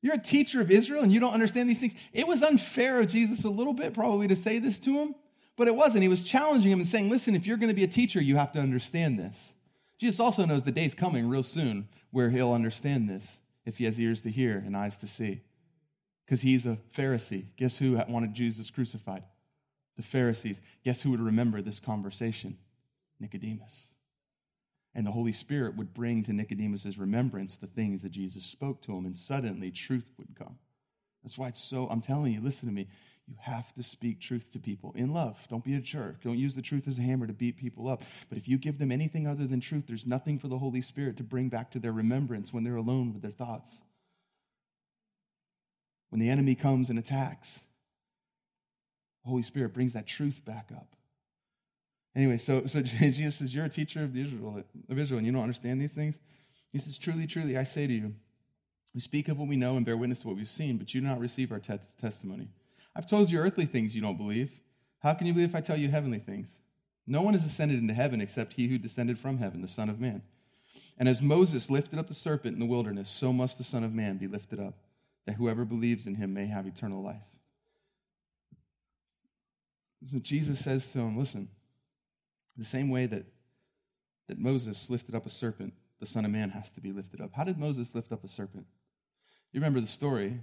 You're 0.00 0.14
a 0.14 0.22
teacher 0.22 0.60
of 0.60 0.70
Israel 0.70 1.02
and 1.02 1.12
you 1.12 1.18
don't 1.18 1.32
understand 1.32 1.68
these 1.68 1.80
things. 1.80 1.94
It 2.12 2.26
was 2.26 2.42
unfair 2.42 3.00
of 3.00 3.08
Jesus 3.08 3.44
a 3.44 3.50
little 3.50 3.72
bit, 3.72 3.94
probably, 3.94 4.28
to 4.28 4.36
say 4.36 4.60
this 4.60 4.78
to 4.80 4.96
him, 4.96 5.16
but 5.56 5.66
it 5.66 5.74
wasn't. 5.74 6.02
He 6.02 6.08
was 6.08 6.22
challenging 6.22 6.70
him 6.70 6.78
and 6.78 6.88
saying, 6.88 7.08
Listen, 7.10 7.34
if 7.34 7.46
you're 7.46 7.56
going 7.56 7.70
to 7.70 7.74
be 7.74 7.84
a 7.84 7.88
teacher, 7.88 8.20
you 8.20 8.36
have 8.36 8.52
to 8.52 8.60
understand 8.60 9.18
this. 9.18 9.36
Jesus 9.98 10.20
also 10.20 10.44
knows 10.44 10.62
the 10.62 10.70
day's 10.70 10.94
coming 10.94 11.28
real 11.28 11.42
soon 11.42 11.88
where 12.12 12.30
he'll 12.30 12.52
understand 12.52 13.08
this 13.08 13.38
if 13.66 13.78
he 13.78 13.84
has 13.84 13.98
ears 13.98 14.22
to 14.22 14.30
hear 14.30 14.62
and 14.64 14.76
eyes 14.76 14.96
to 14.98 15.08
see 15.08 15.40
because 16.28 16.42
he's 16.42 16.66
a 16.66 16.78
Pharisee. 16.94 17.46
Guess 17.56 17.78
who 17.78 18.00
wanted 18.08 18.34
Jesus 18.34 18.70
crucified? 18.70 19.22
the 19.98 20.02
Pharisees. 20.02 20.58
Guess 20.84 21.02
who 21.02 21.10
would 21.10 21.20
remember 21.20 21.60
this 21.60 21.80
conversation? 21.80 22.56
Nicodemus. 23.20 23.88
And 24.94 25.06
the 25.06 25.10
Holy 25.10 25.32
Spirit 25.32 25.76
would 25.76 25.92
bring 25.92 26.22
to 26.24 26.32
Nicodemus' 26.32 26.96
remembrance 26.96 27.56
the 27.56 27.66
things 27.66 28.02
that 28.02 28.12
Jesus 28.12 28.44
spoke 28.44 28.80
to 28.82 28.96
him, 28.96 29.04
and 29.04 29.16
suddenly 29.16 29.70
truth 29.70 30.08
would 30.16 30.34
come. 30.38 30.56
That's 31.22 31.36
why 31.36 31.48
it's 31.48 31.62
so, 31.62 31.88
I'm 31.90 32.00
telling 32.00 32.32
you, 32.32 32.40
listen 32.40 32.68
to 32.68 32.74
me. 32.74 32.86
You 33.26 33.34
have 33.40 33.74
to 33.74 33.82
speak 33.82 34.20
truth 34.20 34.50
to 34.52 34.58
people 34.58 34.94
in 34.96 35.12
love. 35.12 35.36
Don't 35.50 35.64
be 35.64 35.74
a 35.74 35.80
jerk. 35.80 36.22
Don't 36.22 36.38
use 36.38 36.54
the 36.54 36.62
truth 36.62 36.88
as 36.88 36.96
a 36.96 37.02
hammer 37.02 37.26
to 37.26 37.34
beat 37.34 37.58
people 37.58 37.88
up. 37.88 38.02
But 38.30 38.38
if 38.38 38.48
you 38.48 38.56
give 38.56 38.78
them 38.78 38.90
anything 38.90 39.26
other 39.26 39.46
than 39.46 39.60
truth, 39.60 39.84
there's 39.86 40.06
nothing 40.06 40.38
for 40.38 40.48
the 40.48 40.56
Holy 40.56 40.80
Spirit 40.80 41.18
to 41.18 41.24
bring 41.24 41.48
back 41.48 41.72
to 41.72 41.78
their 41.78 41.92
remembrance 41.92 42.52
when 42.52 42.64
they're 42.64 42.76
alone 42.76 43.12
with 43.12 43.20
their 43.20 43.32
thoughts. 43.32 43.80
When 46.10 46.20
the 46.20 46.30
enemy 46.30 46.54
comes 46.54 46.90
and 46.90 46.98
attacks, 46.98 47.60
the 49.24 49.30
Holy 49.30 49.42
Spirit 49.42 49.74
brings 49.74 49.92
that 49.92 50.06
truth 50.06 50.42
back 50.44 50.70
up. 50.74 50.88
Anyway, 52.16 52.38
so, 52.38 52.64
so 52.66 52.80
Jesus 52.82 53.36
says, 53.36 53.54
You're 53.54 53.66
a 53.66 53.70
teacher 53.70 54.02
of 54.02 54.16
Israel, 54.16 54.62
of 54.88 54.98
Israel, 54.98 55.18
and 55.18 55.26
you 55.26 55.32
don't 55.32 55.42
understand 55.42 55.80
these 55.80 55.92
things? 55.92 56.16
He 56.72 56.78
says, 56.78 56.98
Truly, 56.98 57.26
truly, 57.26 57.56
I 57.56 57.64
say 57.64 57.86
to 57.86 57.92
you, 57.92 58.14
we 58.94 59.00
speak 59.00 59.28
of 59.28 59.38
what 59.38 59.48
we 59.48 59.56
know 59.56 59.76
and 59.76 59.84
bear 59.84 59.96
witness 59.96 60.22
to 60.22 60.28
what 60.28 60.36
we've 60.36 60.48
seen, 60.48 60.78
but 60.78 60.94
you 60.94 61.00
do 61.00 61.06
not 61.06 61.20
receive 61.20 61.52
our 61.52 61.60
te- 61.60 61.78
testimony. 62.00 62.48
I've 62.96 63.06
told 63.06 63.30
you 63.30 63.38
earthly 63.38 63.66
things 63.66 63.94
you 63.94 64.02
don't 64.02 64.16
believe. 64.16 64.50
How 65.00 65.12
can 65.12 65.26
you 65.26 65.32
believe 65.32 65.50
if 65.50 65.54
I 65.54 65.60
tell 65.60 65.76
you 65.76 65.88
heavenly 65.88 66.18
things? 66.18 66.48
No 67.06 67.22
one 67.22 67.34
has 67.34 67.44
ascended 67.44 67.78
into 67.78 67.94
heaven 67.94 68.20
except 68.20 68.54
he 68.54 68.66
who 68.66 68.76
descended 68.76 69.18
from 69.18 69.38
heaven, 69.38 69.62
the 69.62 69.68
Son 69.68 69.88
of 69.88 70.00
Man. 70.00 70.22
And 70.98 71.08
as 71.08 71.22
Moses 71.22 71.70
lifted 71.70 71.98
up 71.98 72.08
the 72.08 72.14
serpent 72.14 72.54
in 72.54 72.60
the 72.60 72.66
wilderness, 72.66 73.08
so 73.08 73.32
must 73.32 73.56
the 73.56 73.64
Son 73.64 73.84
of 73.84 73.94
Man 73.94 74.16
be 74.16 74.26
lifted 74.26 74.58
up, 74.58 74.74
that 75.28 75.34
whoever 75.34 75.66
believes 75.66 76.06
in 76.06 76.14
him 76.14 76.32
may 76.32 76.46
have 76.46 76.66
eternal 76.66 77.02
life. 77.02 77.20
So 80.06 80.18
Jesus 80.20 80.58
says 80.58 80.90
to 80.92 81.00
him, 81.00 81.18
Listen, 81.18 81.50
the 82.56 82.64
same 82.64 82.88
way 82.88 83.04
that, 83.04 83.26
that 84.28 84.38
Moses 84.38 84.88
lifted 84.88 85.14
up 85.14 85.26
a 85.26 85.28
serpent, 85.28 85.74
the 86.00 86.06
Son 86.06 86.24
of 86.24 86.30
Man 86.30 86.48
has 86.48 86.70
to 86.70 86.80
be 86.80 86.92
lifted 86.92 87.20
up. 87.20 87.32
How 87.34 87.44
did 87.44 87.58
Moses 87.58 87.88
lift 87.92 88.10
up 88.10 88.24
a 88.24 88.28
serpent? 88.28 88.64
You 89.52 89.60
remember 89.60 89.82
the 89.82 89.86
story. 89.86 90.40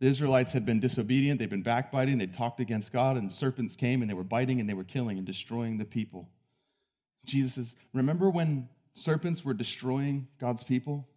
The 0.00 0.06
Israelites 0.06 0.52
had 0.52 0.66
been 0.66 0.80
disobedient, 0.80 1.38
they'd 1.38 1.48
been 1.48 1.62
backbiting, 1.62 2.18
they'd 2.18 2.36
talked 2.36 2.60
against 2.60 2.92
God, 2.92 3.16
and 3.16 3.32
serpents 3.32 3.74
came 3.74 4.02
and 4.02 4.10
they 4.10 4.14
were 4.14 4.22
biting 4.22 4.60
and 4.60 4.68
they 4.68 4.74
were 4.74 4.84
killing 4.84 5.16
and 5.16 5.26
destroying 5.26 5.78
the 5.78 5.86
people. 5.86 6.28
Jesus 7.24 7.54
says, 7.54 7.74
Remember 7.94 8.28
when 8.28 8.68
serpents 8.92 9.46
were 9.46 9.54
destroying 9.54 10.28
God's 10.38 10.62
people? 10.62 11.08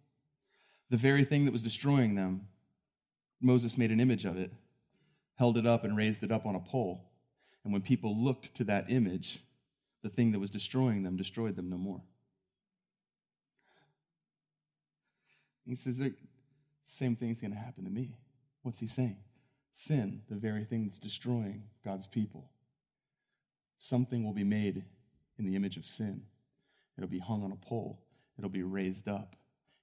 The 0.88 0.96
very 0.96 1.24
thing 1.26 1.44
that 1.44 1.52
was 1.52 1.62
destroying 1.62 2.14
them, 2.14 2.46
Moses 3.44 3.76
made 3.76 3.90
an 3.90 4.00
image 4.00 4.24
of 4.24 4.38
it, 4.38 4.50
held 5.36 5.58
it 5.58 5.66
up, 5.66 5.84
and 5.84 5.96
raised 5.96 6.22
it 6.22 6.32
up 6.32 6.46
on 6.46 6.54
a 6.54 6.60
pole. 6.60 7.04
And 7.62 7.72
when 7.72 7.82
people 7.82 8.16
looked 8.16 8.54
to 8.56 8.64
that 8.64 8.90
image, 8.90 9.44
the 10.02 10.08
thing 10.08 10.32
that 10.32 10.38
was 10.38 10.50
destroying 10.50 11.02
them 11.02 11.16
destroyed 11.16 11.54
them 11.54 11.68
no 11.68 11.76
more. 11.76 12.00
He 15.66 15.74
says, 15.74 15.98
the 15.98 16.14
same 16.86 17.16
thing's 17.16 17.40
going 17.40 17.52
to 17.52 17.58
happen 17.58 17.84
to 17.84 17.90
me. 17.90 18.16
What's 18.62 18.80
he 18.80 18.86
saying? 18.86 19.18
Sin, 19.74 20.22
the 20.30 20.36
very 20.36 20.64
thing 20.64 20.86
that's 20.86 20.98
destroying 20.98 21.64
God's 21.84 22.06
people. 22.06 22.48
Something 23.76 24.24
will 24.24 24.32
be 24.32 24.44
made 24.44 24.84
in 25.38 25.44
the 25.44 25.56
image 25.56 25.76
of 25.76 25.84
sin. 25.84 26.22
It'll 26.96 27.10
be 27.10 27.18
hung 27.18 27.42
on 27.42 27.52
a 27.52 27.56
pole, 27.56 27.98
it'll 28.38 28.48
be 28.48 28.62
raised 28.62 29.08
up, 29.08 29.36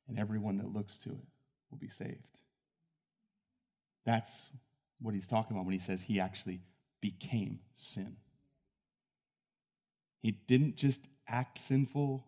and 0.07 0.17
everyone 0.17 0.57
that 0.57 0.73
looks 0.73 0.97
to 0.99 1.09
it 1.09 1.27
will 1.69 1.77
be 1.77 1.89
saved. 1.89 2.40
That's 4.05 4.49
what 5.01 5.13
he's 5.13 5.27
talking 5.27 5.55
about 5.55 5.65
when 5.65 5.73
he 5.73 5.79
says 5.79 6.01
he 6.01 6.19
actually 6.19 6.61
became 7.01 7.59
sin. 7.75 8.17
He 10.21 10.31
didn't 10.31 10.75
just 10.75 11.01
act 11.27 11.59
sinful. 11.59 12.25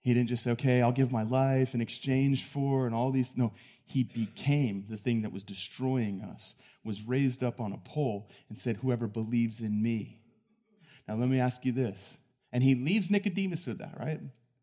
He 0.00 0.14
didn't 0.14 0.30
just 0.30 0.42
say, 0.42 0.50
okay, 0.52 0.82
I'll 0.82 0.92
give 0.92 1.12
my 1.12 1.22
life 1.22 1.74
in 1.74 1.80
exchange 1.80 2.46
for, 2.46 2.86
and 2.86 2.94
all 2.94 3.10
these. 3.10 3.30
No, 3.36 3.52
he 3.84 4.02
became 4.02 4.86
the 4.88 4.96
thing 4.96 5.22
that 5.22 5.32
was 5.32 5.44
destroying 5.44 6.22
us, 6.22 6.54
was 6.84 7.06
raised 7.06 7.44
up 7.44 7.60
on 7.60 7.72
a 7.72 7.78
pole 7.78 8.28
and 8.48 8.58
said, 8.58 8.78
Whoever 8.78 9.06
believes 9.06 9.60
in 9.60 9.82
me. 9.82 10.18
Now, 11.06 11.16
let 11.16 11.28
me 11.28 11.38
ask 11.38 11.64
you 11.64 11.72
this. 11.72 11.98
And 12.52 12.62
he 12.62 12.74
leaves 12.74 13.10
Nicodemus 13.10 13.66
with 13.66 13.78
that, 13.78 13.94
right? 13.98 14.20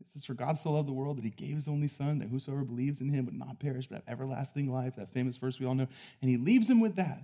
It 0.09 0.13
says, 0.13 0.25
For 0.25 0.33
God 0.33 0.59
so 0.59 0.71
loved 0.71 0.87
the 0.87 0.93
world 0.93 1.17
that 1.17 1.23
he 1.23 1.29
gave 1.29 1.55
his 1.55 1.67
only 1.67 1.87
son, 1.87 2.19
that 2.19 2.29
whosoever 2.29 2.63
believes 2.63 3.01
in 3.01 3.09
him 3.09 3.25
would 3.25 3.37
not 3.37 3.59
perish, 3.59 3.87
but 3.87 3.95
have 3.95 4.03
everlasting 4.07 4.71
life, 4.71 4.95
that 4.97 5.13
famous 5.13 5.37
verse 5.37 5.59
we 5.59 5.65
all 5.65 5.75
know. 5.75 5.87
And 6.21 6.29
he 6.29 6.37
leaves 6.37 6.69
him 6.69 6.79
with 6.79 6.95
that. 6.95 7.23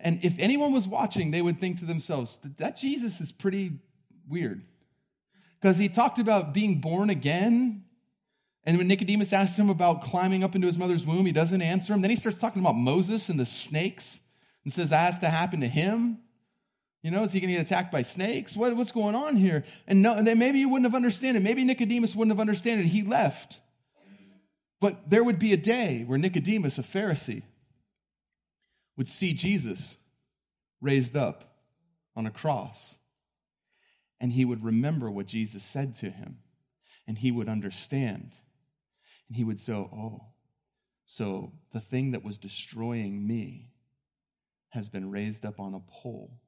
And 0.00 0.18
if 0.22 0.34
anyone 0.38 0.72
was 0.72 0.88
watching, 0.88 1.30
they 1.30 1.42
would 1.42 1.60
think 1.60 1.78
to 1.78 1.84
themselves, 1.84 2.38
that 2.58 2.76
Jesus 2.76 3.20
is 3.20 3.30
pretty 3.30 3.78
weird. 4.28 4.62
Because 5.60 5.78
he 5.78 5.88
talked 5.88 6.18
about 6.18 6.52
being 6.52 6.80
born 6.80 7.10
again 7.10 7.84
and 8.64 8.78
when 8.78 8.86
Nicodemus 8.86 9.32
asks 9.32 9.58
him 9.58 9.70
about 9.70 10.04
climbing 10.04 10.44
up 10.44 10.54
into 10.54 10.66
his 10.66 10.78
mother's 10.78 11.04
womb, 11.04 11.26
he 11.26 11.32
doesn't 11.32 11.62
answer 11.62 11.92
him. 11.92 12.00
Then 12.00 12.10
he 12.10 12.16
starts 12.16 12.38
talking 12.38 12.62
about 12.62 12.76
Moses 12.76 13.28
and 13.28 13.38
the 13.38 13.46
snakes 13.46 14.20
and 14.64 14.72
says 14.72 14.90
that 14.90 15.12
has 15.12 15.18
to 15.20 15.28
happen 15.28 15.60
to 15.60 15.66
him. 15.66 16.18
You 17.02 17.10
know, 17.10 17.24
is 17.24 17.32
he 17.32 17.40
going 17.40 17.50
to 17.50 17.56
get 17.56 17.66
attacked 17.66 17.90
by 17.90 18.02
snakes? 18.02 18.56
What, 18.56 18.76
what's 18.76 18.92
going 18.92 19.14
on 19.14 19.34
here? 19.36 19.64
And, 19.88 20.02
no, 20.02 20.14
and 20.14 20.26
then 20.26 20.38
maybe 20.38 20.60
you 20.60 20.68
wouldn't 20.68 20.86
have 20.86 20.94
understood 20.94 21.34
it. 21.34 21.42
Maybe 21.42 21.64
Nicodemus 21.64 22.14
wouldn't 22.14 22.32
have 22.32 22.40
understood 22.40 22.78
it. 22.78 22.86
He 22.86 23.02
left. 23.02 23.58
But 24.80 25.10
there 25.10 25.24
would 25.24 25.38
be 25.38 25.52
a 25.52 25.56
day 25.56 26.04
where 26.06 26.18
Nicodemus, 26.18 26.78
a 26.78 26.82
Pharisee, 26.82 27.42
would 28.96 29.08
see 29.08 29.32
Jesus 29.32 29.96
raised 30.80 31.16
up 31.16 31.56
on 32.14 32.26
a 32.26 32.30
cross. 32.30 32.94
And 34.20 34.32
he 34.32 34.44
would 34.44 34.62
remember 34.62 35.10
what 35.10 35.26
Jesus 35.26 35.64
said 35.64 35.96
to 35.96 36.10
him. 36.10 36.38
And 37.08 37.18
he 37.18 37.32
would 37.32 37.48
understand 37.48 38.32
and 39.32 39.36
he 39.38 39.44
would 39.44 39.60
say, 39.60 39.72
Oh, 39.72 40.26
so 41.06 41.52
the 41.72 41.80
thing 41.80 42.10
that 42.10 42.22
was 42.22 42.36
destroying 42.36 43.26
me 43.26 43.70
has 44.68 44.90
been 44.90 45.10
raised 45.10 45.46
up 45.46 45.58
on 45.58 45.72
a 45.72 45.80
pole. 45.80 46.38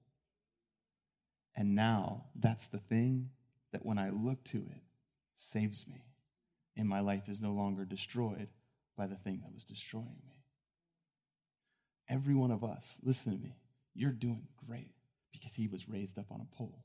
And 1.56 1.74
now 1.74 2.24
that's 2.34 2.66
the 2.66 2.78
thing 2.78 3.30
that 3.72 3.84
when 3.84 3.98
I 3.98 4.10
look 4.10 4.42
to 4.44 4.58
it, 4.58 4.82
saves 5.38 5.86
me. 5.86 6.04
And 6.76 6.88
my 6.88 7.00
life 7.00 7.28
is 7.28 7.40
no 7.40 7.52
longer 7.52 7.84
destroyed 7.84 8.48
by 8.96 9.06
the 9.06 9.16
thing 9.16 9.40
that 9.42 9.52
was 9.52 9.64
destroying 9.64 10.16
me. 10.26 10.42
Every 12.08 12.34
one 12.34 12.50
of 12.50 12.64
us, 12.64 12.98
listen 13.02 13.32
to 13.32 13.38
me, 13.38 13.56
you're 13.94 14.12
doing 14.12 14.46
great 14.66 14.90
because 15.32 15.54
he 15.54 15.68
was 15.68 15.88
raised 15.88 16.18
up 16.18 16.26
on 16.30 16.40
a 16.40 16.56
pole. 16.56 16.84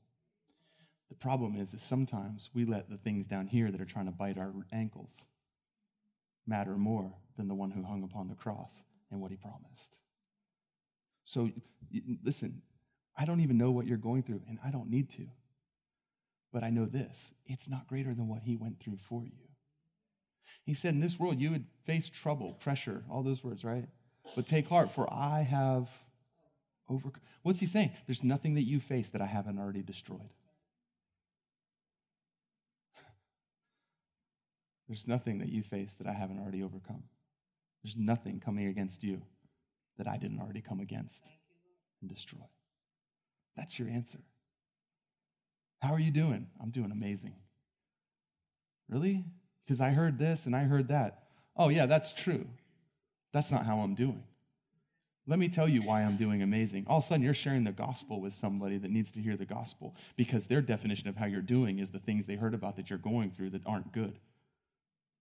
The 1.08 1.16
problem 1.16 1.56
is 1.56 1.70
that 1.70 1.80
sometimes 1.80 2.50
we 2.54 2.64
let 2.64 2.88
the 2.88 2.96
things 2.96 3.26
down 3.26 3.48
here 3.48 3.70
that 3.70 3.80
are 3.80 3.86
trying 3.86 4.06
to 4.06 4.12
bite 4.12 4.38
our 4.38 4.52
ankles 4.72 5.10
matter 6.46 6.76
more 6.76 7.12
than 7.36 7.48
the 7.48 7.54
one 7.54 7.70
who 7.70 7.82
hung 7.82 8.04
upon 8.04 8.28
the 8.28 8.34
cross 8.34 8.72
and 9.10 9.20
what 9.20 9.30
he 9.30 9.36
promised. 9.36 9.96
So, 11.24 11.50
listen, 12.24 12.62
I 13.16 13.24
don't 13.24 13.40
even 13.40 13.58
know 13.58 13.70
what 13.70 13.86
you're 13.86 13.98
going 13.98 14.22
through, 14.22 14.42
and 14.48 14.58
I 14.64 14.70
don't 14.70 14.90
need 14.90 15.10
to. 15.16 15.26
But 16.52 16.64
I 16.64 16.70
know 16.70 16.86
this 16.86 17.16
it's 17.46 17.68
not 17.68 17.86
greater 17.86 18.14
than 18.14 18.28
what 18.28 18.42
he 18.42 18.56
went 18.56 18.80
through 18.80 18.98
for 19.08 19.24
you. 19.24 19.32
He 20.64 20.74
said, 20.74 20.94
In 20.94 21.00
this 21.00 21.18
world, 21.18 21.40
you 21.40 21.50
would 21.50 21.64
face 21.86 22.08
trouble, 22.08 22.54
pressure, 22.54 23.02
all 23.10 23.22
those 23.22 23.42
words, 23.42 23.64
right? 23.64 23.86
But 24.36 24.46
take 24.46 24.68
heart, 24.68 24.92
for 24.94 25.12
I 25.12 25.42
have 25.42 25.88
overcome. 26.88 27.22
What's 27.42 27.58
he 27.60 27.66
saying? 27.66 27.92
There's 28.06 28.22
nothing 28.22 28.54
that 28.54 28.62
you 28.62 28.80
face 28.80 29.08
that 29.08 29.20
I 29.20 29.26
haven't 29.26 29.58
already 29.58 29.82
destroyed. 29.82 30.30
There's 34.88 35.06
nothing 35.06 35.38
that 35.38 35.48
you 35.48 35.62
face 35.62 35.90
that 35.98 36.06
I 36.06 36.12
haven't 36.12 36.38
already 36.38 36.62
overcome. 36.62 37.02
There's 37.82 37.96
nothing 37.96 38.40
coming 38.40 38.66
against 38.66 39.02
you 39.02 39.22
that 39.96 40.06
I 40.06 40.18
didn't 40.18 40.40
already 40.40 40.60
come 40.60 40.80
against 40.80 41.24
and 42.00 42.10
destroy. 42.10 42.46
That's 43.56 43.78
your 43.78 43.88
answer. 43.88 44.18
How 45.80 45.92
are 45.94 46.00
you 46.00 46.10
doing? 46.10 46.46
I'm 46.60 46.70
doing 46.70 46.90
amazing. 46.90 47.34
Really? 48.88 49.24
Because 49.66 49.80
I 49.80 49.90
heard 49.90 50.18
this 50.18 50.46
and 50.46 50.54
I 50.54 50.64
heard 50.64 50.88
that. 50.88 51.24
Oh, 51.56 51.68
yeah, 51.68 51.86
that's 51.86 52.12
true. 52.12 52.46
That's 53.32 53.50
not 53.50 53.64
how 53.64 53.80
I'm 53.80 53.94
doing. 53.94 54.22
Let 55.26 55.38
me 55.38 55.48
tell 55.48 55.68
you 55.68 55.82
why 55.82 56.02
I'm 56.02 56.16
doing 56.16 56.42
amazing. 56.42 56.86
All 56.88 56.98
of 56.98 57.04
a 57.04 57.06
sudden, 57.06 57.22
you're 57.22 57.34
sharing 57.34 57.64
the 57.64 57.72
gospel 57.72 58.20
with 58.20 58.32
somebody 58.34 58.78
that 58.78 58.90
needs 58.90 59.10
to 59.12 59.20
hear 59.20 59.36
the 59.36 59.44
gospel 59.44 59.94
because 60.16 60.46
their 60.46 60.60
definition 60.60 61.08
of 61.08 61.16
how 61.16 61.26
you're 61.26 61.40
doing 61.40 61.78
is 61.78 61.90
the 61.90 61.98
things 61.98 62.26
they 62.26 62.34
heard 62.34 62.54
about 62.54 62.76
that 62.76 62.90
you're 62.90 62.98
going 62.98 63.30
through 63.30 63.50
that 63.50 63.62
aren't 63.64 63.92
good 63.92 64.18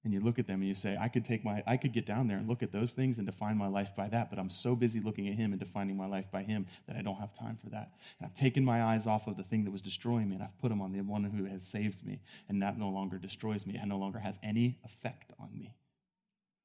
and 0.03 0.13
you 0.13 0.21
look 0.21 0.39
at 0.39 0.47
them 0.47 0.61
and 0.61 0.67
you 0.67 0.75
say, 0.75 0.97
I 0.99 1.09
could 1.09 1.25
take 1.25 1.43
my, 1.43 1.61
I 1.67 1.75
could 1.75 1.91
get 1.91 2.05
down 2.05 2.27
there 2.27 2.37
and 2.37 2.47
look 2.47 2.63
at 2.63 2.71
those 2.71 2.93
things 2.93 3.17
and 3.17 3.25
define 3.25 3.57
my 3.57 3.67
life 3.67 3.89
by 3.97 4.07
that, 4.09 4.29
but 4.29 4.39
I'm 4.39 4.49
so 4.49 4.75
busy 4.75 5.01
looking 5.01 5.27
at 5.27 5.35
him 5.35 5.51
and 5.51 5.59
defining 5.59 5.97
my 5.97 6.05
life 6.05 6.31
by 6.31 6.43
him 6.43 6.67
that 6.87 6.95
I 6.95 7.01
don't 7.01 7.17
have 7.17 7.37
time 7.37 7.57
for 7.61 7.69
that. 7.71 7.91
And 8.17 8.25
I've 8.25 8.33
taken 8.33 8.63
my 8.63 8.83
eyes 8.83 9.07
off 9.07 9.27
of 9.27 9.35
the 9.35 9.43
thing 9.43 9.65
that 9.65 9.71
was 9.71 9.81
destroying 9.81 10.29
me 10.29 10.35
and 10.35 10.43
I've 10.43 10.57
put 10.61 10.69
them 10.69 10.81
on 10.81 10.93
the 10.93 11.01
one 11.01 11.25
who 11.25 11.45
has 11.45 11.63
saved 11.63 12.05
me, 12.05 12.21
and 12.47 12.61
that 12.61 12.77
no 12.77 12.89
longer 12.89 13.17
destroys 13.17 13.65
me 13.65 13.75
and 13.75 13.89
no 13.89 13.97
longer 13.97 14.19
has 14.19 14.39
any 14.41 14.77
effect 14.85 15.33
on 15.37 15.49
me. 15.57 15.73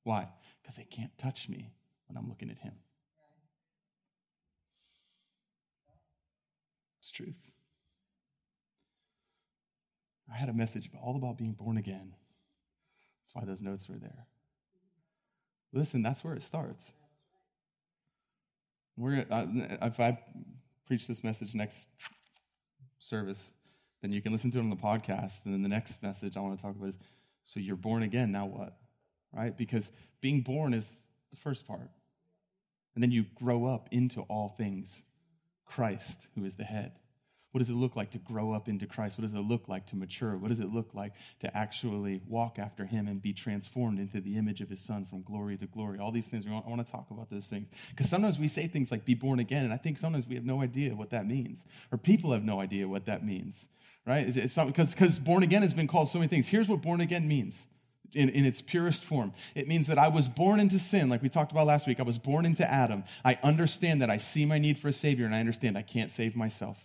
Why? 0.04 0.28
Because 0.62 0.78
it 0.78 0.90
can't 0.90 1.16
touch 1.18 1.48
me 1.48 1.70
when 2.06 2.16
I'm 2.16 2.28
looking 2.28 2.50
at 2.50 2.58
him. 2.58 2.74
It's 7.00 7.10
truth. 7.10 7.34
I 10.32 10.36
had 10.36 10.48
a 10.48 10.54
message 10.54 10.88
all 11.02 11.16
about 11.16 11.36
being 11.36 11.52
born 11.52 11.76
again. 11.76 12.14
Why 13.34 13.44
those 13.44 13.60
notes 13.60 13.88
were 13.88 13.98
there. 13.98 14.26
Listen, 15.72 16.02
that's 16.02 16.24
where 16.24 16.34
it 16.34 16.42
starts. 16.42 16.80
We're, 18.96 19.26
uh, 19.30 19.46
if 19.82 20.00
I 20.00 20.18
preach 20.86 21.06
this 21.06 21.22
message 21.24 21.54
next 21.54 21.76
service, 22.98 23.50
then 24.00 24.12
you 24.12 24.22
can 24.22 24.32
listen 24.32 24.50
to 24.52 24.58
it 24.58 24.62
on 24.62 24.70
the 24.70 24.76
podcast. 24.76 25.32
And 25.44 25.52
then 25.52 25.62
the 25.62 25.68
next 25.68 26.00
message 26.02 26.36
I 26.36 26.40
want 26.40 26.56
to 26.56 26.62
talk 26.62 26.76
about 26.76 26.90
is 26.90 26.94
so 27.44 27.60
you're 27.60 27.76
born 27.76 28.02
again, 28.02 28.32
now 28.32 28.46
what? 28.46 28.76
Right? 29.32 29.56
Because 29.56 29.90
being 30.20 30.40
born 30.40 30.72
is 30.72 30.84
the 31.30 31.36
first 31.36 31.66
part. 31.66 31.90
And 32.94 33.02
then 33.02 33.10
you 33.10 33.26
grow 33.34 33.66
up 33.66 33.88
into 33.90 34.20
all 34.22 34.54
things 34.56 35.02
Christ, 35.66 36.16
who 36.34 36.44
is 36.44 36.54
the 36.54 36.64
head. 36.64 36.92
What 37.54 37.60
does 37.60 37.70
it 37.70 37.76
look 37.76 37.94
like 37.94 38.10
to 38.10 38.18
grow 38.18 38.52
up 38.52 38.68
into 38.68 38.84
Christ? 38.84 39.16
What 39.16 39.22
does 39.22 39.32
it 39.32 39.38
look 39.38 39.68
like 39.68 39.86
to 39.90 39.96
mature? 39.96 40.36
What 40.36 40.48
does 40.48 40.58
it 40.58 40.74
look 40.74 40.92
like 40.92 41.12
to 41.38 41.56
actually 41.56 42.20
walk 42.26 42.58
after 42.58 42.84
Him 42.84 43.06
and 43.06 43.22
be 43.22 43.32
transformed 43.32 44.00
into 44.00 44.20
the 44.20 44.36
image 44.36 44.60
of 44.60 44.68
His 44.68 44.80
Son 44.80 45.06
from 45.08 45.22
glory 45.22 45.56
to 45.58 45.66
glory? 45.66 46.00
All 46.00 46.10
these 46.10 46.24
things, 46.24 46.46
I 46.48 46.68
want 46.68 46.84
to 46.84 46.92
talk 46.92 47.12
about 47.12 47.30
those 47.30 47.46
things. 47.46 47.68
Because 47.90 48.10
sometimes 48.10 48.40
we 48.40 48.48
say 48.48 48.66
things 48.66 48.90
like 48.90 49.04
be 49.04 49.14
born 49.14 49.38
again, 49.38 49.62
and 49.62 49.72
I 49.72 49.76
think 49.76 50.00
sometimes 50.00 50.26
we 50.26 50.34
have 50.34 50.44
no 50.44 50.62
idea 50.62 50.96
what 50.96 51.10
that 51.10 51.28
means, 51.28 51.60
or 51.92 51.96
people 51.96 52.32
have 52.32 52.42
no 52.42 52.60
idea 52.60 52.88
what 52.88 53.06
that 53.06 53.24
means, 53.24 53.68
right? 54.04 54.34
Because 54.34 55.20
born 55.20 55.44
again 55.44 55.62
has 55.62 55.72
been 55.72 55.86
called 55.86 56.08
so 56.08 56.18
many 56.18 56.26
things. 56.26 56.48
Here's 56.48 56.66
what 56.66 56.82
born 56.82 57.00
again 57.00 57.28
means. 57.28 57.56
In, 58.14 58.28
in, 58.28 58.44
its 58.44 58.62
purest 58.62 59.02
form. 59.02 59.32
It 59.56 59.66
means 59.66 59.88
that 59.88 59.98
I 59.98 60.06
was 60.06 60.28
born 60.28 60.60
into 60.60 60.78
sin, 60.78 61.08
like 61.08 61.20
we 61.20 61.28
talked 61.28 61.50
about 61.50 61.66
last 61.66 61.84
week. 61.84 61.98
I 61.98 62.04
was 62.04 62.16
born 62.16 62.46
into 62.46 62.64
Adam. 62.68 63.02
I 63.24 63.40
understand 63.42 64.02
that 64.02 64.10
I 64.10 64.18
see 64.18 64.44
my 64.44 64.58
need 64.58 64.78
for 64.78 64.86
a 64.86 64.92
Savior, 64.92 65.26
and 65.26 65.34
I 65.34 65.40
understand 65.40 65.76
I 65.76 65.82
can't 65.82 66.12
save 66.12 66.36
myself. 66.36 66.78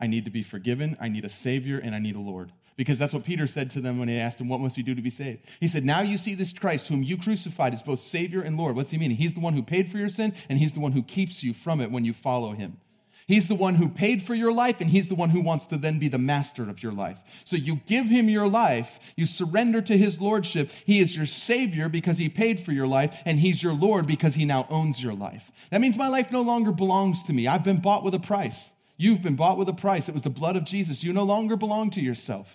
I 0.00 0.06
need 0.06 0.24
to 0.24 0.30
be 0.30 0.42
forgiven, 0.42 0.96
I 1.00 1.08
need 1.08 1.24
a 1.24 1.28
Savior, 1.28 1.78
and 1.78 1.94
I 1.94 1.98
need 1.98 2.16
a 2.16 2.20
Lord. 2.20 2.52
Because 2.76 2.96
that's 2.96 3.12
what 3.12 3.24
Peter 3.24 3.46
said 3.46 3.70
to 3.72 3.80
them 3.80 3.98
when 3.98 4.08
he 4.08 4.18
asked 4.18 4.40
him, 4.40 4.48
What 4.48 4.60
must 4.60 4.78
you 4.78 4.82
do 4.82 4.94
to 4.94 5.02
be 5.02 5.10
saved? 5.10 5.44
He 5.60 5.68
said, 5.68 5.84
Now 5.84 6.00
you 6.00 6.16
see 6.16 6.34
this 6.34 6.52
Christ, 6.52 6.88
whom 6.88 7.02
you 7.02 7.18
crucified, 7.18 7.74
is 7.74 7.82
both 7.82 8.00
Savior 8.00 8.40
and 8.40 8.56
Lord. 8.56 8.74
What's 8.74 8.90
he 8.90 8.96
mean? 8.96 9.10
He's 9.10 9.34
the 9.34 9.40
one 9.40 9.52
who 9.52 9.62
paid 9.62 9.92
for 9.92 9.98
your 9.98 10.08
sin, 10.08 10.32
and 10.48 10.58
he's 10.58 10.72
the 10.72 10.80
one 10.80 10.92
who 10.92 11.02
keeps 11.02 11.42
you 11.42 11.52
from 11.52 11.82
it 11.82 11.90
when 11.90 12.06
you 12.06 12.14
follow 12.14 12.52
him. 12.52 12.78
He's 13.26 13.46
the 13.46 13.54
one 13.54 13.76
who 13.76 13.88
paid 13.88 14.24
for 14.24 14.34
your 14.34 14.52
life, 14.52 14.80
and 14.80 14.90
he's 14.90 15.08
the 15.08 15.14
one 15.14 15.30
who 15.30 15.40
wants 15.40 15.66
to 15.66 15.76
then 15.76 15.98
be 15.98 16.08
the 16.08 16.18
master 16.18 16.68
of 16.68 16.82
your 16.82 16.92
life. 16.92 17.18
So 17.44 17.54
you 17.54 17.80
give 17.86 18.06
him 18.06 18.28
your 18.28 18.48
life, 18.48 18.98
you 19.14 19.24
surrender 19.26 19.80
to 19.82 19.96
his 19.96 20.20
lordship. 20.20 20.70
He 20.84 20.98
is 20.98 21.14
your 21.14 21.26
savior 21.26 21.88
because 21.88 22.18
he 22.18 22.28
paid 22.28 22.58
for 22.58 22.72
your 22.72 22.88
life, 22.88 23.22
and 23.24 23.38
he's 23.38 23.62
your 23.62 23.74
Lord 23.74 24.06
because 24.08 24.34
he 24.34 24.44
now 24.44 24.66
owns 24.68 25.00
your 25.00 25.14
life. 25.14 25.52
That 25.70 25.80
means 25.80 25.96
my 25.96 26.08
life 26.08 26.32
no 26.32 26.40
longer 26.42 26.72
belongs 26.72 27.22
to 27.24 27.32
me. 27.32 27.46
I've 27.46 27.62
been 27.62 27.80
bought 27.80 28.02
with 28.02 28.14
a 28.14 28.18
price. 28.18 28.70
You've 29.00 29.22
been 29.22 29.34
bought 29.34 29.56
with 29.56 29.66
a 29.70 29.72
price. 29.72 30.10
It 30.10 30.12
was 30.12 30.20
the 30.20 30.28
blood 30.28 30.56
of 30.56 30.64
Jesus. 30.64 31.02
You 31.02 31.14
no 31.14 31.22
longer 31.22 31.56
belong 31.56 31.88
to 31.92 32.02
yourself. 32.02 32.54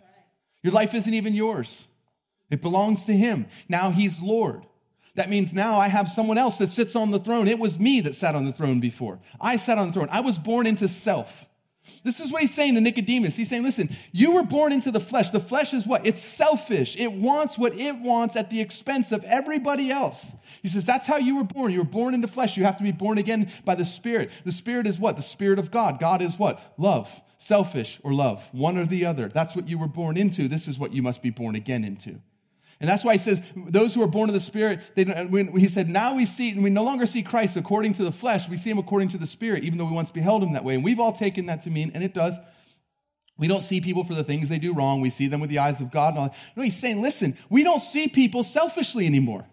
Your 0.62 0.74
life 0.74 0.94
isn't 0.94 1.12
even 1.14 1.34
yours, 1.34 1.88
it 2.52 2.62
belongs 2.62 3.04
to 3.06 3.14
Him. 3.14 3.48
Now 3.68 3.90
He's 3.90 4.22
Lord. 4.22 4.68
That 5.16 5.30
means 5.30 5.54
now 5.54 5.80
I 5.80 5.88
have 5.88 6.08
someone 6.08 6.38
else 6.38 6.58
that 6.58 6.70
sits 6.70 6.96
on 6.96 7.10
the 7.10 7.20
throne. 7.20 7.48
It 7.48 7.58
was 7.58 7.80
me 7.80 8.00
that 8.02 8.14
sat 8.14 8.36
on 8.36 8.46
the 8.46 8.52
throne 8.52 8.80
before. 8.80 9.20
I 9.42 9.56
sat 9.56 9.80
on 9.80 9.88
the 9.88 9.94
throne. 9.94 10.10
I 10.12 10.20
was 10.20 10.38
born 10.38 10.68
into 10.68 10.88
self. 10.88 11.48
This 12.04 12.20
is 12.20 12.32
what 12.32 12.42
he's 12.42 12.54
saying 12.54 12.76
to 12.76 12.82
Nicodemus. 12.82 13.36
He's 13.36 13.50
saying, 13.50 13.64
listen, 13.64 13.96
you 14.12 14.32
were 14.32 14.44
born 14.44 14.72
into 14.72 14.92
the 14.92 15.00
flesh. 15.00 15.30
The 15.30 15.40
flesh 15.40 15.74
is 15.74 15.86
what? 15.86 16.06
It's 16.06 16.22
selfish. 16.22 16.96
It 16.98 17.12
wants 17.12 17.58
what 17.58 17.74
it 17.76 17.96
wants 17.98 18.36
at 18.36 18.50
the 18.50 18.62
expense 18.62 19.12
of 19.12 19.24
everybody 19.24 19.92
else. 19.92 20.26
He 20.62 20.68
says, 20.68 20.86
that's 20.86 21.08
how 21.08 21.18
you 21.18 21.38
were 21.38 21.44
born. 21.44 21.72
You 21.72 21.80
were 21.80 21.86
born 21.86 22.14
into 22.14 22.28
flesh. 22.28 22.58
You 22.58 22.64
have 22.64 22.78
to 22.78 22.84
be 22.84 22.92
born 22.92 23.18
again 23.18 23.52
by 23.64 23.76
the 23.76 23.86
Spirit. 23.86 24.32
The 24.44 24.52
Spirit 24.52 24.88
is 24.88 24.98
what? 25.00 25.16
The 25.16 25.22
Spirit 25.22 25.60
of 25.60 25.72
God. 25.72 26.00
God 26.00 26.22
is 26.22 26.38
what? 26.38 26.60
Love. 26.78 27.10
Selfish 27.38 28.00
or 28.04 28.14
love. 28.14 28.48
One 28.52 28.78
or 28.78 28.86
the 28.86 29.06
other. 29.06 29.28
That's 29.28 29.56
what 29.56 29.68
you 29.68 29.78
were 29.78 29.88
born 29.88 30.18
into. 30.18 30.48
This 30.48 30.68
is 30.68 30.80
what 30.80 30.94
you 30.94 31.02
must 31.02 31.22
be 31.22 31.30
born 31.30 31.56
again 31.56 31.84
into. 31.84 32.20
And 32.86 32.90
that's 32.92 33.04
why 33.04 33.14
he 33.14 33.18
says, 33.18 33.42
those 33.56 33.96
who 33.96 34.04
are 34.04 34.08
born 34.08 34.30
of 34.30 34.36
the 34.36 34.40
Spirit, 34.40 34.80
they, 34.96 35.06
when 35.06 35.58
he 35.58 35.68
said, 35.68 35.90
now 35.90 36.14
we 36.14 36.28
see, 36.28 36.52
and 36.52 36.64
we 36.64 36.70
no 36.70 36.84
longer 36.84 37.08
see 37.08 37.24
Christ 37.24 37.58
according 37.58 37.96
to 37.96 38.04
the 38.04 38.12
flesh, 38.12 38.48
we 38.48 38.58
see 38.58 38.70
him 38.70 38.78
according 38.78 39.08
to 39.10 39.18
the 39.18 39.26
Spirit, 39.26 39.64
even 39.64 39.80
though 39.80 39.86
we 39.86 39.94
once 39.96 40.12
beheld 40.12 40.44
him 40.44 40.54
that 40.54 40.64
way. 40.64 40.76
And 40.76 40.84
we've 40.84 41.00
all 41.00 41.12
taken 41.12 41.48
that 41.48 41.64
to 41.64 41.72
mean, 41.72 41.92
and 41.96 42.04
it 42.04 42.14
does. 42.14 42.36
We 43.40 43.48
don't 43.48 43.64
see 43.64 43.82
people 43.82 44.04
for 44.04 44.14
the 44.14 44.24
things 44.24 44.50
they 44.50 44.60
do 44.60 44.72
wrong. 44.72 45.02
We 45.02 45.10
see 45.10 45.28
them 45.28 45.42
with 45.42 45.50
the 45.50 45.58
eyes 45.58 45.82
of 45.82 45.90
God. 45.90 46.14
No, 46.14 46.62
he's 46.62 46.78
saying, 46.78 47.02
listen, 47.02 47.36
we 47.50 47.64
don't 47.64 47.82
see 47.82 48.08
people 48.08 48.44
selfishly 48.44 49.08
anymore. 49.08 49.48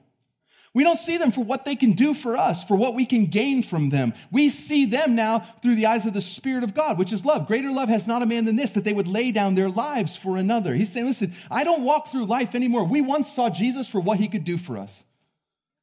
We 0.74 0.84
don't 0.84 0.98
see 0.98 1.18
them 1.18 1.32
for 1.32 1.42
what 1.44 1.66
they 1.66 1.76
can 1.76 1.92
do 1.92 2.14
for 2.14 2.36
us, 2.36 2.64
for 2.64 2.76
what 2.76 2.94
we 2.94 3.04
can 3.04 3.26
gain 3.26 3.62
from 3.62 3.90
them. 3.90 4.14
We 4.30 4.48
see 4.48 4.86
them 4.86 5.14
now 5.14 5.46
through 5.60 5.74
the 5.74 5.84
eyes 5.84 6.06
of 6.06 6.14
the 6.14 6.22
Spirit 6.22 6.64
of 6.64 6.72
God, 6.72 6.98
which 6.98 7.12
is 7.12 7.26
love. 7.26 7.46
Greater 7.46 7.70
love 7.70 7.90
has 7.90 8.06
not 8.06 8.22
a 8.22 8.26
man 8.26 8.46
than 8.46 8.56
this, 8.56 8.70
that 8.72 8.84
they 8.84 8.94
would 8.94 9.08
lay 9.08 9.32
down 9.32 9.54
their 9.54 9.68
lives 9.68 10.16
for 10.16 10.38
another. 10.38 10.74
He's 10.74 10.90
saying, 10.90 11.06
listen, 11.06 11.34
I 11.50 11.64
don't 11.64 11.82
walk 11.82 12.08
through 12.08 12.24
life 12.24 12.54
anymore. 12.54 12.84
We 12.84 13.02
once 13.02 13.30
saw 13.30 13.50
Jesus 13.50 13.86
for 13.86 14.00
what 14.00 14.18
he 14.18 14.28
could 14.28 14.44
do 14.44 14.56
for 14.56 14.78
us. 14.78 15.02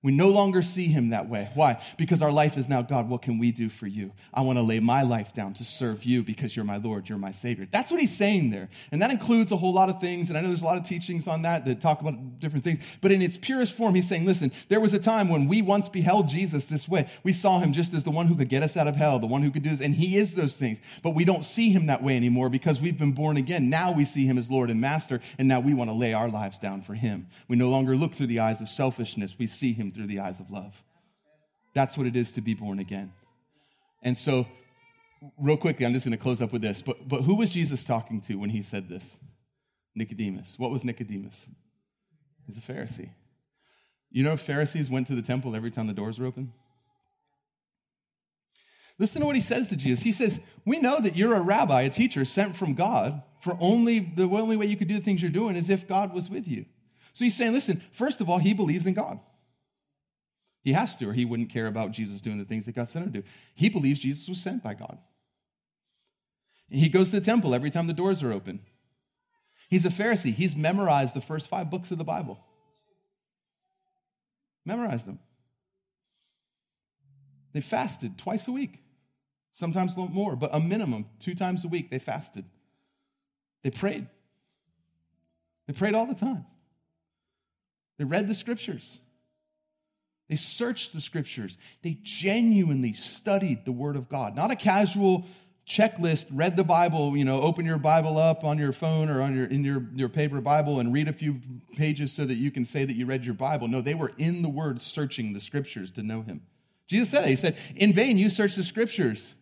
We 0.01 0.13
no 0.13 0.29
longer 0.29 0.61
see 0.61 0.87
him 0.87 1.09
that 1.09 1.27
way. 1.27 1.49
Why? 1.55 1.83
Because 1.97 2.21
our 2.21 2.31
life 2.31 2.55
is 2.55 2.69
now, 2.69 2.81
God, 2.81 3.09
what 3.09 3.21
can 3.21 3.37
we 3.37 3.51
do 3.51 3.67
for 3.67 3.85
you? 3.85 4.13
I 4.33 4.39
want 4.41 4.57
to 4.57 4.63
lay 4.63 4.79
my 4.79 5.01
life 5.01 5.33
down 5.33 5.55
to 5.55 5.65
serve 5.65 6.05
you 6.05 6.23
because 6.23 6.55
you're 6.55 6.63
my 6.63 6.77
Lord, 6.77 7.09
you're 7.09 7.17
my 7.17 7.33
Savior. 7.33 7.67
That's 7.69 7.91
what 7.91 7.99
he's 7.99 8.15
saying 8.15 8.51
there. 8.51 8.69
And 8.93 9.01
that 9.01 9.11
includes 9.11 9.51
a 9.51 9.57
whole 9.57 9.73
lot 9.73 9.89
of 9.89 9.99
things. 9.99 10.29
And 10.29 10.37
I 10.37 10.41
know 10.41 10.47
there's 10.47 10.61
a 10.61 10.65
lot 10.65 10.77
of 10.77 10.85
teachings 10.85 11.27
on 11.27 11.41
that 11.41 11.65
that 11.65 11.81
talk 11.81 11.99
about 11.99 12.39
different 12.39 12.63
things. 12.63 12.79
But 13.01 13.11
in 13.11 13.21
its 13.21 13.37
purest 13.37 13.73
form, 13.73 13.93
he's 13.93 14.07
saying, 14.07 14.25
listen, 14.25 14.53
there 14.69 14.79
was 14.79 14.93
a 14.93 14.99
time 14.99 15.27
when 15.27 15.49
we 15.49 15.61
once 15.61 15.89
beheld 15.89 16.29
Jesus 16.29 16.67
this 16.67 16.87
way. 16.87 17.09
We 17.23 17.33
saw 17.33 17.59
him 17.59 17.73
just 17.73 17.93
as 17.93 18.05
the 18.05 18.11
one 18.11 18.27
who 18.27 18.35
could 18.35 18.47
get 18.47 18.63
us 18.63 18.77
out 18.77 18.87
of 18.87 18.95
hell, 18.95 19.19
the 19.19 19.27
one 19.27 19.43
who 19.43 19.51
could 19.51 19.63
do 19.63 19.71
this. 19.71 19.81
And 19.81 19.93
he 19.93 20.15
is 20.15 20.33
those 20.33 20.55
things. 20.55 20.79
But 21.03 21.13
we 21.13 21.25
don't 21.25 21.43
see 21.43 21.73
him 21.73 21.87
that 21.87 22.01
way 22.01 22.15
anymore 22.15 22.47
because 22.47 22.79
we've 22.79 22.97
been 22.97 23.11
born 23.11 23.35
again. 23.35 23.69
Now 23.69 23.91
we 23.91 24.05
see 24.05 24.25
him 24.25 24.37
as 24.37 24.49
Lord 24.49 24.69
and 24.69 24.79
Master. 24.79 25.19
And 25.37 25.49
now 25.49 25.59
we 25.59 25.73
want 25.73 25.89
to 25.89 25.93
lay 25.93 26.13
our 26.13 26.29
lives 26.29 26.57
down 26.57 26.83
for 26.83 26.93
him. 26.93 27.27
We 27.49 27.57
no 27.57 27.67
longer 27.67 27.97
look 27.97 28.15
through 28.15 28.27
the 28.27 28.39
eyes 28.39 28.61
of 28.61 28.69
selfishness. 28.69 29.35
We 29.37 29.47
see 29.47 29.73
him 29.73 29.88
through 29.91 30.07
the 30.07 30.19
eyes 30.19 30.39
of 30.39 30.51
love. 30.51 30.75
That's 31.73 31.97
what 31.97 32.07
it 32.07 32.15
is 32.15 32.31
to 32.33 32.41
be 32.41 32.53
born 32.53 32.79
again. 32.79 33.11
And 34.01 34.17
so, 34.17 34.47
real 35.37 35.57
quickly, 35.57 35.85
I'm 35.85 35.93
just 35.93 36.05
going 36.05 36.17
to 36.17 36.21
close 36.21 36.41
up 36.41 36.51
with 36.51 36.61
this. 36.61 36.81
But, 36.81 37.07
but 37.07 37.21
who 37.21 37.35
was 37.35 37.49
Jesus 37.49 37.83
talking 37.83 38.21
to 38.21 38.35
when 38.35 38.49
he 38.49 38.61
said 38.61 38.89
this? 38.89 39.03
Nicodemus. 39.95 40.55
What 40.57 40.71
was 40.71 40.83
Nicodemus? 40.83 41.35
He's 42.47 42.57
a 42.57 42.61
Pharisee. 42.61 43.09
You 44.11 44.23
know, 44.23 44.37
Pharisees 44.37 44.89
went 44.89 45.07
to 45.07 45.15
the 45.15 45.21
temple 45.21 45.55
every 45.55 45.71
time 45.71 45.87
the 45.87 45.93
doors 45.93 46.17
were 46.17 46.25
open? 46.25 46.53
Listen 48.97 49.21
to 49.21 49.27
what 49.27 49.35
he 49.35 49.41
says 49.41 49.67
to 49.69 49.75
Jesus. 49.75 50.03
He 50.03 50.11
says, 50.11 50.39
We 50.65 50.79
know 50.79 50.99
that 50.99 51.15
you're 51.15 51.35
a 51.35 51.41
rabbi, 51.41 51.83
a 51.83 51.89
teacher 51.89 52.25
sent 52.25 52.55
from 52.55 52.73
God, 52.73 53.21
for 53.41 53.57
only 53.59 53.99
the 53.99 54.23
only 54.23 54.57
way 54.57 54.65
you 54.65 54.75
could 54.75 54.87
do 54.87 54.95
the 54.95 55.03
things 55.03 55.21
you're 55.21 55.31
doing 55.31 55.55
is 55.55 55.69
if 55.69 55.87
God 55.87 56.13
was 56.13 56.29
with 56.29 56.47
you. 56.47 56.65
So 57.13 57.25
he's 57.25 57.35
saying, 57.35 57.53
listen, 57.53 57.81
first 57.91 58.21
of 58.21 58.29
all, 58.29 58.39
he 58.39 58.53
believes 58.53 58.85
in 58.85 58.93
God. 58.93 59.19
He 60.61 60.73
has 60.73 60.95
to, 60.97 61.09
or 61.09 61.13
he 61.13 61.25
wouldn't 61.25 61.49
care 61.49 61.67
about 61.67 61.91
Jesus 61.91 62.21
doing 62.21 62.37
the 62.37 62.45
things 62.45 62.65
that 62.65 62.75
God 62.75 62.89
sent 62.89 63.05
him 63.05 63.13
to 63.13 63.21
do. 63.21 63.27
He 63.55 63.69
believes 63.69 63.99
Jesus 63.99 64.27
was 64.27 64.41
sent 64.41 64.63
by 64.63 64.73
God. 64.73 64.97
He 66.69 66.89
goes 66.89 67.09
to 67.09 67.19
the 67.19 67.25
temple 67.25 67.55
every 67.55 67.71
time 67.71 67.87
the 67.87 67.93
doors 67.93 68.21
are 68.21 68.31
open. 68.31 68.59
He's 69.69 69.85
a 69.85 69.89
Pharisee. 69.89 70.33
He's 70.33 70.55
memorized 70.55 71.15
the 71.15 71.21
first 71.21 71.47
five 71.47 71.69
books 71.69 71.91
of 71.91 71.97
the 71.97 72.03
Bible. 72.03 72.39
Memorized 74.65 75.05
them. 75.05 75.19
They 77.53 77.61
fasted 77.61 78.17
twice 78.17 78.47
a 78.47 78.51
week, 78.51 78.79
sometimes 79.53 79.95
a 79.95 79.99
little 79.99 80.13
more, 80.13 80.35
but 80.35 80.53
a 80.53 80.59
minimum, 80.59 81.05
two 81.19 81.33
times 81.33 81.65
a 81.65 81.67
week, 81.67 81.89
they 81.89 81.99
fasted. 81.99 82.45
They 83.63 83.71
prayed. 83.71 84.07
They 85.67 85.73
prayed 85.73 85.95
all 85.95 86.05
the 86.05 86.13
time. 86.13 86.45
They 87.97 88.05
read 88.05 88.27
the 88.27 88.35
scriptures. 88.35 88.99
They 90.29 90.35
searched 90.35 90.93
the 90.93 91.01
scriptures. 91.01 91.57
They 91.81 91.97
genuinely 92.03 92.93
studied 92.93 93.65
the 93.65 93.71
word 93.71 93.95
of 93.95 94.07
God. 94.07 94.35
Not 94.35 94.51
a 94.51 94.55
casual 94.55 95.25
checklist, 95.67 96.25
read 96.31 96.55
the 96.55 96.63
Bible, 96.63 97.15
you 97.15 97.23
know, 97.23 97.41
open 97.41 97.65
your 97.65 97.77
Bible 97.77 98.17
up 98.17 98.43
on 98.43 98.57
your 98.57 98.71
phone 98.71 99.09
or 99.09 99.21
on 99.21 99.35
your 99.35 99.45
in 99.45 99.63
your, 99.63 99.83
your 99.93 100.09
paper 100.09 100.41
Bible 100.41 100.79
and 100.79 100.91
read 100.91 101.07
a 101.07 101.13
few 101.13 101.39
pages 101.75 102.11
so 102.11 102.25
that 102.25 102.35
you 102.35 102.49
can 102.49 102.65
say 102.65 102.85
that 102.85 102.95
you 102.95 103.05
read 103.05 103.23
your 103.23 103.35
Bible. 103.35 103.67
No, 103.67 103.81
they 103.81 103.93
were 103.93 104.11
in 104.17 104.41
the 104.41 104.49
word 104.49 104.81
searching 104.81 105.33
the 105.33 105.39
scriptures 105.39 105.91
to 105.91 106.03
know 106.03 106.21
him. 106.21 106.41
Jesus 106.87 107.09
said, 107.09 107.27
He 107.27 107.35
said, 107.35 107.55
In 107.75 107.93
vain 107.93 108.17
you 108.17 108.29
search 108.29 108.55
the 108.55 108.63
scriptures 108.63 109.35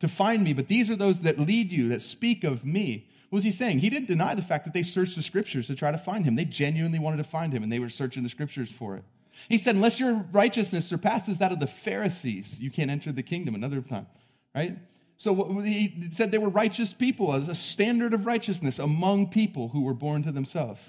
to 0.00 0.08
find 0.08 0.42
me, 0.44 0.54
but 0.54 0.68
these 0.68 0.88
are 0.90 0.96
those 0.96 1.20
that 1.20 1.38
lead 1.38 1.70
you, 1.70 1.90
that 1.90 2.02
speak 2.02 2.42
of 2.44 2.64
me. 2.64 3.08
What 3.28 3.38
was 3.38 3.44
he 3.44 3.50
saying? 3.50 3.80
He 3.80 3.90
didn't 3.90 4.08
deny 4.08 4.34
the 4.34 4.42
fact 4.42 4.64
that 4.64 4.72
they 4.72 4.82
searched 4.82 5.16
the 5.16 5.22
scriptures 5.22 5.66
to 5.66 5.74
try 5.74 5.90
to 5.90 5.98
find 5.98 6.24
him. 6.24 6.36
They 6.36 6.44
genuinely 6.44 6.98
wanted 6.98 7.18
to 7.18 7.24
find 7.24 7.52
him, 7.52 7.62
and 7.62 7.72
they 7.72 7.80
were 7.80 7.88
searching 7.88 8.22
the 8.22 8.28
scriptures 8.28 8.70
for 8.70 8.96
it. 8.96 9.04
He 9.48 9.58
said, 9.58 9.74
unless 9.74 10.00
your 10.00 10.24
righteousness 10.32 10.86
surpasses 10.86 11.38
that 11.38 11.52
of 11.52 11.60
the 11.60 11.66
Pharisees, 11.66 12.58
you 12.58 12.70
can't 12.70 12.90
enter 12.90 13.12
the 13.12 13.22
kingdom 13.22 13.54
another 13.54 13.80
time, 13.80 14.06
right? 14.54 14.78
So 15.16 15.60
he 15.60 16.10
said 16.12 16.30
they 16.30 16.38
were 16.38 16.48
righteous 16.48 16.92
people, 16.92 17.32
as 17.32 17.48
a 17.48 17.54
standard 17.54 18.12
of 18.12 18.26
righteousness 18.26 18.78
among 18.78 19.30
people 19.30 19.68
who 19.68 19.82
were 19.82 19.94
born 19.94 20.22
to 20.24 20.32
themselves. 20.32 20.82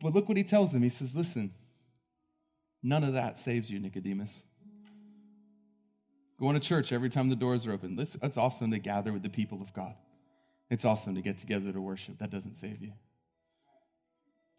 But 0.00 0.14
look 0.14 0.28
what 0.28 0.36
he 0.36 0.44
tells 0.44 0.72
them. 0.72 0.82
He 0.82 0.88
says, 0.88 1.14
listen, 1.14 1.52
none 2.82 3.04
of 3.04 3.14
that 3.14 3.38
saves 3.38 3.70
you, 3.70 3.78
Nicodemus. 3.78 4.42
Going 6.38 6.54
to 6.54 6.60
church 6.60 6.92
every 6.92 7.08
time 7.08 7.30
the 7.30 7.36
doors 7.36 7.66
are 7.66 7.72
open. 7.72 7.98
It's, 7.98 8.16
it's 8.22 8.36
awesome 8.36 8.70
to 8.70 8.78
gather 8.78 9.12
with 9.12 9.22
the 9.22 9.30
people 9.30 9.62
of 9.62 9.72
God. 9.72 9.94
It's 10.70 10.84
awesome 10.84 11.14
to 11.14 11.22
get 11.22 11.38
together 11.38 11.72
to 11.72 11.80
worship. 11.80 12.18
That 12.18 12.30
doesn't 12.30 12.58
save 12.58 12.82
you. 12.82 12.92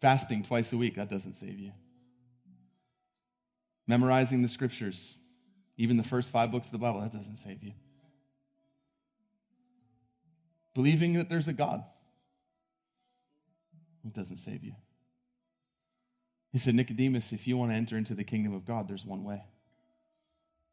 Fasting 0.00 0.44
twice 0.44 0.72
a 0.72 0.76
week, 0.76 0.96
that 0.96 1.10
doesn't 1.10 1.34
save 1.40 1.58
you. 1.58 1.72
Memorizing 3.86 4.42
the 4.42 4.48
scriptures, 4.48 5.14
even 5.76 5.96
the 5.96 6.04
first 6.04 6.30
five 6.30 6.50
books 6.52 6.66
of 6.66 6.72
the 6.72 6.78
Bible, 6.78 7.00
that 7.00 7.12
doesn't 7.12 7.38
save 7.38 7.62
you. 7.62 7.72
Believing 10.74 11.14
that 11.14 11.28
there's 11.28 11.48
a 11.48 11.52
God, 11.52 11.82
it 14.04 14.14
doesn't 14.14 14.36
save 14.36 14.62
you. 14.62 14.74
He 16.52 16.58
said, 16.58 16.74
Nicodemus, 16.74 17.32
if 17.32 17.46
you 17.46 17.56
want 17.56 17.72
to 17.72 17.76
enter 17.76 17.96
into 17.96 18.14
the 18.14 18.24
kingdom 18.24 18.54
of 18.54 18.64
God, 18.64 18.88
there's 18.88 19.04
one 19.04 19.24
way. 19.24 19.42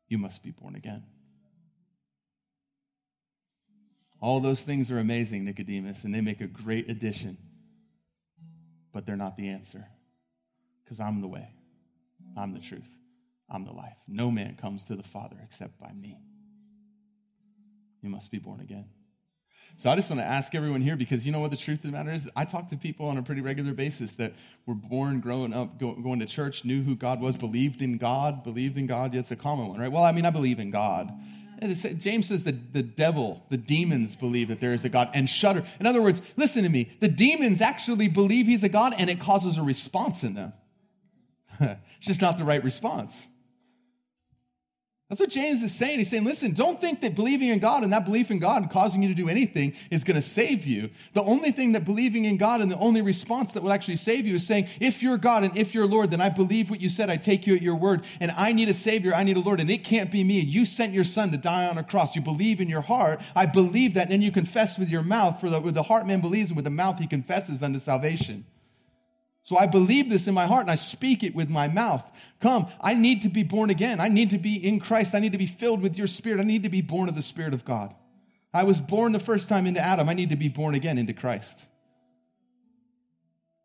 You 0.08 0.18
must 0.18 0.44
be 0.44 0.52
born 0.52 0.76
again. 0.76 1.04
All 4.22 4.40
those 4.40 4.62
things 4.62 4.90
are 4.92 5.00
amazing, 5.00 5.46
Nicodemus, 5.46 6.04
and 6.04 6.14
they 6.14 6.22
make 6.22 6.42
a 6.42 6.48
great 6.48 6.90
addition, 6.90 7.38
but 8.96 9.06
they're 9.06 9.18
not 9.18 9.36
the 9.36 9.50
answer. 9.50 9.86
Because 10.84 11.02
I'm 11.02 11.20
the 11.20 11.28
way, 11.28 11.50
I'm 12.38 12.54
the 12.54 12.60
truth, 12.60 12.88
I'm 13.50 13.66
the 13.66 13.74
life. 13.74 13.98
No 14.08 14.32
man 14.32 14.58
comes 14.60 14.86
to 14.86 14.96
the 14.96 15.04
Father 15.04 15.36
except 15.44 15.78
by 15.78 15.92
me. 15.92 16.18
You 18.02 18.10
must 18.10 18.32
be 18.32 18.40
born 18.40 18.62
again. 18.62 18.86
So 19.78 19.90
I 19.90 19.98
just 19.98 20.10
want 20.10 20.22
to 20.22 20.26
ask 20.26 20.56
everyone 20.56 20.80
here 20.80 20.96
because 20.96 21.26
you 21.26 21.34
know 21.34 21.42
what 21.42 21.52
the 21.52 21.58
truth 21.58 21.80
of 21.80 21.92
the 21.92 21.98
matter 21.98 22.12
is? 22.12 22.22
I 22.38 22.46
talk 22.46 22.70
to 22.70 22.78
people 22.78 23.10
on 23.10 23.18
a 23.18 23.24
pretty 23.24 23.42
regular 23.42 23.74
basis 23.74 24.14
that 24.14 24.34
were 24.66 24.76
born, 24.76 25.20
growing 25.20 25.54
up, 25.54 25.78
go, 25.78 25.94
going 25.96 26.20
to 26.22 26.26
church, 26.26 26.64
knew 26.64 26.82
who 26.82 26.96
God 26.96 27.20
was, 27.20 27.36
believed 27.36 27.82
in 27.82 27.98
God, 27.98 28.46
believed 28.46 28.78
in 28.78 28.88
God. 28.88 29.14
Yeah, 29.14 29.20
it's 29.20 29.32
a 29.32 29.36
common 29.36 29.68
one, 29.68 29.78
right? 29.78 29.92
Well, 29.92 30.04
I 30.04 30.14
mean, 30.14 30.26
I 30.26 30.30
believe 30.30 30.60
in 30.60 30.72
God. 30.72 31.12
James 31.62 32.28
says 32.28 32.44
that 32.44 32.74
the 32.74 32.84
devil, 32.84 33.44
the 33.50 33.58
demons 33.58 34.16
believe 34.16 34.50
that 34.50 34.60
there 34.60 34.74
is 34.74 34.84
a 34.84 34.90
God 34.90 35.10
and 35.14 35.30
shudder. 35.30 35.64
In 35.80 35.86
other 35.86 36.02
words, 36.02 36.22
listen 36.36 36.64
to 36.64 36.70
me. 36.70 36.92
The 37.00 37.08
demons 37.08 37.62
actually 37.62 38.08
believe 38.08 38.48
he's 38.48 38.64
a 38.64 38.70
God 38.70 38.94
and 38.98 39.10
it 39.10 39.20
causes 39.20 39.58
a 39.58 39.64
response 39.64 40.24
in 40.24 40.34
them. 40.34 40.54
it's 41.60 41.80
just 42.02 42.22
not 42.22 42.38
the 42.38 42.44
right 42.44 42.64
response. 42.64 43.28
That's 45.08 45.22
what 45.22 45.30
James 45.30 45.62
is 45.62 45.72
saying. 45.72 46.00
He's 46.00 46.10
saying, 46.10 46.24
listen, 46.24 46.54
don't 46.54 46.82
think 46.82 47.02
that 47.02 47.14
believing 47.14 47.50
in 47.50 47.60
God 47.60 47.84
and 47.84 47.94
that 47.94 48.06
belief 48.06 48.32
in 48.32 48.40
God 48.40 48.64
and 48.64 48.72
causing 48.72 49.04
you 49.04 49.10
to 49.10 49.14
do 49.14 49.30
anything 49.30 49.76
is 49.92 50.04
going 50.04 50.20
to 50.20 50.28
save 50.28 50.66
you. 50.66 50.90
The 51.14 51.22
only 51.22 51.52
thing 51.52 51.74
that 51.74 51.86
believing 51.86 52.26
in 52.26 52.38
God 52.38 52.60
and 52.60 52.72
the 52.72 52.78
only 52.80 53.04
response 53.04 53.52
that 53.52 53.62
will 53.62 53.72
actually 53.72 53.98
save 53.98 54.26
you 54.26 54.34
is 54.34 54.48
saying, 54.48 54.68
if 54.80 55.04
you're 55.04 55.20
God 55.20 55.44
and 55.44 55.56
if 55.56 55.76
you're 55.76 55.86
Lord, 55.86 56.10
then 56.10 56.22
I 56.22 56.30
believe 56.30 56.72
what 56.72 56.82
you 56.82 56.90
said. 56.90 57.12
I 57.12 57.18
take 57.18 57.46
you 57.46 57.56
at 57.56 57.62
your 57.62 57.76
word. 57.76 58.04
And 58.20 58.32
I 58.32 58.52
need 58.52 58.68
a 58.68 58.74
Savior. 58.74 59.14
I 59.14 59.22
need 59.22 59.38
a 59.38 59.42
Lord. 59.42 59.60
And 59.60 59.70
it 59.70 59.84
can't 59.84 60.10
be 60.10 60.24
me. 60.24 60.40
You 60.40 60.66
sent 60.66 60.92
your 60.92 61.04
Son 61.04 61.32
to 61.32 61.38
die 61.38 61.68
on 61.68 61.78
a 61.78 61.84
cross. 61.84 62.16
You 62.16 62.24
believe 62.24 62.60
in 62.60 62.68
your 62.68 62.82
heart. 62.82 63.22
I 63.36 63.46
believe 63.46 63.94
that. 63.94 64.04
And 64.04 64.12
then 64.12 64.22
you 64.24 64.32
confess 64.32 64.80
with 64.80 64.90
your 64.90 65.04
mouth. 65.04 65.40
For 65.40 65.52
the, 65.52 65.62
with 65.62 65.76
the 65.76 65.84
heart 65.84 66.08
man 66.08 66.20
believes 66.20 66.50
and 66.50 66.56
with 66.56 66.66
the 66.66 66.72
mouth 66.72 66.98
he 66.98 67.06
confesses 67.06 67.62
unto 67.62 67.80
salvation. 67.80 68.44
So 69.46 69.56
I 69.56 69.68
believe 69.68 70.10
this 70.10 70.26
in 70.26 70.34
my 70.34 70.48
heart 70.48 70.62
and 70.62 70.72
I 70.72 70.76
speak 70.76 71.24
it 71.24 71.36
with 71.36 71.50
my 71.50 71.68
mouth. 71.68 72.04
Come, 72.42 72.68
I 72.82 72.96
need 72.96 73.22
to 73.22 73.30
be 73.30 73.44
born 73.44 73.70
again. 73.70 74.00
I 74.00 74.08
need 74.08 74.32
to 74.32 74.40
be 74.40 74.56
in 74.56 74.80
Christ. 74.80 75.14
I 75.14 75.20
need 75.20 75.34
to 75.34 75.38
be 75.38 75.46
filled 75.46 75.82
with 75.84 75.98
your 75.98 76.08
spirit. 76.08 76.40
I 76.40 76.44
need 76.44 76.64
to 76.64 76.70
be 76.70 76.82
born 76.82 77.10
of 77.10 77.16
the 77.16 77.22
Spirit 77.22 77.54
of 77.54 77.64
God. 77.64 77.94
I 78.52 78.64
was 78.64 78.82
born 78.82 79.12
the 79.12 79.20
first 79.20 79.48
time 79.48 79.68
into 79.68 79.80
Adam. 79.80 80.10
I 80.10 80.14
need 80.14 80.32
to 80.32 80.36
be 80.36 80.48
born 80.50 80.74
again 80.74 80.98
into 80.98 81.14
Christ. 81.14 81.60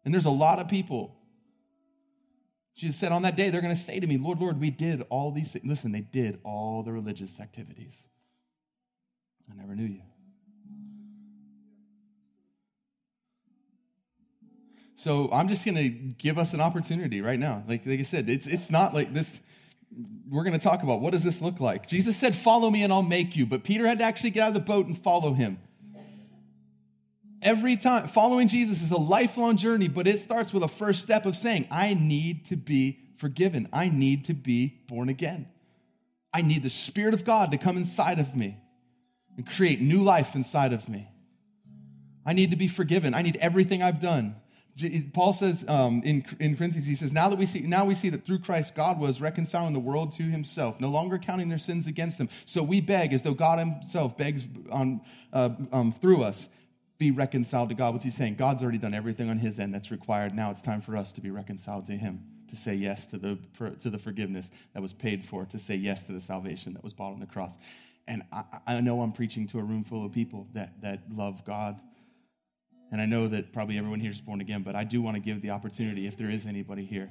And 0.04 0.12
there's 0.12 0.26
a 0.26 0.30
lot 0.30 0.58
of 0.58 0.68
people. 0.68 1.16
Jesus 2.76 2.98
said, 2.98 3.10
on 3.10 3.22
that 3.22 3.36
day, 3.36 3.48
they're 3.48 3.62
going 3.62 3.74
to 3.74 3.80
say 3.80 4.00
to 4.00 4.06
me, 4.06 4.18
Lord, 4.18 4.38
Lord, 4.38 4.60
we 4.60 4.70
did 4.70 5.02
all 5.08 5.32
these 5.32 5.48
things. 5.48 5.64
Listen, 5.66 5.92
they 5.92 6.00
did 6.00 6.40
all 6.44 6.82
the 6.82 6.92
religious 6.92 7.30
activities. 7.40 7.94
I 9.50 9.54
never 9.56 9.74
knew 9.74 9.86
you. 9.86 10.02
So 15.00 15.30
I'm 15.32 15.48
just 15.48 15.64
going 15.64 15.76
to 15.76 15.88
give 15.88 16.36
us 16.36 16.52
an 16.52 16.60
opportunity 16.60 17.22
right 17.22 17.38
now. 17.38 17.64
Like, 17.66 17.86
like 17.86 18.00
I 18.00 18.02
said, 18.02 18.28
it's, 18.28 18.46
it's 18.46 18.70
not 18.70 18.92
like 18.92 19.14
this. 19.14 19.40
We're 20.28 20.44
going 20.44 20.58
to 20.58 20.62
talk 20.62 20.82
about 20.82 21.00
what 21.00 21.14
does 21.14 21.24
this 21.24 21.40
look 21.40 21.58
like. 21.58 21.88
Jesus 21.88 22.18
said, 22.18 22.36
Follow 22.36 22.68
me 22.68 22.82
and 22.82 22.92
I'll 22.92 23.00
make 23.00 23.34
you. 23.34 23.46
But 23.46 23.64
Peter 23.64 23.86
had 23.86 24.00
to 24.00 24.04
actually 24.04 24.28
get 24.28 24.42
out 24.42 24.48
of 24.48 24.54
the 24.54 24.60
boat 24.60 24.88
and 24.88 25.02
follow 25.02 25.32
him. 25.32 25.58
Every 27.40 27.78
time, 27.78 28.08
following 28.08 28.48
Jesus 28.48 28.82
is 28.82 28.90
a 28.90 28.98
lifelong 28.98 29.56
journey, 29.56 29.88
but 29.88 30.06
it 30.06 30.20
starts 30.20 30.52
with 30.52 30.62
a 30.62 30.68
first 30.68 31.00
step 31.00 31.24
of 31.24 31.34
saying, 31.34 31.66
I 31.70 31.94
need 31.94 32.44
to 32.46 32.56
be 32.56 32.98
forgiven. 33.16 33.70
I 33.72 33.88
need 33.88 34.26
to 34.26 34.34
be 34.34 34.82
born 34.86 35.08
again. 35.08 35.48
I 36.30 36.42
need 36.42 36.62
the 36.62 36.68
Spirit 36.68 37.14
of 37.14 37.24
God 37.24 37.52
to 37.52 37.56
come 37.56 37.78
inside 37.78 38.18
of 38.18 38.36
me 38.36 38.58
and 39.38 39.48
create 39.48 39.80
new 39.80 40.02
life 40.02 40.34
inside 40.34 40.74
of 40.74 40.90
me. 40.90 41.08
I 42.26 42.34
need 42.34 42.50
to 42.50 42.56
be 42.58 42.68
forgiven. 42.68 43.14
I 43.14 43.22
need 43.22 43.38
everything 43.38 43.82
I've 43.82 44.02
done 44.02 44.36
Paul 45.12 45.32
says 45.32 45.64
um, 45.68 46.02
in, 46.04 46.24
in 46.38 46.56
Corinthians, 46.56 46.86
he 46.86 46.94
says, 46.94 47.12
now 47.12 47.28
that 47.28 47.38
we 47.38 47.46
see, 47.46 47.60
now 47.60 47.84
we 47.84 47.94
see 47.94 48.08
that 48.10 48.24
through 48.24 48.40
Christ, 48.40 48.74
God 48.74 48.98
was 48.98 49.20
reconciling 49.20 49.72
the 49.72 49.80
world 49.80 50.12
to 50.16 50.22
himself, 50.22 50.80
no 50.80 50.88
longer 50.88 51.18
counting 51.18 51.48
their 51.48 51.58
sins 51.58 51.86
against 51.86 52.18
them. 52.18 52.28
So 52.46 52.62
we 52.62 52.80
beg, 52.80 53.12
as 53.12 53.22
though 53.22 53.34
God 53.34 53.58
himself 53.58 54.16
begs 54.16 54.44
on, 54.70 55.00
uh, 55.32 55.50
um, 55.72 55.92
through 55.92 56.22
us, 56.22 56.48
be 56.98 57.10
reconciled 57.10 57.70
to 57.70 57.74
God. 57.74 57.94
What's 57.94 58.04
he 58.04 58.10
saying? 58.10 58.36
God's 58.36 58.62
already 58.62 58.78
done 58.78 58.94
everything 58.94 59.30
on 59.30 59.38
his 59.38 59.58
end 59.58 59.72
that's 59.74 59.90
required. 59.90 60.34
Now 60.34 60.50
it's 60.50 60.60
time 60.60 60.82
for 60.82 60.96
us 60.96 61.12
to 61.14 61.20
be 61.20 61.30
reconciled 61.30 61.86
to 61.86 61.96
him, 61.96 62.22
to 62.50 62.56
say 62.56 62.74
yes 62.74 63.06
to 63.06 63.18
the, 63.18 63.38
to 63.80 63.88
the 63.88 63.98
forgiveness 63.98 64.50
that 64.74 64.82
was 64.82 64.92
paid 64.92 65.24
for, 65.24 65.46
to 65.46 65.58
say 65.58 65.76
yes 65.76 66.02
to 66.04 66.12
the 66.12 66.20
salvation 66.20 66.74
that 66.74 66.84
was 66.84 66.92
bought 66.92 67.12
on 67.12 67.20
the 67.20 67.26
cross. 67.26 67.52
And 68.06 68.22
I, 68.32 68.44
I 68.66 68.80
know 68.80 69.00
I'm 69.00 69.12
preaching 69.12 69.46
to 69.48 69.58
a 69.58 69.62
room 69.62 69.84
full 69.84 70.04
of 70.04 70.12
people 70.12 70.46
that, 70.52 70.80
that 70.82 71.04
love 71.10 71.44
God 71.44 71.80
and 72.90 73.00
I 73.00 73.06
know 73.06 73.28
that 73.28 73.52
probably 73.52 73.78
everyone 73.78 74.00
here 74.00 74.10
is 74.10 74.20
born 74.20 74.40
again, 74.40 74.62
but 74.62 74.74
I 74.74 74.84
do 74.84 75.00
want 75.00 75.16
to 75.16 75.20
give 75.20 75.42
the 75.42 75.50
opportunity 75.50 76.06
if 76.06 76.16
there 76.16 76.30
is 76.30 76.46
anybody 76.46 76.84
here. 76.84 77.10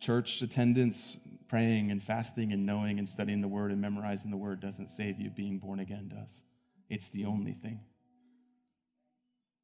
Church 0.00 0.40
attendance, 0.42 1.18
praying 1.48 1.90
and 1.90 2.02
fasting 2.02 2.52
and 2.52 2.64
knowing 2.64 2.98
and 2.98 3.08
studying 3.08 3.40
the 3.40 3.48
word 3.48 3.72
and 3.72 3.80
memorizing 3.80 4.30
the 4.30 4.36
word 4.36 4.60
doesn't 4.60 4.90
save 4.90 5.20
you. 5.20 5.30
Being 5.30 5.58
born 5.58 5.80
again 5.80 6.08
does. 6.08 6.42
It's 6.88 7.08
the 7.08 7.24
only 7.24 7.52
thing. 7.52 7.80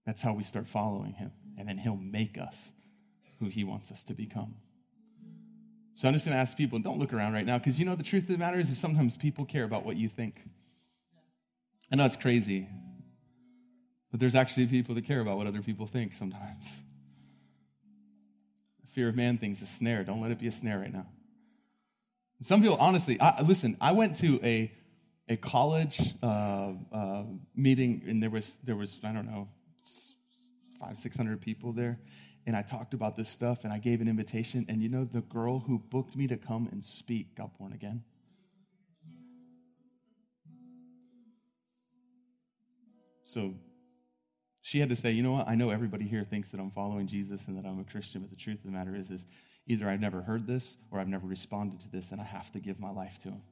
That's 0.06 0.22
how 0.22 0.32
we 0.32 0.44
start 0.44 0.68
following 0.68 1.12
him. 1.12 1.32
And 1.58 1.68
then 1.68 1.78
he'll 1.78 1.96
make 1.96 2.38
us 2.38 2.56
who 3.38 3.48
he 3.48 3.64
wants 3.64 3.90
us 3.90 4.02
to 4.04 4.14
become. 4.14 4.54
So 5.94 6.08
I'm 6.08 6.14
just 6.14 6.24
going 6.24 6.34
to 6.34 6.40
ask 6.40 6.56
people, 6.56 6.78
don't 6.78 6.98
look 6.98 7.12
around 7.12 7.34
right 7.34 7.44
now, 7.44 7.58
because 7.58 7.78
you 7.78 7.84
know 7.84 7.94
the 7.94 8.02
truth 8.02 8.24
of 8.24 8.30
the 8.30 8.38
matter 8.38 8.58
is, 8.58 8.70
is 8.70 8.78
sometimes 8.78 9.16
people 9.16 9.44
care 9.44 9.64
about 9.64 9.84
what 9.84 9.96
you 9.96 10.08
think. 10.08 10.40
I 11.92 11.96
know 11.96 12.06
it's 12.06 12.16
crazy. 12.16 12.68
But 14.12 14.20
there's 14.20 14.34
actually 14.34 14.66
people 14.66 14.94
that 14.94 15.06
care 15.06 15.20
about 15.20 15.38
what 15.38 15.46
other 15.46 15.62
people 15.62 15.86
think 15.86 16.14
sometimes. 16.14 16.64
Fear 18.94 19.08
of 19.08 19.16
man 19.16 19.38
thing's 19.38 19.62
a 19.62 19.66
snare. 19.66 20.04
Don't 20.04 20.20
let 20.20 20.30
it 20.30 20.38
be 20.38 20.46
a 20.46 20.52
snare 20.52 20.78
right 20.78 20.92
now. 20.92 21.06
Some 22.42 22.60
people, 22.60 22.76
honestly, 22.76 23.18
I, 23.18 23.40
listen, 23.40 23.78
I 23.80 23.92
went 23.92 24.18
to 24.18 24.38
a, 24.44 24.70
a 25.28 25.36
college 25.36 26.14
uh, 26.22 26.72
uh, 26.92 27.22
meeting, 27.56 28.02
and 28.06 28.22
there 28.22 28.28
was, 28.28 28.58
there 28.62 28.76
was, 28.76 28.98
I 29.02 29.12
don't 29.12 29.26
know, 29.26 29.48
five, 30.78 30.98
600 30.98 31.40
people 31.40 31.72
there. 31.72 31.98
And 32.44 32.54
I 32.54 32.60
talked 32.60 32.92
about 32.92 33.16
this 33.16 33.30
stuff, 33.30 33.60
and 33.64 33.72
I 33.72 33.78
gave 33.78 34.02
an 34.02 34.08
invitation. 34.08 34.66
And 34.68 34.82
you 34.82 34.90
know, 34.90 35.08
the 35.10 35.22
girl 35.22 35.60
who 35.60 35.78
booked 35.78 36.16
me 36.16 36.26
to 36.26 36.36
come 36.36 36.68
and 36.70 36.84
speak 36.84 37.34
got 37.34 37.56
born 37.58 37.72
again. 37.72 38.02
So 43.24 43.54
she 44.62 44.78
had 44.78 44.88
to 44.88 44.96
say, 44.96 45.10
you 45.10 45.22
know 45.24 45.32
what? 45.32 45.48
I 45.48 45.56
know 45.56 45.70
everybody 45.70 46.06
here 46.06 46.24
thinks 46.24 46.48
that 46.50 46.60
I'm 46.60 46.70
following 46.70 47.08
Jesus 47.08 47.40
and 47.48 47.56
that 47.58 47.68
I'm 47.68 47.80
a 47.80 47.84
Christian, 47.84 48.20
but 48.20 48.30
the 48.30 48.36
truth 48.36 48.58
of 48.58 48.64
the 48.64 48.70
matter 48.70 48.94
is, 48.94 49.10
is 49.10 49.20
either 49.66 49.88
I've 49.88 50.00
never 50.00 50.22
heard 50.22 50.46
this 50.46 50.76
or 50.90 51.00
I've 51.00 51.08
never 51.08 51.26
responded 51.26 51.80
to 51.80 51.88
this, 51.90 52.06
and 52.12 52.20
I 52.20 52.24
have 52.24 52.50
to 52.52 52.60
give 52.60 52.78
my 52.78 52.90
life 52.90 53.18
to 53.24 53.28
him. 53.28 53.42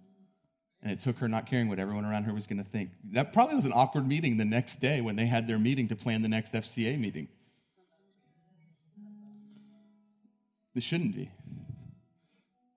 And 0.83 0.93
it 0.93 1.01
took 1.01 1.19
her 1.19 1.29
not 1.29 1.47
caring 1.47 1.69
what 1.69 1.79
everyone 1.79 2.05
around 2.05 2.25
her 2.25 2.33
was 2.33 2.47
going 2.47 2.63
to 2.63 2.71
think. 2.71 2.91
That 3.13 3.33
probably 3.33 3.57
was 3.57 3.65
an 3.65 3.73
awkward 3.75 4.07
meeting 4.07 4.37
the 4.37 4.45
next 4.45 4.81
day 4.81 5.01
when 5.01 5.17
they 5.17 5.27
had 5.27 5.47
their 5.47 5.59
meeting 5.59 5.89
to 5.89 5.97
plan 5.97 6.23
the 6.23 6.29
next 6.29 6.53
FCA 6.53 6.99
meeting. 6.99 7.29
It 10.75 10.85
shouldn't 10.85 11.15
be. 11.15 11.31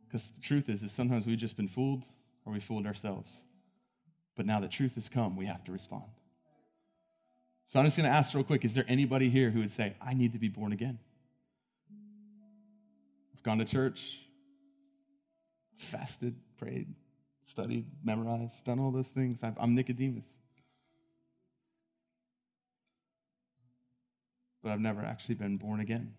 Because 0.05 0.31
the 0.35 0.41
truth 0.41 0.69
is, 0.69 0.81
is 0.81 0.91
sometimes 0.91 1.25
we've 1.25 1.37
just 1.37 1.55
been 1.55 1.69
fooled 1.69 2.03
or 2.45 2.53
we 2.53 2.59
fooled 2.59 2.87
ourselves. 2.87 3.39
But 4.35 4.47
now 4.47 4.59
that 4.59 4.71
truth 4.71 4.95
has 4.95 5.07
come, 5.07 5.37
we 5.37 5.45
have 5.45 5.63
to 5.65 5.71
respond. 5.71 6.03
So 7.73 7.79
I'm 7.79 7.85
just 7.85 7.97
going 7.97 8.07
to 8.07 8.15
ask 8.15 8.35
real 8.35 8.43
quick 8.43 8.63
is 8.65 8.75
there 8.75 8.85
anybody 8.87 9.31
here 9.31 9.49
who 9.49 9.61
would 9.61 9.71
say, 9.71 9.95
I 9.99 10.13
need 10.13 10.33
to 10.33 10.37
be 10.37 10.47
born 10.47 10.73
again? 10.73 10.99
I've 13.35 13.41
gone 13.41 13.57
to 13.57 13.65
church, 13.65 14.19
fasted, 15.79 16.35
prayed, 16.59 16.93
studied, 17.47 17.87
memorized, 18.03 18.63
done 18.63 18.79
all 18.79 18.91
those 18.91 19.07
things. 19.07 19.39
I'm 19.57 19.73
Nicodemus. 19.73 20.23
But 24.61 24.71
I've 24.73 24.79
never 24.79 25.01
actually 25.01 25.35
been 25.35 25.57
born 25.57 25.79
again. 25.79 26.13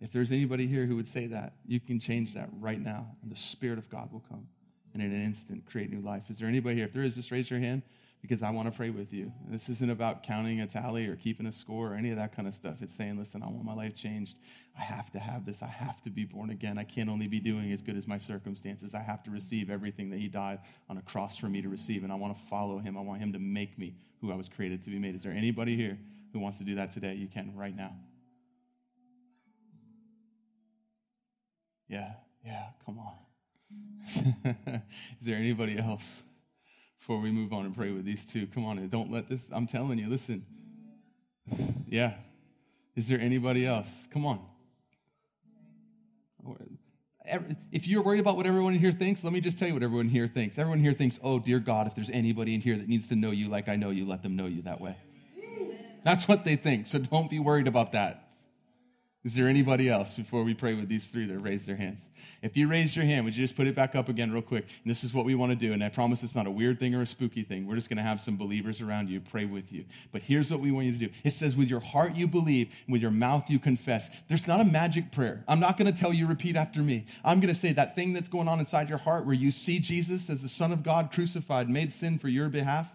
If 0.00 0.10
there's 0.10 0.32
anybody 0.32 0.66
here 0.66 0.86
who 0.86 0.96
would 0.96 1.08
say 1.08 1.28
that, 1.28 1.52
you 1.68 1.78
can 1.78 2.00
change 2.00 2.34
that 2.34 2.48
right 2.58 2.80
now, 2.80 3.06
and 3.22 3.30
the 3.30 3.36
Spirit 3.36 3.78
of 3.78 3.88
God 3.88 4.12
will 4.12 4.24
come 4.28 4.48
and 4.92 5.00
in 5.00 5.12
an 5.12 5.22
instant 5.22 5.66
create 5.66 5.88
new 5.88 6.00
life. 6.00 6.24
Is 6.30 6.38
there 6.40 6.48
anybody 6.48 6.74
here? 6.78 6.86
If 6.86 6.92
there 6.92 7.04
is, 7.04 7.14
just 7.14 7.30
raise 7.30 7.48
your 7.48 7.60
hand 7.60 7.82
because 8.22 8.40
I 8.44 8.50
want 8.50 8.68
to 8.68 8.76
pray 8.76 8.90
with 8.90 9.12
you. 9.12 9.32
This 9.48 9.68
isn't 9.68 9.90
about 9.90 10.22
counting 10.22 10.60
a 10.60 10.66
tally 10.68 11.06
or 11.08 11.16
keeping 11.16 11.46
a 11.46 11.52
score 11.52 11.92
or 11.92 11.94
any 11.96 12.10
of 12.10 12.16
that 12.16 12.34
kind 12.34 12.46
of 12.46 12.54
stuff. 12.54 12.76
It's 12.80 12.96
saying, 12.96 13.18
listen, 13.18 13.42
I 13.42 13.46
want 13.46 13.64
my 13.64 13.74
life 13.74 13.96
changed. 13.96 14.38
I 14.78 14.82
have 14.82 15.10
to 15.10 15.18
have 15.18 15.44
this. 15.44 15.56
I 15.60 15.66
have 15.66 16.00
to 16.04 16.10
be 16.10 16.24
born 16.24 16.50
again. 16.50 16.78
I 16.78 16.84
can't 16.84 17.10
only 17.10 17.26
be 17.26 17.40
doing 17.40 17.72
as 17.72 17.82
good 17.82 17.96
as 17.96 18.06
my 18.06 18.18
circumstances. 18.18 18.94
I 18.94 19.00
have 19.00 19.24
to 19.24 19.32
receive 19.32 19.70
everything 19.70 20.08
that 20.10 20.20
He 20.20 20.28
died 20.28 20.60
on 20.88 20.98
a 20.98 21.02
cross 21.02 21.36
for 21.36 21.48
me 21.48 21.62
to 21.62 21.68
receive. 21.68 22.04
And 22.04 22.12
I 22.12 22.14
want 22.14 22.36
to 22.36 22.42
follow 22.48 22.78
Him. 22.78 22.96
I 22.96 23.00
want 23.00 23.20
Him 23.20 23.32
to 23.32 23.40
make 23.40 23.76
me 23.76 23.96
who 24.20 24.30
I 24.30 24.36
was 24.36 24.48
created 24.48 24.84
to 24.84 24.90
be 24.90 25.00
made. 25.00 25.16
Is 25.16 25.24
there 25.24 25.32
anybody 25.32 25.76
here 25.76 25.98
who 26.32 26.38
wants 26.38 26.58
to 26.58 26.64
do 26.64 26.76
that 26.76 26.94
today? 26.94 27.14
You 27.14 27.26
can 27.26 27.52
right 27.56 27.76
now. 27.76 27.92
Yeah, 31.88 32.12
yeah, 32.46 32.66
come 32.86 33.00
on. 33.00 33.14
Is 35.20 35.26
there 35.26 35.36
anybody 35.36 35.76
else 35.76 36.22
before 37.02 37.18
we 37.18 37.32
move 37.32 37.52
on 37.52 37.64
and 37.66 37.74
pray 37.74 37.90
with 37.90 38.04
these 38.04 38.24
two? 38.24 38.46
Come 38.46 38.64
on, 38.64 38.78
and 38.78 38.88
don't 38.88 39.10
let 39.10 39.28
this, 39.28 39.42
I'm 39.50 39.66
telling 39.66 39.98
you, 39.98 40.08
listen. 40.08 40.46
Yeah. 41.88 42.14
Is 42.94 43.08
there 43.08 43.18
anybody 43.18 43.66
else? 43.66 43.88
Come 44.12 44.24
on. 44.24 44.38
If 47.72 47.88
you're 47.88 48.02
worried 48.04 48.20
about 48.20 48.36
what 48.36 48.46
everyone 48.46 48.74
here 48.74 48.92
thinks, 48.92 49.24
let 49.24 49.32
me 49.32 49.40
just 49.40 49.58
tell 49.58 49.66
you 49.66 49.74
what 49.74 49.82
everyone 49.82 50.08
here 50.08 50.28
thinks. 50.28 50.58
Everyone 50.58 50.78
here 50.78 50.92
thinks, 50.92 51.18
oh, 51.24 51.40
dear 51.40 51.58
God, 51.58 51.88
if 51.88 51.96
there's 51.96 52.10
anybody 52.10 52.54
in 52.54 52.60
here 52.60 52.76
that 52.76 52.88
needs 52.88 53.08
to 53.08 53.16
know 53.16 53.32
you 53.32 53.48
like 53.48 53.68
I 53.68 53.74
know 53.74 53.90
you, 53.90 54.06
let 54.06 54.22
them 54.22 54.36
know 54.36 54.46
you 54.46 54.62
that 54.62 54.80
way. 54.80 54.96
That's 56.04 56.28
what 56.28 56.44
they 56.44 56.54
think. 56.54 56.86
So 56.86 57.00
don't 57.00 57.28
be 57.28 57.40
worried 57.40 57.66
about 57.66 57.92
that. 57.92 58.21
Is 59.24 59.34
there 59.34 59.46
anybody 59.46 59.88
else 59.88 60.16
before 60.16 60.42
we 60.42 60.52
pray 60.52 60.74
with 60.74 60.88
these 60.88 61.06
three 61.06 61.26
that 61.26 61.38
raised 61.38 61.66
their 61.66 61.76
hands? 61.76 62.02
If 62.42 62.56
you 62.56 62.66
raised 62.66 62.96
your 62.96 63.04
hand, 63.04 63.24
would 63.24 63.36
you 63.36 63.44
just 63.44 63.54
put 63.54 63.68
it 63.68 63.76
back 63.76 63.94
up 63.94 64.08
again, 64.08 64.32
real 64.32 64.42
quick? 64.42 64.64
And 64.82 64.90
this 64.90 65.04
is 65.04 65.14
what 65.14 65.24
we 65.24 65.36
want 65.36 65.52
to 65.52 65.56
do. 65.56 65.72
And 65.72 65.84
I 65.84 65.88
promise 65.88 66.24
it's 66.24 66.34
not 66.34 66.48
a 66.48 66.50
weird 66.50 66.80
thing 66.80 66.92
or 66.92 67.02
a 67.02 67.06
spooky 67.06 67.44
thing. 67.44 67.68
We're 67.68 67.76
just 67.76 67.88
going 67.88 67.98
to 67.98 68.02
have 68.02 68.20
some 68.20 68.36
believers 68.36 68.80
around 68.80 69.08
you 69.08 69.20
pray 69.20 69.44
with 69.44 69.72
you. 69.72 69.84
But 70.10 70.22
here's 70.22 70.50
what 70.50 70.58
we 70.58 70.72
want 70.72 70.86
you 70.86 70.92
to 70.92 70.98
do 70.98 71.08
it 71.22 71.30
says, 71.30 71.54
with 71.54 71.68
your 71.68 71.78
heart 71.78 72.16
you 72.16 72.26
believe, 72.26 72.68
and 72.86 72.92
with 72.92 73.00
your 73.00 73.12
mouth 73.12 73.48
you 73.48 73.60
confess. 73.60 74.10
There's 74.28 74.48
not 74.48 74.60
a 74.60 74.64
magic 74.64 75.12
prayer. 75.12 75.44
I'm 75.46 75.60
not 75.60 75.78
going 75.78 75.92
to 75.92 75.98
tell 75.98 76.12
you, 76.12 76.26
repeat 76.26 76.56
after 76.56 76.80
me. 76.80 77.06
I'm 77.24 77.38
going 77.38 77.54
to 77.54 77.60
say 77.60 77.72
that 77.74 77.94
thing 77.94 78.12
that's 78.12 78.28
going 78.28 78.48
on 78.48 78.58
inside 78.58 78.88
your 78.88 78.98
heart 78.98 79.24
where 79.24 79.36
you 79.36 79.52
see 79.52 79.78
Jesus 79.78 80.28
as 80.28 80.42
the 80.42 80.48
Son 80.48 80.72
of 80.72 80.82
God 80.82 81.12
crucified, 81.12 81.70
made 81.70 81.92
sin 81.92 82.18
for 82.18 82.28
your 82.28 82.48
behalf 82.48 82.88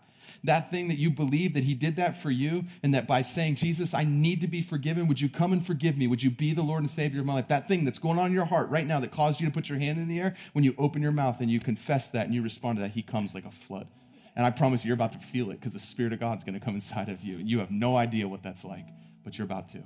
that 0.44 0.72
thing 0.72 0.88
that 0.88 0.98
you 0.98 1.10
believe 1.10 1.54
that 1.54 1.64
He 1.64 1.74
did 1.74 1.96
that 1.98 2.22
for 2.22 2.32
you, 2.32 2.66
and 2.84 2.94
that 2.94 3.08
by 3.08 3.22
saying, 3.22 3.56
Jesus, 3.56 3.94
I 3.94 4.04
need 4.04 4.42
to 4.42 4.48
be 4.48 4.62
forgiven, 4.62 5.08
would 5.08 5.22
you 5.22 5.30
come 5.30 5.54
and 5.54 5.66
forgive 5.66 5.98
me? 5.98 6.08
Would 6.08 6.24
you 6.24 6.32
be 6.32 6.54
the 6.54 6.62
Lord 6.62 6.82
and 6.82 6.90
Savior 6.90 7.20
of 7.20 7.26
my 7.26 7.34
life? 7.36 7.48
That 7.48 7.68
thing 7.68 7.86
that's 7.86 8.00
going 8.00 8.20
on 8.20 8.28
in 8.28 8.34
your 8.34 8.46
heart 8.46 8.70
right 8.70 8.86
now 8.86 9.00
that 9.00 9.12
caused 9.12 9.40
you 9.40 9.48
to 9.48 9.54
put 9.54 9.70
your 9.70 9.80
hand 9.80 9.98
in 9.98 10.08
the 10.08 10.20
air, 10.20 10.36
when 10.54 10.64
you 10.64 10.74
open 10.78 11.02
your 11.02 11.12
mouth 11.12 11.38
and 11.40 11.50
you 11.50 11.60
confess 11.60 12.08
that 12.10 12.26
and 12.26 12.34
you 12.34 12.42
respond 12.42 12.78
to 12.78 12.82
that, 12.82 12.92
He 12.92 13.02
comes 13.02 13.34
like 13.34 13.46
a 13.46 13.52
flood. 13.52 13.88
And 14.36 14.46
I 14.46 14.52
promise 14.52 14.84
you, 14.84 14.90
you're 14.90 14.96
about 14.96 15.14
to 15.14 15.20
feel 15.20 15.50
it 15.50 15.60
because 15.60 15.74
the 15.74 15.80
Spirit 15.80 16.14
of 16.14 16.20
God's 16.20 16.44
going 16.44 16.54
to 16.54 16.64
come 16.64 16.76
inside 16.76 17.10
of 17.10 17.22
you. 17.22 17.38
And 17.40 17.50
you 17.50 17.58
have 17.60 17.72
no 17.72 17.98
idea 17.98 18.28
what 18.28 18.44
that's 18.44 18.64
like, 18.64 18.86
but 19.24 19.38
you're 19.38 19.46
about 19.46 19.72
to. 19.72 19.84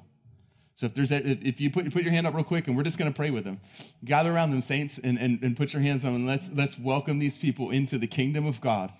So 0.75 0.87
if 0.87 0.95
there's 0.95 1.11
a, 1.11 1.25
if 1.25 1.61
you 1.61 1.69
put, 1.69 1.91
put 1.93 2.03
your 2.03 2.11
hand 2.11 2.25
up 2.25 2.33
real 2.33 2.43
quick 2.43 2.67
and 2.67 2.75
we're 2.75 2.83
just 2.83 2.97
going 2.97 3.11
to 3.11 3.15
pray 3.15 3.29
with 3.29 3.43
them. 3.43 3.59
Gather 4.03 4.33
around 4.33 4.51
them, 4.51 4.61
saints, 4.61 4.99
and, 5.01 5.17
and, 5.19 5.41
and 5.43 5.55
put 5.55 5.73
your 5.73 5.81
hands 5.81 6.03
on 6.03 6.13
them. 6.13 6.21
And 6.21 6.27
let's, 6.27 6.49
let's 6.53 6.79
welcome 6.79 7.19
these 7.19 7.37
people 7.37 7.69
into 7.69 7.97
the 7.97 8.07
kingdom 8.07 8.45
of 8.45 8.59
God. 8.59 8.91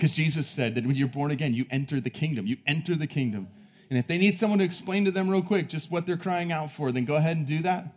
Because 0.00 0.16
Jesus 0.16 0.48
said 0.48 0.76
that 0.76 0.86
when 0.86 0.96
you're 0.96 1.08
born 1.08 1.30
again, 1.30 1.52
you 1.52 1.66
enter 1.70 2.00
the 2.00 2.08
kingdom. 2.08 2.46
You 2.46 2.56
enter 2.66 2.94
the 2.94 3.06
kingdom. 3.06 3.48
And 3.90 3.98
if 3.98 4.06
they 4.06 4.16
need 4.16 4.34
someone 4.38 4.60
to 4.60 4.64
explain 4.64 5.04
to 5.04 5.10
them 5.10 5.28
real 5.28 5.42
quick 5.42 5.68
just 5.68 5.90
what 5.90 6.06
they're 6.06 6.16
crying 6.16 6.50
out 6.52 6.72
for, 6.72 6.90
then 6.90 7.04
go 7.04 7.16
ahead 7.16 7.36
and 7.36 7.46
do 7.46 7.60
that. 7.64 7.92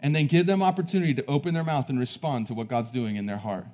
And 0.00 0.14
then 0.14 0.26
give 0.26 0.44
them 0.44 0.62
opportunity 0.62 1.14
to 1.14 1.24
open 1.24 1.54
their 1.54 1.64
mouth 1.64 1.88
and 1.88 1.98
respond 1.98 2.48
to 2.48 2.54
what 2.54 2.68
God's 2.68 2.90
doing 2.90 3.16
in 3.16 3.24
their 3.24 3.38
heart. 3.38 3.64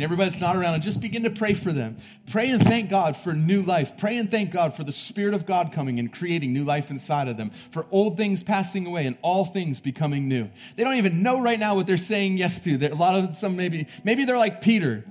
And 0.00 0.04
everybody 0.06 0.30
that's 0.30 0.40
not 0.40 0.56
around, 0.56 0.72
and 0.72 0.82
just 0.82 0.98
begin 0.98 1.24
to 1.24 1.30
pray 1.30 1.52
for 1.52 1.74
them. 1.74 1.98
Pray 2.30 2.48
and 2.48 2.62
thank 2.62 2.88
God 2.88 3.18
for 3.18 3.34
new 3.34 3.60
life. 3.60 3.98
Pray 3.98 4.16
and 4.16 4.30
thank 4.30 4.50
God 4.50 4.74
for 4.74 4.82
the 4.82 4.92
Spirit 4.92 5.34
of 5.34 5.44
God 5.44 5.72
coming 5.74 5.98
and 5.98 6.10
creating 6.10 6.54
new 6.54 6.64
life 6.64 6.90
inside 6.90 7.28
of 7.28 7.36
them, 7.36 7.50
for 7.70 7.84
old 7.90 8.16
things 8.16 8.42
passing 8.42 8.86
away 8.86 9.04
and 9.04 9.18
all 9.20 9.44
things 9.44 9.78
becoming 9.78 10.26
new. 10.26 10.48
They 10.76 10.84
don't 10.84 10.94
even 10.94 11.22
know 11.22 11.38
right 11.38 11.58
now 11.58 11.74
what 11.74 11.86
they're 11.86 11.98
saying 11.98 12.38
yes 12.38 12.58
to. 12.60 12.78
They're, 12.78 12.92
a 12.92 12.94
lot 12.94 13.14
of 13.14 13.36
some 13.36 13.56
maybe, 13.56 13.88
maybe 14.02 14.24
they're 14.24 14.38
like 14.38 14.62
Peter. 14.62 15.04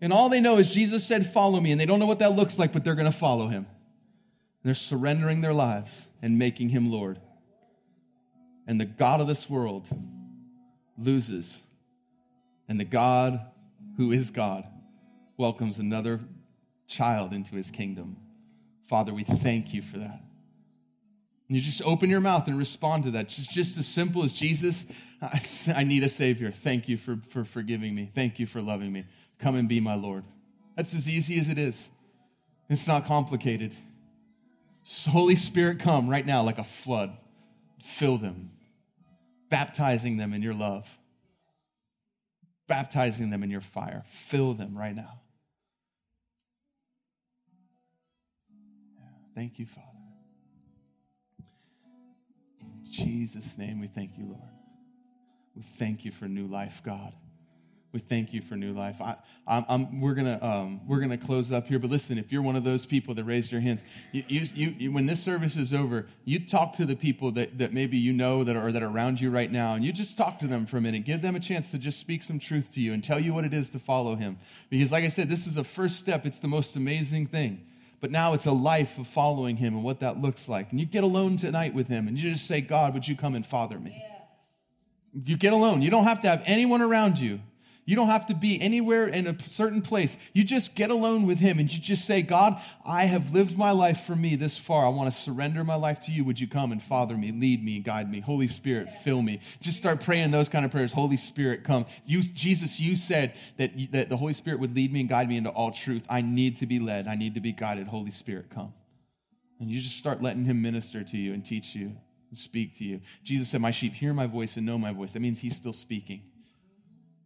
And 0.00 0.14
all 0.14 0.30
they 0.30 0.40
know 0.40 0.56
is 0.56 0.70
Jesus 0.70 1.04
said, 1.04 1.30
Follow 1.30 1.60
me. 1.60 1.72
And 1.72 1.78
they 1.78 1.84
don't 1.84 1.98
know 1.98 2.06
what 2.06 2.20
that 2.20 2.32
looks 2.32 2.58
like, 2.58 2.72
but 2.72 2.84
they're 2.84 2.94
going 2.94 3.04
to 3.04 3.12
follow 3.12 3.48
him. 3.48 3.66
They're 4.64 4.74
surrendering 4.74 5.42
their 5.42 5.52
lives 5.52 6.06
and 6.22 6.38
making 6.38 6.70
him 6.70 6.90
Lord. 6.90 7.20
And 8.66 8.80
the 8.80 8.86
God 8.86 9.20
of 9.20 9.26
this 9.26 9.50
world 9.50 9.84
loses 10.96 11.62
and 12.72 12.80
the 12.80 12.84
God 12.86 13.38
who 13.98 14.12
is 14.12 14.30
God 14.30 14.64
welcomes 15.36 15.76
another 15.76 16.20
child 16.88 17.34
into 17.34 17.54
his 17.54 17.70
kingdom. 17.70 18.16
Father, 18.88 19.12
we 19.12 19.24
thank 19.24 19.74
you 19.74 19.82
for 19.82 19.98
that. 19.98 20.22
And 21.48 21.56
you 21.56 21.60
just 21.60 21.82
open 21.82 22.08
your 22.08 22.22
mouth 22.22 22.48
and 22.48 22.56
respond 22.56 23.04
to 23.04 23.10
that. 23.10 23.28
Just, 23.28 23.50
just 23.50 23.76
as 23.76 23.86
simple 23.86 24.24
as 24.24 24.32
Jesus, 24.32 24.86
I, 25.20 25.42
I 25.76 25.84
need 25.84 26.02
a 26.02 26.08
Savior. 26.08 26.50
Thank 26.50 26.88
you 26.88 26.96
for, 26.96 27.18
for 27.28 27.44
forgiving 27.44 27.94
me. 27.94 28.10
Thank 28.14 28.38
you 28.38 28.46
for 28.46 28.62
loving 28.62 28.90
me. 28.90 29.04
Come 29.38 29.56
and 29.56 29.68
be 29.68 29.78
my 29.78 29.94
Lord. 29.94 30.24
That's 30.74 30.94
as 30.94 31.06
easy 31.06 31.38
as 31.38 31.48
it 31.48 31.58
is. 31.58 31.76
It's 32.70 32.86
not 32.86 33.04
complicated. 33.04 33.74
Holy 35.10 35.36
Spirit, 35.36 35.78
come 35.78 36.08
right 36.08 36.24
now 36.24 36.42
like 36.42 36.56
a 36.56 36.64
flood. 36.64 37.18
Fill 37.82 38.16
them, 38.16 38.52
baptizing 39.50 40.16
them 40.16 40.32
in 40.32 40.40
your 40.40 40.54
love 40.54 40.88
baptizing 42.68 43.30
them 43.30 43.42
in 43.42 43.50
your 43.50 43.60
fire. 43.60 44.04
Fill 44.08 44.54
them 44.54 44.76
right 44.76 44.94
now. 44.94 45.20
Thank 49.34 49.58
you, 49.58 49.66
Father. 49.66 49.86
In 52.60 52.86
Jesus' 52.90 53.56
name, 53.56 53.80
we 53.80 53.88
thank 53.88 54.18
you, 54.18 54.26
Lord. 54.26 54.50
We 55.56 55.62
thank 55.62 56.04
you 56.04 56.12
for 56.12 56.26
new 56.26 56.46
life, 56.46 56.82
God 56.84 57.12
we 57.92 58.00
thank 58.00 58.32
you 58.32 58.40
for 58.40 58.56
new 58.56 58.72
life. 58.72 58.96
I, 59.02 59.16
I'm, 59.46 59.64
I'm, 59.68 60.00
we're 60.00 60.14
gonna 60.14 60.38
um, 60.42 60.80
we're 60.86 61.00
gonna 61.00 61.18
close 61.18 61.52
up 61.52 61.66
here, 61.66 61.78
but 61.78 61.90
listen, 61.90 62.16
if 62.16 62.32
you're 62.32 62.40
one 62.40 62.56
of 62.56 62.64
those 62.64 62.86
people 62.86 63.14
that 63.14 63.24
raised 63.24 63.52
your 63.52 63.60
hands, 63.60 63.80
you, 64.12 64.24
you, 64.28 64.74
you, 64.78 64.92
when 64.92 65.04
this 65.04 65.22
service 65.22 65.56
is 65.56 65.74
over, 65.74 66.06
you 66.24 66.46
talk 66.46 66.74
to 66.76 66.86
the 66.86 66.96
people 66.96 67.32
that, 67.32 67.58
that 67.58 67.74
maybe 67.74 67.98
you 67.98 68.14
know 68.14 68.44
that 68.44 68.56
are 68.56 68.72
that 68.72 68.82
are 68.82 68.88
around 68.88 69.20
you 69.20 69.30
right 69.30 69.52
now, 69.52 69.74
and 69.74 69.84
you 69.84 69.92
just 69.92 70.16
talk 70.16 70.38
to 70.38 70.46
them 70.46 70.64
for 70.64 70.78
a 70.78 70.80
minute. 70.80 71.04
Give 71.04 71.20
them 71.20 71.36
a 71.36 71.40
chance 71.40 71.70
to 71.72 71.78
just 71.78 72.00
speak 72.00 72.22
some 72.22 72.38
truth 72.38 72.72
to 72.72 72.80
you 72.80 72.94
and 72.94 73.04
tell 73.04 73.20
you 73.20 73.34
what 73.34 73.44
it 73.44 73.52
is 73.52 73.68
to 73.70 73.78
follow 73.78 74.14
Him. 74.14 74.38
Because, 74.70 74.90
like 74.90 75.04
I 75.04 75.08
said, 75.08 75.28
this 75.28 75.46
is 75.46 75.58
a 75.58 75.64
first 75.64 75.98
step. 75.98 76.24
It's 76.24 76.40
the 76.40 76.48
most 76.48 76.76
amazing 76.76 77.26
thing. 77.26 77.66
But 78.00 78.10
now 78.10 78.32
it's 78.32 78.46
a 78.46 78.52
life 78.52 78.98
of 78.98 79.06
following 79.06 79.56
Him 79.56 79.74
and 79.74 79.84
what 79.84 80.00
that 80.00 80.20
looks 80.20 80.48
like. 80.48 80.70
And 80.70 80.80
you 80.80 80.86
get 80.86 81.04
alone 81.04 81.36
tonight 81.36 81.74
with 81.74 81.88
Him, 81.88 82.08
and 82.08 82.18
you 82.18 82.32
just 82.32 82.46
say, 82.46 82.62
God, 82.62 82.94
would 82.94 83.06
you 83.06 83.16
come 83.16 83.34
and 83.34 83.46
father 83.46 83.78
me? 83.78 84.02
Yeah. 84.02 85.22
You 85.24 85.36
get 85.36 85.52
alone. 85.52 85.82
You 85.82 85.90
don't 85.90 86.04
have 86.04 86.22
to 86.22 86.28
have 86.28 86.42
anyone 86.46 86.80
around 86.80 87.18
you. 87.18 87.40
You 87.84 87.96
don't 87.96 88.10
have 88.10 88.26
to 88.26 88.34
be 88.34 88.60
anywhere 88.60 89.08
in 89.08 89.26
a 89.26 89.36
certain 89.48 89.82
place. 89.82 90.16
You 90.32 90.44
just 90.44 90.76
get 90.76 90.90
alone 90.90 91.26
with 91.26 91.40
Him 91.40 91.58
and 91.58 91.72
you 91.72 91.80
just 91.80 92.04
say, 92.04 92.22
God, 92.22 92.60
I 92.84 93.06
have 93.06 93.32
lived 93.32 93.58
my 93.58 93.72
life 93.72 94.02
for 94.02 94.14
me 94.14 94.36
this 94.36 94.56
far. 94.56 94.86
I 94.86 94.88
want 94.90 95.12
to 95.12 95.20
surrender 95.20 95.64
my 95.64 95.74
life 95.74 95.98
to 96.02 96.12
you. 96.12 96.24
Would 96.24 96.38
you 96.38 96.46
come 96.46 96.70
and 96.70 96.80
father 96.80 97.16
me, 97.16 97.32
lead 97.32 97.64
me, 97.64 97.76
and 97.76 97.84
guide 97.84 98.08
me? 98.08 98.20
Holy 98.20 98.46
Spirit, 98.46 98.88
fill 99.02 99.20
me. 99.20 99.40
Just 99.60 99.78
start 99.78 100.00
praying 100.00 100.30
those 100.30 100.48
kind 100.48 100.64
of 100.64 100.70
prayers. 100.70 100.92
Holy 100.92 101.16
Spirit, 101.16 101.64
come. 101.64 101.86
You, 102.06 102.22
Jesus, 102.22 102.78
you 102.78 102.94
said 102.94 103.34
that, 103.58 103.72
that 103.90 104.08
the 104.08 104.16
Holy 104.16 104.34
Spirit 104.34 104.60
would 104.60 104.76
lead 104.76 104.92
me 104.92 105.00
and 105.00 105.08
guide 105.08 105.28
me 105.28 105.36
into 105.36 105.50
all 105.50 105.72
truth. 105.72 106.04
I 106.08 106.20
need 106.20 106.58
to 106.58 106.66
be 106.66 106.78
led, 106.78 107.08
I 107.08 107.16
need 107.16 107.34
to 107.34 107.40
be 107.40 107.52
guided. 107.52 107.88
Holy 107.88 108.12
Spirit, 108.12 108.48
come. 108.48 108.72
And 109.58 109.68
you 109.68 109.80
just 109.80 109.96
start 109.96 110.22
letting 110.22 110.44
Him 110.44 110.62
minister 110.62 111.02
to 111.02 111.16
you 111.16 111.32
and 111.32 111.44
teach 111.44 111.74
you 111.74 111.96
and 112.30 112.38
speak 112.38 112.78
to 112.78 112.84
you. 112.84 113.00
Jesus 113.24 113.48
said, 113.48 113.60
My 113.60 113.72
sheep 113.72 113.92
hear 113.92 114.14
my 114.14 114.26
voice 114.26 114.56
and 114.56 114.64
know 114.64 114.78
my 114.78 114.92
voice. 114.92 115.10
That 115.12 115.20
means 115.20 115.40
He's 115.40 115.56
still 115.56 115.72
speaking. 115.72 116.22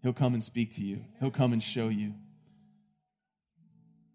He'll 0.06 0.12
come 0.12 0.34
and 0.34 0.44
speak 0.44 0.76
to 0.76 0.82
you, 0.82 1.00
He'll 1.18 1.32
come 1.32 1.52
and 1.52 1.60
show 1.60 1.88
you. 1.88 2.14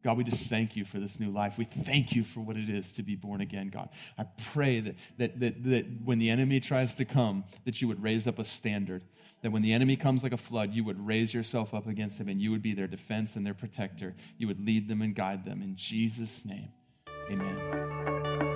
God, 0.06 0.16
we 0.16 0.24
just 0.24 0.50
thank 0.50 0.78
you 0.78 0.86
for 0.86 1.02
this 1.02 1.20
new 1.20 1.30
life. 1.30 1.56
We 1.58 1.66
thank 1.66 2.14
you 2.14 2.24
for 2.24 2.40
what 2.40 2.56
it 2.56 2.70
is 2.70 2.90
to 2.94 3.04
be 3.04 3.18
born 3.18 3.42
again, 3.42 3.68
God. 3.68 3.90
I 4.18 4.24
pray 4.54 4.80
that, 4.80 4.96
that, 5.18 5.40
that, 5.42 5.64
that 5.66 5.86
when 6.06 6.18
the 6.18 6.30
enemy 6.30 6.62
tries 6.62 6.96
to 6.96 7.04
come, 7.04 7.44
that 7.66 7.82
you 7.82 7.90
would 7.90 8.02
raise 8.02 8.26
up 8.26 8.40
a 8.40 8.46
standard. 8.46 9.04
That 9.42 9.52
when 9.52 9.64
the 9.64 9.74
enemy 9.74 9.98
comes 9.98 10.24
like 10.24 10.32
a 10.32 10.38
flood, 10.38 10.74
you 10.74 10.86
would 10.86 11.06
raise 11.06 11.34
yourself 11.34 11.74
up 11.74 11.88
against 11.88 12.18
him 12.18 12.30
and 12.30 12.42
you 12.42 12.52
would 12.52 12.62
be 12.62 12.74
their 12.74 12.88
defense 12.88 13.36
and 13.36 13.46
their 13.46 13.54
protector. 13.54 14.16
You 14.38 14.48
would 14.48 14.66
lead 14.66 14.88
them 14.88 15.02
and 15.02 15.14
guide 15.14 15.44
them. 15.44 15.62
In 15.62 15.76
Jesus' 15.76 16.46
name, 16.46 16.70
amen. 17.30 18.51